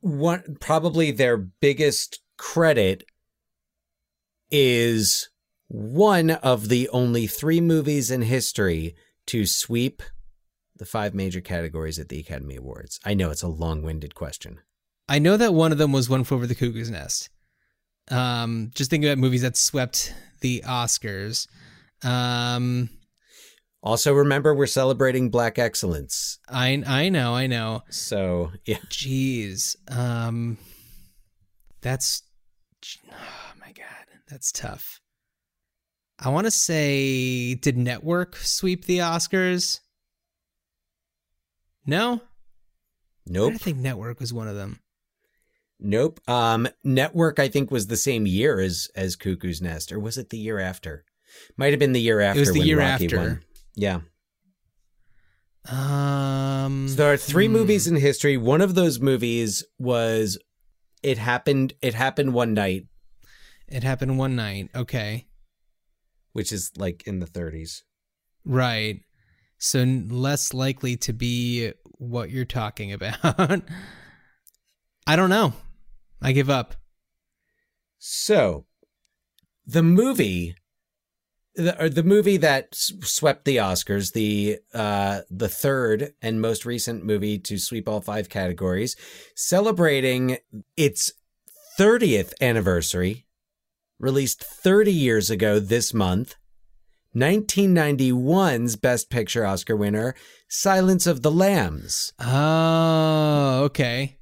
one 0.00 0.56
probably 0.60 1.10
their 1.10 1.36
biggest 1.36 2.20
credit 2.36 3.04
is 4.50 5.30
one 5.68 6.30
of 6.30 6.68
the 6.68 6.88
only 6.90 7.26
three 7.26 7.60
movies 7.60 8.10
in 8.10 8.22
history 8.22 8.94
to 9.26 9.46
sweep 9.46 10.02
the 10.76 10.84
five 10.84 11.14
major 11.14 11.40
categories 11.40 11.98
at 11.98 12.08
the 12.08 12.20
Academy 12.20 12.56
Awards. 12.56 12.98
I 13.04 13.14
know 13.14 13.30
it's 13.30 13.42
a 13.42 13.48
long-winded 13.48 14.14
question. 14.14 14.60
I 15.08 15.18
know 15.18 15.36
that 15.36 15.54
one 15.54 15.72
of 15.72 15.78
them 15.78 15.92
was 15.92 16.10
One 16.10 16.24
Flew 16.24 16.36
Over 16.38 16.46
the 16.46 16.54
Cuckoo's 16.54 16.90
Nest. 16.90 17.30
Um, 18.10 18.70
just 18.74 18.90
thinking 18.90 19.08
about 19.08 19.20
movies 19.20 19.42
that 19.42 19.56
swept 19.56 20.14
the 20.40 20.62
Oscars. 20.66 21.46
Um, 22.04 22.90
Also, 23.82 24.12
remember 24.12 24.54
we're 24.54 24.66
celebrating 24.66 25.28
Black 25.28 25.58
excellence. 25.58 26.38
I 26.48 26.82
I 26.86 27.08
know, 27.08 27.34
I 27.34 27.48
know. 27.48 27.82
So 27.90 28.52
yeah, 28.64 28.78
Jeez. 28.88 29.76
Um, 29.90 30.56
that's 31.80 32.22
oh 33.10 33.52
my 33.60 33.72
god, 33.72 34.06
that's 34.28 34.52
tough. 34.52 35.00
I 36.18 36.28
want 36.28 36.46
to 36.46 36.52
say, 36.52 37.54
did 37.56 37.76
Network 37.76 38.36
sweep 38.36 38.84
the 38.84 38.98
Oscars? 38.98 39.80
No, 41.84 42.20
nope, 43.26 43.54
I 43.54 43.58
think 43.58 43.78
Network 43.78 44.20
was 44.20 44.32
one 44.32 44.46
of 44.46 44.54
them. 44.54 44.78
nope. 45.80 46.20
Um, 46.28 46.68
Network 46.84 47.40
I 47.40 47.48
think 47.48 47.72
was 47.72 47.88
the 47.88 47.96
same 47.96 48.26
year 48.28 48.60
as 48.60 48.88
as 48.94 49.16
Cuckoo's 49.16 49.60
Nest, 49.60 49.90
or 49.90 49.98
was 49.98 50.16
it 50.18 50.30
the 50.30 50.38
year 50.38 50.60
after? 50.60 51.04
Might 51.56 51.72
have 51.72 51.80
been 51.80 51.92
the 51.92 52.00
year 52.00 52.20
after. 52.20 52.38
It 52.38 52.42
was 52.42 52.52
the 52.52 52.60
when 52.60 52.68
year 52.68 52.78
Rocky 52.78 53.06
after. 53.06 53.16
Won. 53.16 53.42
Yeah. 53.74 54.00
Um, 55.68 56.88
So 56.88 56.96
there 56.96 57.12
are 57.12 57.16
three 57.16 57.46
hmm. 57.46 57.52
movies 57.52 57.86
in 57.86 57.96
history. 57.96 58.36
One 58.36 58.60
of 58.60 58.74
those 58.74 59.00
movies 59.00 59.64
was 59.78 60.38
it 61.02 61.18
happened. 61.18 61.74
It 61.80 61.94
happened 61.94 62.34
one 62.34 62.54
night, 62.54 62.86
It 63.68 63.82
happened 63.82 64.18
one 64.18 64.36
night. 64.36 64.70
Okay, 64.74 65.26
which 66.32 66.52
is 66.52 66.72
like 66.76 67.06
in 67.06 67.20
the 67.20 67.26
30s. 67.26 67.82
right. 68.44 69.00
So 69.58 69.84
less 69.84 70.52
likely 70.52 70.96
to 70.96 71.12
be 71.12 71.72
what 71.98 72.30
you're 72.30 72.44
talking 72.44 72.92
about. 72.92 73.16
I 75.06 75.16
don't 75.16 75.30
know. 75.30 75.52
I 76.20 76.32
give 76.32 76.50
up. 76.50 76.74
So, 77.98 78.66
the 79.64 79.84
movie, 79.84 80.56
the 81.54 81.90
the 81.92 82.02
movie 82.02 82.38
that 82.38 82.68
s- 82.72 82.92
swept 83.02 83.44
the 83.44 83.56
Oscars, 83.56 84.12
the 84.12 84.58
uh, 84.74 85.20
the 85.30 85.48
third 85.48 86.14
and 86.22 86.40
most 86.40 86.64
recent 86.64 87.04
movie 87.04 87.38
to 87.40 87.58
sweep 87.58 87.88
all 87.88 88.00
five 88.00 88.28
categories, 88.28 88.96
celebrating 89.36 90.38
its 90.76 91.12
thirtieth 91.76 92.34
anniversary, 92.40 93.26
released 93.98 94.42
thirty 94.42 94.92
years 94.92 95.30
ago 95.30 95.58
this 95.58 95.92
month. 95.92 96.36
1991's 97.14 98.76
Best 98.76 99.10
Picture 99.10 99.44
Oscar 99.44 99.76
winner, 99.76 100.14
Silence 100.48 101.06
of 101.06 101.20
the 101.20 101.30
Lambs. 101.30 102.14
Oh, 102.18 103.64
okay. 103.64 104.16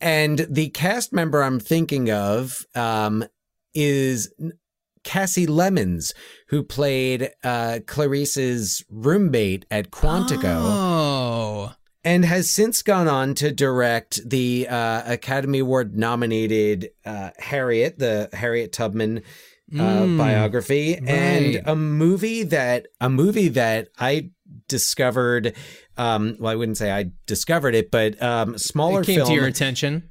And 0.00 0.46
the 0.48 0.70
cast 0.70 1.12
member 1.12 1.42
I'm 1.42 1.60
thinking 1.60 2.10
of 2.10 2.64
um, 2.74 3.26
is 3.74 4.32
Kasi 5.04 5.46
Lemmons, 5.46 6.12
who 6.48 6.62
played 6.62 7.30
uh, 7.42 7.80
Clarice's 7.86 8.84
roommate 8.90 9.64
at 9.70 9.90
Quantico. 9.90 10.56
Oh. 10.62 11.72
And 12.02 12.24
has 12.24 12.50
since 12.50 12.82
gone 12.82 13.08
on 13.08 13.34
to 13.34 13.52
direct 13.52 14.20
the 14.28 14.66
uh, 14.68 15.02
Academy 15.12 15.58
Award 15.58 15.96
nominated 15.96 16.90
uh, 17.04 17.30
Harriet, 17.38 17.98
the 17.98 18.30
Harriet 18.32 18.72
Tubman 18.72 19.18
uh, 19.18 19.22
Mm, 19.72 20.18
biography, 20.18 20.98
right. 21.00 21.08
and 21.08 21.62
a 21.64 21.76
movie 21.76 22.42
that 22.42 22.88
a 23.00 23.08
movie 23.08 23.48
that 23.50 23.88
I 23.98 24.30
discovered. 24.66 25.54
Um, 25.96 26.36
well, 26.40 26.50
I 26.52 26.56
wouldn't 26.56 26.76
say 26.76 26.90
I 26.90 27.12
discovered 27.26 27.76
it, 27.76 27.92
but 27.92 28.20
um, 28.20 28.58
smaller 28.58 29.02
It 29.02 29.06
came 29.06 29.16
film 29.16 29.28
to 29.28 29.34
your 29.34 29.46
attention. 29.46 30.09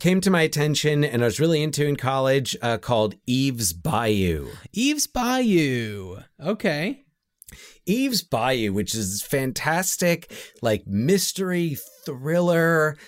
Came 0.00 0.20
to 0.20 0.30
my 0.30 0.42
attention, 0.42 1.02
and 1.02 1.22
I 1.22 1.24
was 1.24 1.40
really 1.40 1.62
into 1.62 1.86
in 1.86 1.96
college. 1.96 2.54
Uh, 2.60 2.76
called 2.76 3.14
Eve's 3.26 3.72
Bayou. 3.72 4.48
Eve's 4.72 5.06
Bayou. 5.06 6.18
Okay. 6.44 7.04
Eve's 7.86 8.20
Bayou, 8.22 8.74
which 8.74 8.94
is 8.94 9.22
fantastic, 9.22 10.30
like 10.60 10.86
mystery 10.86 11.78
thriller. 12.04 12.98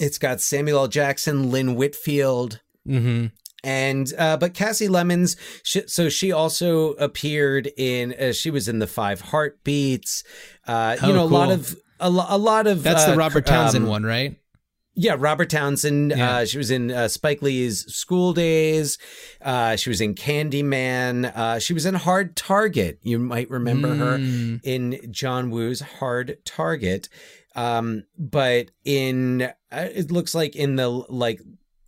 It's 0.00 0.16
got 0.16 0.40
Samuel 0.40 0.78
L. 0.80 0.88
Jackson, 0.88 1.50
Lynn 1.50 1.74
Whitfield, 1.74 2.60
Mm-hmm. 2.88 3.26
and 3.62 4.12
uh, 4.18 4.38
but 4.38 4.54
Kasi 4.54 4.88
Lemmons. 4.88 5.36
She, 5.62 5.82
so 5.86 6.08
she 6.08 6.32
also 6.32 6.92
appeared 6.94 7.70
in. 7.76 8.14
Uh, 8.18 8.32
she 8.32 8.50
was 8.50 8.68
in 8.68 8.78
the 8.78 8.86
Five 8.86 9.20
Heartbeats. 9.20 10.24
Uh, 10.66 10.96
you 11.02 11.08
Oh, 11.10 11.14
know, 11.14 11.24
a 11.24 11.26
lot 11.26 11.50
of 11.50 11.76
a, 12.00 12.08
a 12.08 12.38
lot 12.38 12.66
of 12.66 12.82
That's 12.82 13.04
uh, 13.04 13.10
the 13.12 13.16
Robert 13.18 13.44
Townsend 13.44 13.84
um, 13.84 13.90
one, 13.90 14.02
right? 14.04 14.36
Yeah, 14.96 15.16
Robert 15.18 15.50
Townsend. 15.50 16.12
Yeah. 16.16 16.36
Uh, 16.38 16.44
she 16.44 16.56
was 16.58 16.70
in 16.70 16.90
uh, 16.92 17.08
Spike 17.08 17.42
Lee's 17.42 17.84
School 17.92 18.32
Daze. 18.32 18.96
Uh, 19.42 19.74
she 19.76 19.90
was 19.90 20.00
in 20.00 20.14
Candyman. 20.14 21.32
Uh, 21.34 21.58
she 21.58 21.72
was 21.74 21.84
in 21.84 21.94
Hard 21.94 22.36
Target. 22.36 23.00
You 23.02 23.18
might 23.18 23.50
remember 23.50 23.94
her 23.96 24.18
Mm. 24.18 24.60
in 24.62 25.00
John 25.12 25.50
Woo's 25.50 25.80
Hard 25.80 26.38
Target. 26.44 27.08
Um, 27.56 28.04
but 28.18 28.70
in 28.84 29.42
uh, 29.42 29.52
it 29.70 30.10
looks 30.12 30.34
like 30.34 30.54
in 30.56 30.76
the 30.76 30.88
like 30.88 31.40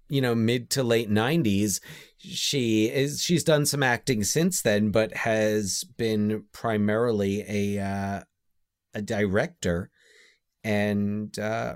you 0.08 0.20
know 0.20 0.34
mid 0.36 0.70
to 0.70 0.84
late 0.84 1.10
90s 1.10 1.80
she 2.18 2.86
is 2.86 3.20
she's 3.20 3.42
done 3.42 3.66
some 3.66 3.82
acting 3.82 4.22
since 4.22 4.62
then 4.62 4.90
but 4.92 5.12
has 5.12 5.82
been 5.96 6.44
primarily 6.52 7.44
a 7.48 7.82
uh, 7.84 8.20
a 8.94 9.02
director 9.02 9.90
and 10.62 11.36
uh, 11.40 11.74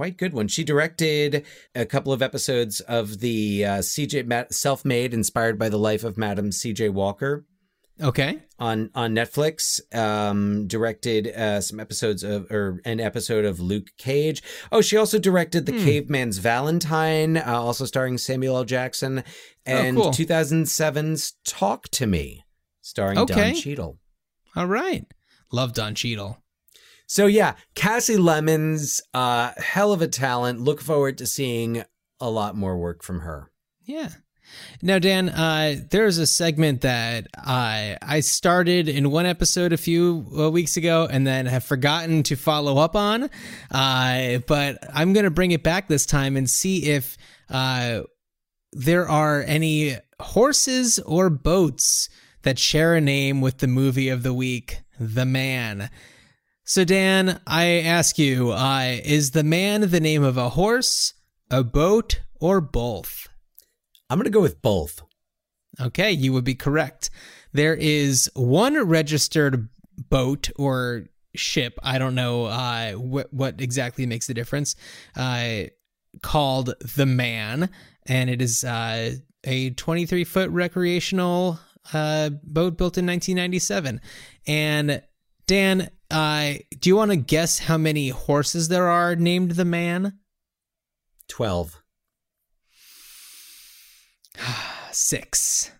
quite 0.00 0.16
good 0.16 0.32
one. 0.32 0.48
She 0.48 0.64
directed 0.64 1.44
a 1.74 1.84
couple 1.84 2.10
of 2.10 2.22
episodes 2.22 2.80
of 2.80 3.20
the 3.20 3.66
uh, 3.66 3.78
CJ 3.80 4.26
Ma- 4.26 4.44
self-made 4.50 5.12
inspired 5.12 5.58
by 5.58 5.68
the 5.68 5.76
life 5.78 6.04
of 6.04 6.16
Madam 6.16 6.48
CJ 6.48 6.88
Walker 6.94 7.44
Okay. 8.02 8.38
on 8.58 8.88
on 8.94 9.14
Netflix. 9.14 9.78
Um, 9.94 10.66
directed 10.66 11.26
uh, 11.28 11.60
some 11.60 11.78
episodes 11.78 12.22
of 12.22 12.50
or 12.50 12.80
an 12.86 12.98
episode 12.98 13.44
of 13.44 13.60
Luke 13.60 13.88
Cage. 13.98 14.42
Oh, 14.72 14.80
she 14.80 14.96
also 14.96 15.18
directed 15.18 15.66
The 15.66 15.72
Hmm. 15.72 15.84
Caveman's 15.84 16.38
Valentine, 16.38 17.36
uh, 17.36 17.44
also 17.60 17.84
starring 17.84 18.16
Samuel 18.16 18.56
L. 18.56 18.64
Jackson, 18.64 19.22
and 19.66 19.98
Oh, 19.98 20.04
cool. 20.04 20.12
2007's 20.12 21.34
Talk 21.44 21.90
to 21.90 22.06
Me, 22.06 22.42
starring 22.80 23.18
Okay. 23.18 23.52
Don 23.52 23.54
Cheadle. 23.54 23.98
All 24.56 24.66
right. 24.66 25.04
Love 25.52 25.74
Don 25.74 25.94
Cheadle. 25.94 26.38
So 27.10 27.26
yeah, 27.26 27.54
Kasi 27.74 28.18
Lemmons, 28.18 29.00
uh, 29.14 29.50
hell 29.56 29.92
of 29.92 30.00
a 30.00 30.06
talent. 30.06 30.60
Look 30.60 30.80
forward 30.80 31.18
to 31.18 31.26
seeing 31.26 31.82
a 32.20 32.30
lot 32.30 32.54
more 32.54 32.78
work 32.78 33.02
from 33.02 33.22
her. 33.22 33.50
Yeah. 33.82 34.10
Now, 34.80 35.00
Dan, 35.00 35.28
uh, 35.28 35.74
there's 35.90 36.18
a 36.18 36.26
segment 36.26 36.82
that 36.82 37.26
I 37.36 37.98
I 38.00 38.20
started 38.20 38.88
in 38.88 39.10
one 39.10 39.26
episode 39.26 39.72
a 39.72 39.76
few 39.76 40.24
uh, 40.38 40.50
weeks 40.50 40.76
ago, 40.76 41.08
and 41.10 41.26
then 41.26 41.46
have 41.46 41.64
forgotten 41.64 42.22
to 42.22 42.36
follow 42.36 42.78
up 42.78 42.94
on. 42.94 43.28
Uh, 43.72 44.38
but 44.46 44.78
I'm 44.94 45.12
gonna 45.12 45.30
bring 45.30 45.50
it 45.50 45.64
back 45.64 45.88
this 45.88 46.06
time 46.06 46.36
and 46.36 46.48
see 46.48 46.90
if 46.90 47.16
uh, 47.48 48.02
there 48.72 49.08
are 49.08 49.42
any 49.48 49.96
horses 50.20 51.00
or 51.00 51.28
boats 51.28 52.08
that 52.42 52.56
share 52.56 52.94
a 52.94 53.00
name 53.00 53.40
with 53.40 53.58
the 53.58 53.66
movie 53.66 54.10
of 54.10 54.22
the 54.22 54.32
week, 54.32 54.78
The 55.00 55.26
Man. 55.26 55.90
So, 56.70 56.84
Dan, 56.84 57.40
I 57.48 57.80
ask 57.80 58.16
you, 58.16 58.52
uh, 58.52 58.98
is 59.02 59.32
The 59.32 59.42
Man 59.42 59.90
the 59.90 59.98
name 59.98 60.22
of 60.22 60.36
a 60.36 60.50
horse, 60.50 61.14
a 61.50 61.64
boat, 61.64 62.20
or 62.40 62.60
both? 62.60 63.26
I'm 64.08 64.18
going 64.18 64.26
to 64.26 64.30
go 64.30 64.40
with 64.40 64.62
both. 64.62 65.02
Okay, 65.80 66.12
you 66.12 66.32
would 66.32 66.44
be 66.44 66.54
correct. 66.54 67.10
There 67.52 67.74
is 67.74 68.30
one 68.36 68.80
registered 68.86 69.68
boat 70.10 70.48
or 70.54 71.06
ship. 71.34 71.76
I 71.82 71.98
don't 71.98 72.14
know 72.14 72.44
uh, 72.44 72.92
what 72.92 73.34
what 73.34 73.60
exactly 73.60 74.06
makes 74.06 74.28
the 74.28 74.34
difference. 74.34 74.76
Uh, 75.16 75.62
called 76.22 76.74
the 76.94 77.06
Man, 77.06 77.68
and 78.06 78.30
it 78.30 78.40
is 78.40 78.62
uh, 78.62 79.14
a 79.42 79.70
23 79.70 80.22
foot 80.22 80.50
recreational 80.50 81.58
uh, 81.92 82.30
boat 82.44 82.78
built 82.78 82.96
in 82.96 83.06
1997. 83.06 84.00
And 84.46 85.02
Dan, 85.48 85.90
uh, 86.10 86.54
do 86.80 86.88
you 86.90 86.96
want 86.96 87.10
to 87.10 87.16
guess 87.16 87.58
how 87.60 87.78
many 87.78 88.08
horses 88.10 88.68
there 88.68 88.88
are 88.88 89.14
named 89.16 89.52
the 89.52 89.64
Man? 89.64 90.18
12. 91.28 91.82
Six. 94.92 95.70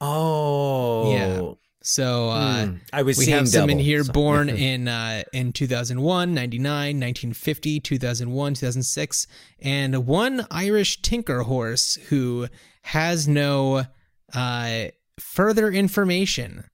Oh. 0.00 1.12
Yeah. 1.12 1.50
So 1.82 2.30
uh, 2.30 2.66
Hmm. 2.66 2.76
I 2.94 3.02
was 3.02 3.18
we 3.18 3.26
seeing 3.26 3.36
have 3.36 3.48
some 3.48 3.68
in 3.68 3.78
here 3.78 4.02
so- 4.04 4.12
born 4.12 4.48
in 4.48 4.88
uh, 4.88 5.22
in 5.32 5.52
2001, 5.52 6.32
99, 6.34 6.70
1950, 6.96 7.80
2001, 7.80 8.54
2006, 8.54 9.26
and 9.60 10.06
one 10.06 10.46
Irish 10.50 11.02
tinker 11.02 11.42
horse 11.42 11.96
who 12.08 12.48
has 12.82 13.28
no 13.28 13.84
uh, 14.32 14.84
further 15.20 15.70
information. 15.70 16.64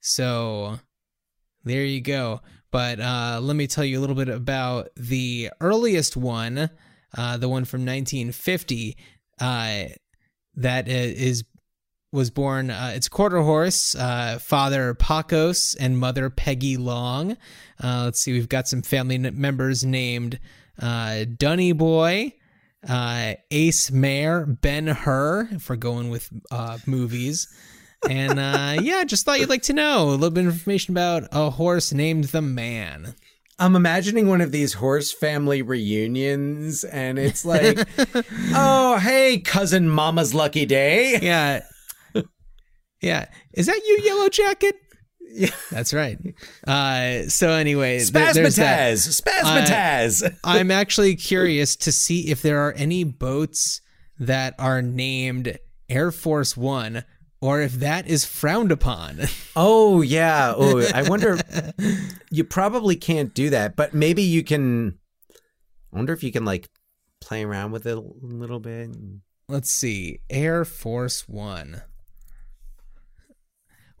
So 0.00 0.80
there 1.64 1.84
you 1.84 2.00
go. 2.00 2.40
But 2.70 2.98
uh, 2.98 3.38
let 3.40 3.54
me 3.54 3.66
tell 3.66 3.84
you 3.84 3.98
a 3.98 4.02
little 4.02 4.16
bit 4.16 4.28
about 4.28 4.88
the 4.96 5.50
earliest 5.60 6.16
one, 6.16 6.70
uh, 7.16 7.36
the 7.36 7.48
one 7.48 7.64
from 7.64 7.82
1950, 7.82 8.96
uh, 9.40 9.84
that 10.56 10.88
was 12.10 12.30
born. 12.30 12.70
Uh, 12.70 12.92
it's 12.94 13.08
quarter 13.08 13.42
horse, 13.42 13.94
uh, 13.94 14.38
father 14.40 14.94
Pacos 14.94 15.76
and 15.78 15.98
mother 15.98 16.30
Peggy 16.30 16.76
Long. 16.76 17.36
Uh, 17.82 18.02
let's 18.04 18.20
see, 18.20 18.32
we've 18.32 18.48
got 18.48 18.66
some 18.66 18.82
family 18.82 19.18
members 19.18 19.84
named 19.84 20.40
uh, 20.80 21.26
Dunny 21.36 21.72
Boy, 21.72 22.32
Ace 22.88 23.90
Mare, 23.92 24.46
Ben 24.46 24.88
Hur, 24.88 25.48
if 25.52 25.68
we're 25.68 25.76
going 25.76 26.10
with 26.10 26.32
movies. 26.86 27.48
And 28.08 28.38
uh, 28.38 28.76
yeah, 28.80 29.04
just 29.04 29.24
thought 29.24 29.40
you'd 29.40 29.48
like 29.48 29.62
to 29.62 29.72
know 29.72 30.08
a 30.08 30.10
little 30.10 30.30
bit 30.30 30.46
of 30.46 30.52
information 30.52 30.94
about 30.94 31.28
a 31.32 31.50
horse 31.50 31.92
named 31.92 32.24
the 32.24 32.42
Man. 32.42 33.14
I'm 33.58 33.76
imagining 33.76 34.28
one 34.28 34.40
of 34.40 34.50
these 34.50 34.74
horse 34.74 35.12
family 35.12 35.62
reunions, 35.62 36.82
and 36.82 37.18
it's 37.18 37.44
like, 37.44 37.86
oh, 38.54 38.98
hey, 39.00 39.38
cousin 39.38 39.88
Mama's 39.88 40.34
lucky 40.34 40.66
day. 40.66 41.20
Yeah. 41.22 41.62
Yeah. 43.00 43.26
Is 43.52 43.66
that 43.66 43.80
you, 43.86 44.00
Yellow 44.02 44.28
Jacket? 44.28 44.76
Yeah. 45.20 45.50
That's 45.70 45.92
right. 45.92 46.18
Uh, 46.66 47.28
so 47.28 47.50
anyway. 47.50 47.98
Spasmataz! 47.98 49.20
Spasmataz! 49.20 50.24
Uh, 50.24 50.30
I'm 50.42 50.70
actually 50.70 51.14
curious 51.14 51.76
to 51.76 51.92
see 51.92 52.30
if 52.30 52.42
there 52.42 52.58
are 52.60 52.72
any 52.72 53.04
boats 53.04 53.80
that 54.18 54.54
are 54.58 54.80
named 54.80 55.58
Air 55.88 56.10
Force 56.10 56.56
One 56.56 57.04
or 57.44 57.60
if 57.60 57.74
that 57.74 58.06
is 58.06 58.24
frowned 58.24 58.72
upon. 58.72 59.20
Oh 59.56 60.02
yeah. 60.02 60.52
Oh, 60.56 60.84
I 60.92 61.08
wonder. 61.08 61.38
you 62.32 62.42
probably 62.42 62.96
can't 62.96 63.32
do 63.32 63.50
that, 63.50 63.76
but 63.76 63.94
maybe 63.94 64.20
you 64.20 64.42
can. 64.42 64.98
I 65.30 65.96
wonder 65.96 66.12
if 66.12 66.24
you 66.24 66.32
can 66.32 66.44
like 66.44 66.68
play 67.20 67.44
around 67.44 67.70
with 67.70 67.86
it 67.86 67.96
a 67.96 68.02
little 68.20 68.58
bit. 68.58 68.90
Let's 69.48 69.70
see. 69.70 70.22
Air 70.28 70.64
Force 70.64 71.28
One. 71.28 71.82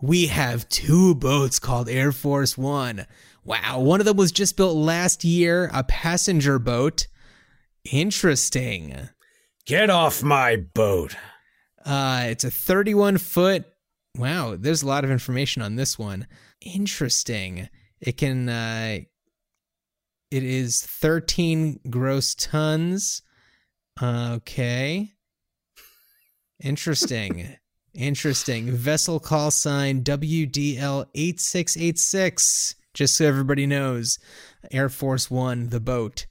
We 0.02 0.26
have 0.26 0.68
two 0.68 1.14
boats 1.14 1.60
called 1.60 1.88
Air 1.88 2.10
Force 2.10 2.58
One. 2.58 3.06
Wow, 3.44 3.78
one 3.78 4.00
of 4.00 4.06
them 4.06 4.16
was 4.16 4.32
just 4.32 4.56
built 4.56 4.76
last 4.76 5.22
year, 5.22 5.70
a 5.72 5.84
passenger 5.84 6.58
boat. 6.58 7.06
Interesting. 7.92 9.08
Get 9.66 9.88
off 9.88 10.20
my 10.20 10.56
boat. 10.56 11.14
Uh, 11.84 12.24
it's 12.28 12.44
a 12.44 12.50
31 12.50 13.18
foot. 13.18 13.66
Wow, 14.16 14.56
there's 14.58 14.82
a 14.82 14.86
lot 14.86 15.04
of 15.04 15.10
information 15.10 15.62
on 15.62 15.76
this 15.76 15.98
one. 15.98 16.26
Interesting. 16.60 17.68
It 18.00 18.16
can. 18.16 18.48
Uh, 18.48 19.00
it 20.30 20.42
is 20.42 20.82
13 20.82 21.80
gross 21.90 22.34
tons. 22.34 23.22
Okay. 24.02 25.12
Interesting. 26.62 27.56
Interesting. 27.94 28.72
Vessel 28.72 29.20
call 29.20 29.50
sign 29.50 30.02
WDL 30.02 31.06
8686. 31.14 32.74
Just 32.94 33.16
so 33.16 33.26
everybody 33.26 33.66
knows, 33.66 34.18
Air 34.70 34.88
Force 34.88 35.30
One, 35.30 35.68
the 35.68 35.80
boat. 35.80 36.26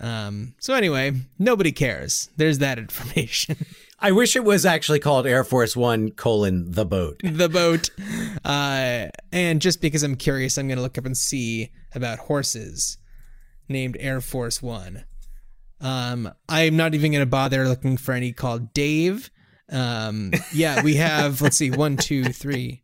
Um, 0.00 0.54
so, 0.58 0.74
anyway, 0.74 1.12
nobody 1.38 1.72
cares. 1.72 2.30
There's 2.36 2.58
that 2.58 2.78
information. 2.78 3.56
I 4.04 4.12
wish 4.12 4.36
it 4.36 4.44
was 4.44 4.64
actually 4.66 5.00
called 5.00 5.26
Air 5.26 5.44
Force 5.44 5.74
One 5.74 6.10
colon 6.10 6.72
the 6.72 6.84
boat. 6.84 7.20
the 7.24 7.48
boat. 7.48 7.88
Uh, 8.44 9.06
and 9.32 9.62
just 9.62 9.80
because 9.80 10.02
I'm 10.02 10.16
curious, 10.16 10.58
I'm 10.58 10.68
going 10.68 10.76
to 10.76 10.82
look 10.82 10.98
up 10.98 11.06
and 11.06 11.16
see 11.16 11.70
about 11.94 12.18
horses 12.18 12.98
named 13.66 13.96
Air 13.98 14.20
Force 14.20 14.62
One. 14.62 15.06
Um, 15.80 16.30
I'm 16.50 16.76
not 16.76 16.94
even 16.94 17.12
going 17.12 17.22
to 17.22 17.26
bother 17.26 17.66
looking 17.66 17.96
for 17.96 18.12
any 18.12 18.34
called 18.34 18.74
Dave. 18.74 19.30
Um, 19.72 20.32
yeah, 20.52 20.82
we 20.82 20.96
have, 20.96 21.40
let's 21.40 21.56
see, 21.56 21.70
one, 21.70 21.96
two, 21.96 22.24
three. 22.24 22.82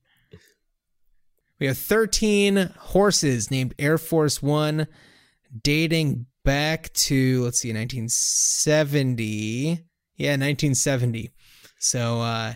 We 1.59 1.67
have 1.67 1.77
13 1.77 2.73
horses 2.79 3.51
named 3.51 3.75
Air 3.79 3.99
Force 3.99 4.43
One 4.43 4.87
dating 5.63 6.25
back 6.47 6.91
to, 6.95 7.45
let's 7.45 7.61
see, 7.61 7.75
1970. 7.75 9.85
Yeah, 10.21 10.33
1970. 10.33 11.31
So, 11.79 12.21
uh, 12.21 12.53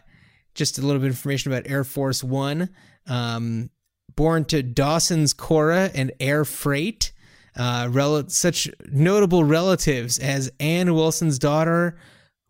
just 0.55 0.77
a 0.77 0.83
little 0.83 1.01
bit 1.01 1.07
of 1.07 1.13
information 1.13 1.51
about 1.51 1.67
Air 1.67 1.83
Force 1.83 2.23
One. 2.23 2.69
Um, 3.07 3.71
born 4.15 4.45
to 4.47 4.63
Dawson's 4.63 5.33
Cora 5.33 5.91
and 5.95 6.13
Air 6.21 6.45
Freight. 6.45 7.13
Uh, 7.57 7.89
rel- 7.91 8.29
such 8.29 8.69
notable 8.93 9.45
relatives 9.45 10.19
as 10.19 10.53
Ann 10.61 10.93
Wilson's 10.93 11.39
daughter, 11.39 11.99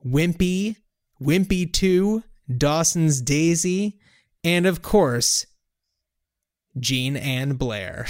Wimpy, 0.05 0.79
Wimpy 1.23 1.73
2, 1.73 2.25
Dawson's 2.59 3.21
Daisy, 3.21 4.01
and 4.43 4.67
of 4.67 4.83
course, 4.83 5.47
Jean 6.81 7.17
Ann 7.17 7.55
Blair. 7.55 8.09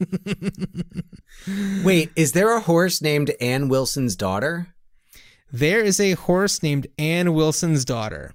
Wait, 1.84 2.12
is 2.16 2.32
there 2.32 2.56
a 2.56 2.60
horse 2.60 3.02
named 3.02 3.30
Ann 3.42 3.68
Wilson's 3.68 4.16
daughter? 4.16 4.73
There 5.54 5.84
is 5.84 6.00
a 6.00 6.14
horse 6.14 6.64
named 6.64 6.88
Ann 6.98 7.32
Wilson's 7.32 7.84
daughter. 7.84 8.34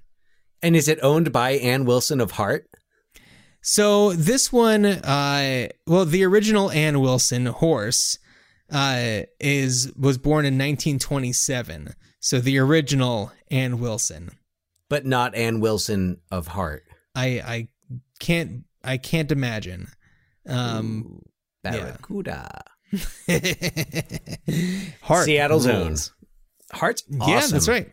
And 0.62 0.74
is 0.74 0.88
it 0.88 0.98
owned 1.02 1.32
by 1.32 1.50
Ann 1.50 1.84
Wilson 1.84 2.18
of 2.18 2.30
Heart? 2.30 2.66
So 3.60 4.14
this 4.14 4.50
one, 4.50 4.86
uh, 4.86 5.68
well, 5.86 6.06
the 6.06 6.24
original 6.24 6.70
Ann 6.70 7.00
Wilson 7.00 7.44
horse 7.44 8.18
uh, 8.72 9.24
is 9.38 9.92
was 9.98 10.16
born 10.16 10.46
in 10.46 10.54
1927. 10.54 11.94
So 12.20 12.40
the 12.40 12.56
original 12.56 13.32
Ann 13.50 13.80
Wilson, 13.80 14.30
but 14.88 15.04
not 15.04 15.34
Ann 15.34 15.60
Wilson 15.60 16.22
of 16.30 16.46
Heart. 16.46 16.84
I 17.14 17.26
I 17.26 17.68
can't 18.18 18.64
I 18.82 18.96
can't 18.96 19.30
imagine. 19.30 19.88
Um, 20.48 21.20
Ooh, 21.20 21.22
Barracuda. 21.62 22.64
Yeah. 23.28 23.40
Heart 25.02 25.24
Seattle's 25.26 25.66
rules. 25.66 26.14
Heart's 26.72 27.02
awesome. 27.20 27.28
Yeah, 27.32 27.46
that's 27.46 27.68
right. 27.68 27.90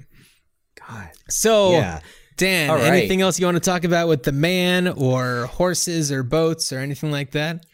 God. 0.88 1.10
So, 1.30 1.72
Yeah. 1.72 2.00
Dan, 2.38 2.70
right. 2.70 2.84
anything 2.84 3.22
else 3.22 3.40
you 3.40 3.48
want 3.48 3.56
to 3.56 3.62
talk 3.62 3.84
about 3.84 4.08
with 4.08 4.22
the 4.22 4.32
man 4.32 4.88
or 4.88 5.48
horses 5.48 6.12
or 6.12 6.22
boats 6.22 6.72
or 6.72 6.78
anything 6.78 7.10
like 7.12 7.32
that? 7.32 7.66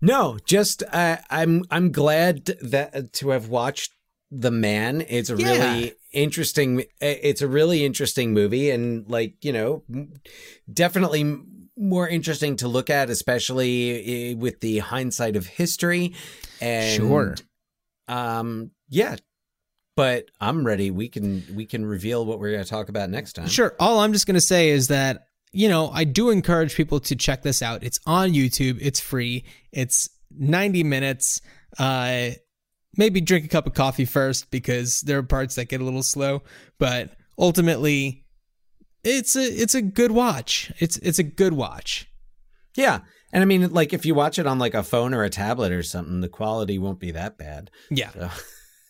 No, 0.00 0.38
just 0.46 0.82
uh, 0.90 1.18
I'm 1.28 1.64
I'm 1.70 1.92
glad 1.92 2.46
that 2.62 3.12
to 3.14 3.28
have 3.30 3.48
watched 3.48 3.92
The 4.30 4.50
Man. 4.50 5.04
It's 5.06 5.28
a 5.28 5.36
Yeah. 5.36 5.50
really 5.74 5.92
interesting. 6.14 6.84
It's 7.02 7.42
a 7.42 7.46
really 7.48 7.84
interesting 7.84 8.32
movie, 8.32 8.70
and 8.70 9.06
like 9.10 9.34
you 9.44 9.52
know, 9.52 9.84
definitely 10.72 11.36
more 11.76 12.08
interesting 12.08 12.56
to 12.56 12.68
look 12.68 12.88
at, 12.88 13.10
especially 13.10 14.30
eh, 14.30 14.34
with 14.34 14.60
the 14.60 14.78
hindsight 14.78 15.36
of 15.36 15.46
history. 15.46 16.14
And 16.62 16.96
Sure. 16.96 17.34
um, 18.08 18.70
yeah. 18.88 19.16
But 20.00 20.30
I'm 20.40 20.64
ready. 20.66 20.90
We 20.90 21.10
can 21.10 21.44
we 21.54 21.66
can 21.66 21.84
reveal 21.84 22.24
what 22.24 22.38
we're 22.38 22.52
going 22.52 22.64
to 22.64 22.70
talk 22.70 22.88
about 22.88 23.10
next 23.10 23.34
time. 23.34 23.48
Sure. 23.48 23.76
All 23.78 23.98
I'm 23.98 24.14
just 24.14 24.26
going 24.26 24.34
to 24.36 24.40
say 24.40 24.70
is 24.70 24.88
that, 24.88 25.26
you 25.52 25.68
know, 25.68 25.90
I 25.90 26.04
do 26.04 26.30
encourage 26.30 26.74
people 26.74 27.00
to 27.00 27.14
check 27.14 27.42
this 27.42 27.60
out. 27.60 27.82
It's 27.84 28.00
on 28.06 28.30
YouTube, 28.30 28.78
it's 28.80 28.98
free, 28.98 29.44
it's 29.72 30.08
90 30.38 30.84
minutes. 30.84 31.42
Uh, 31.78 32.30
maybe 32.96 33.20
drink 33.20 33.44
a 33.44 33.48
cup 33.48 33.66
of 33.66 33.74
coffee 33.74 34.06
first 34.06 34.50
because 34.50 35.02
there 35.02 35.18
are 35.18 35.22
parts 35.22 35.56
that 35.56 35.66
get 35.68 35.82
a 35.82 35.84
little 35.84 36.02
slow, 36.02 36.44
but 36.78 37.10
ultimately, 37.38 38.24
it's 39.04 39.36
a 39.36 39.42
it's 39.42 39.74
a 39.74 39.82
good 39.82 40.12
watch. 40.12 40.72
It's 40.78 40.96
it's 40.96 41.18
a 41.18 41.24
good 41.24 41.52
watch. 41.52 42.08
Yeah. 42.74 43.00
And 43.34 43.42
I 43.42 43.44
mean, 43.44 43.70
like, 43.70 43.92
if 43.92 44.06
you 44.06 44.14
watch 44.14 44.38
it 44.38 44.46
on 44.46 44.58
like 44.58 44.72
a 44.72 44.82
phone 44.82 45.12
or 45.12 45.24
a 45.24 45.30
tablet 45.30 45.72
or 45.72 45.82
something, 45.82 46.22
the 46.22 46.28
quality 46.30 46.78
won't 46.78 47.00
be 47.00 47.10
that 47.10 47.36
bad. 47.36 47.70
Yeah. 47.90 48.12
So- 48.12 48.30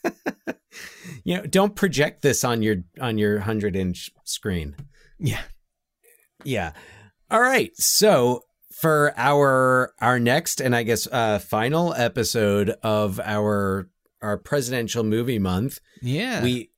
you 1.25 1.37
know, 1.37 1.43
don't 1.47 1.75
project 1.77 2.23
this 2.23 2.45
on 2.45 2.63
your 2.63 2.77
on 3.01 3.19
your 3.19 3.41
hundred 3.41 3.77
inch 3.77 4.11
screen. 4.25 4.77
Yeah. 5.19 5.43
Yeah. 6.45 6.73
All 7.31 7.41
right. 7.41 7.71
So 7.77 8.43
for 8.81 9.13
our 9.17 9.93
our 10.01 10.19
next 10.19 10.61
and 10.61 10.75
I 10.75 10.83
guess 10.85 11.07
uh 11.11 11.39
final 11.39 11.93
episode 11.95 12.71
of 12.83 13.21
our 13.21 13.89
our 14.23 14.37
presidential 14.37 15.05
movie 15.05 15.39
month, 15.39 15.79
Yeah. 16.03 16.43
we 16.43 16.71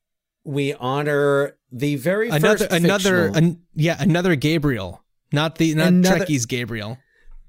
we 0.45 0.73
honor 0.73 1.57
the 1.71 1.95
very 1.95 2.29
another 2.29 2.57
first 2.67 2.71
another 2.71 3.27
an, 3.27 3.61
yeah, 3.75 3.95
another 3.99 4.35
Gabriel. 4.35 5.03
Not 5.31 5.55
the 5.57 5.73
not 5.73 5.87
Another- 5.87 6.17
Trekkie's 6.17 6.45
Gabriel. 6.45 6.97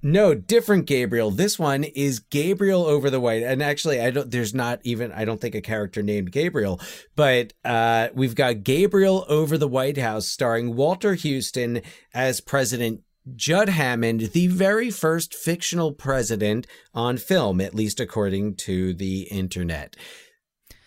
No, 0.07 0.35
different 0.35 0.85
Gabriel. 0.85 1.31
This 1.31 1.59
one 1.59 1.83
is 1.83 2.19
Gabriel 2.19 2.85
over 2.85 3.09
the 3.09 3.21
white. 3.21 3.43
And 3.43 3.63
actually, 3.63 4.03
I 4.03 4.11
don't. 4.11 4.31
There's 4.31 4.53
not 4.53 4.81
even. 4.85 5.11
I 5.13 5.25
don't 5.25 5.41
think 5.41 5.55
a 5.55 5.63
character 5.63 6.03
named 6.03 6.31
Gabriel. 6.31 6.79
But 7.17 7.55
uh, 7.65 8.09
we've 8.13 8.35
got 8.35 8.65
Gabriel 8.65 9.25
over 9.31 9.57
the 9.57 9.67
White 9.67 9.97
House, 9.97 10.27
starring 10.27 10.77
Walter 10.77 11.17
Huston 11.17 11.81
as 12.13 12.43
President 12.43 13.01
Judd 13.35 13.71
Hammond, 13.71 14.33
the 14.35 14.49
very 14.49 14.91
first 14.91 15.33
fictional 15.33 15.93
president 15.93 16.67
on 16.93 17.17
film, 17.17 17.59
at 17.63 17.75
least 17.75 17.99
according 17.99 18.57
to 18.57 18.93
the 18.93 19.23
internet. 19.23 19.97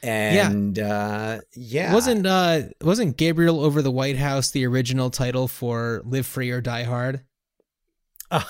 And 0.04 0.78
uh, 0.78 1.40
yeah, 1.56 1.92
Wasn't 1.92 2.28
uh 2.28 2.62
wasn't 2.82 3.18
Gabriel 3.18 3.62
over 3.62 3.82
the 3.82 3.90
White 3.90 4.18
House 4.18 4.52
the 4.52 4.68
original 4.68 5.10
title 5.10 5.48
for 5.48 6.04
Live 6.06 6.28
Free 6.28 6.52
or 6.52 6.62
Die 6.62 6.84
Hard? 6.84 7.22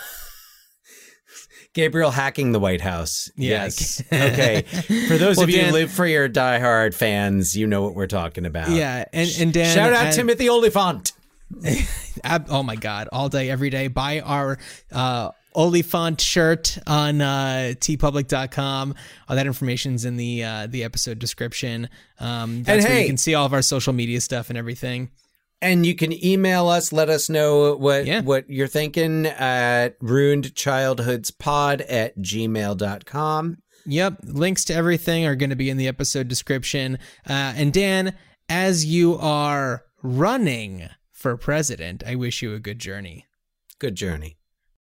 Gabriel 1.77 2.09
hacking 2.11 2.51
the 2.53 2.59
White 2.59 2.81
House. 2.81 3.29
Yes. 3.37 4.01
okay. 4.11 4.63
For 5.07 5.17
those 5.17 5.37
Well, 5.37 5.43
of 5.43 5.49
you 5.51 5.57
Dan- 5.57 5.67
who 5.67 5.73
live 5.73 5.91
free 5.91 6.15
or 6.15 6.27
die 6.27 6.57
hard 6.59 6.95
fans, 6.95 7.55
you 7.55 7.67
know 7.67 7.83
what 7.83 7.93
we're 7.93 8.07
talking 8.07 8.45
about. 8.47 8.69
Yeah, 8.71 9.05
and 9.13 9.29
and 9.39 9.53
Dan 9.53 9.73
Shout 9.75 9.93
out 9.93 10.05
and- 10.07 10.15
Timothy 10.15 10.49
Olyphant. 10.49 11.13
Oh 12.49 12.63
my 12.63 12.75
god, 12.75 13.07
all 13.13 13.29
day 13.29 13.49
every 13.49 13.69
day 13.69 13.87
buy 13.87 14.19
our 14.21 14.57
uh 14.91 15.29
Olyphant 15.55 16.19
shirt 16.19 16.77
on 16.87 17.21
uh 17.21 17.73
teepublic.com. 17.79 18.95
All 19.29 19.35
that 19.35 19.45
information's 19.47 20.03
in 20.03 20.17
the 20.17 20.43
uh 20.43 20.67
the 20.67 20.83
episode 20.83 21.19
description. 21.19 21.89
Um 22.19 22.63
that's 22.63 22.83
where 22.83 22.93
hey- 22.95 23.01
you 23.03 23.07
can 23.07 23.17
see 23.17 23.35
all 23.35 23.45
of 23.45 23.53
our 23.53 23.61
social 23.61 23.93
media 23.93 24.19
stuff 24.19 24.49
and 24.49 24.57
everything. 24.57 25.09
And 25.61 25.85
you 25.85 25.95
can 25.95 26.13
email 26.23 26.67
us, 26.67 26.93
let 26.93 27.09
us 27.09 27.29
know 27.29 27.75
what 27.75 28.07
what 28.23 28.49
you're 28.49 28.67
thinking 28.67 29.25
at 29.25 29.99
ruinedchildhoodspod 29.99 31.85
at 31.89 32.17
gmail.com. 32.19 33.57
Yep, 33.87 34.19
links 34.23 34.65
to 34.65 34.75
everything 34.75 35.25
are 35.25 35.35
going 35.35 35.49
to 35.49 35.55
be 35.55 35.69
in 35.69 35.77
the 35.77 35.87
episode 35.87 36.27
description. 36.27 36.99
Uh, 37.27 37.53
and 37.55 37.71
Dan, 37.71 38.15
as 38.49 38.85
you 38.85 39.17
are 39.17 39.83
running 40.03 40.89
for 41.13 41.37
president, 41.37 42.03
I 42.05 42.15
wish 42.15 42.41
you 42.41 42.53
a 42.53 42.59
good 42.59 42.79
journey. 42.79 43.25
Good 43.79 43.95
journey. 43.95 44.37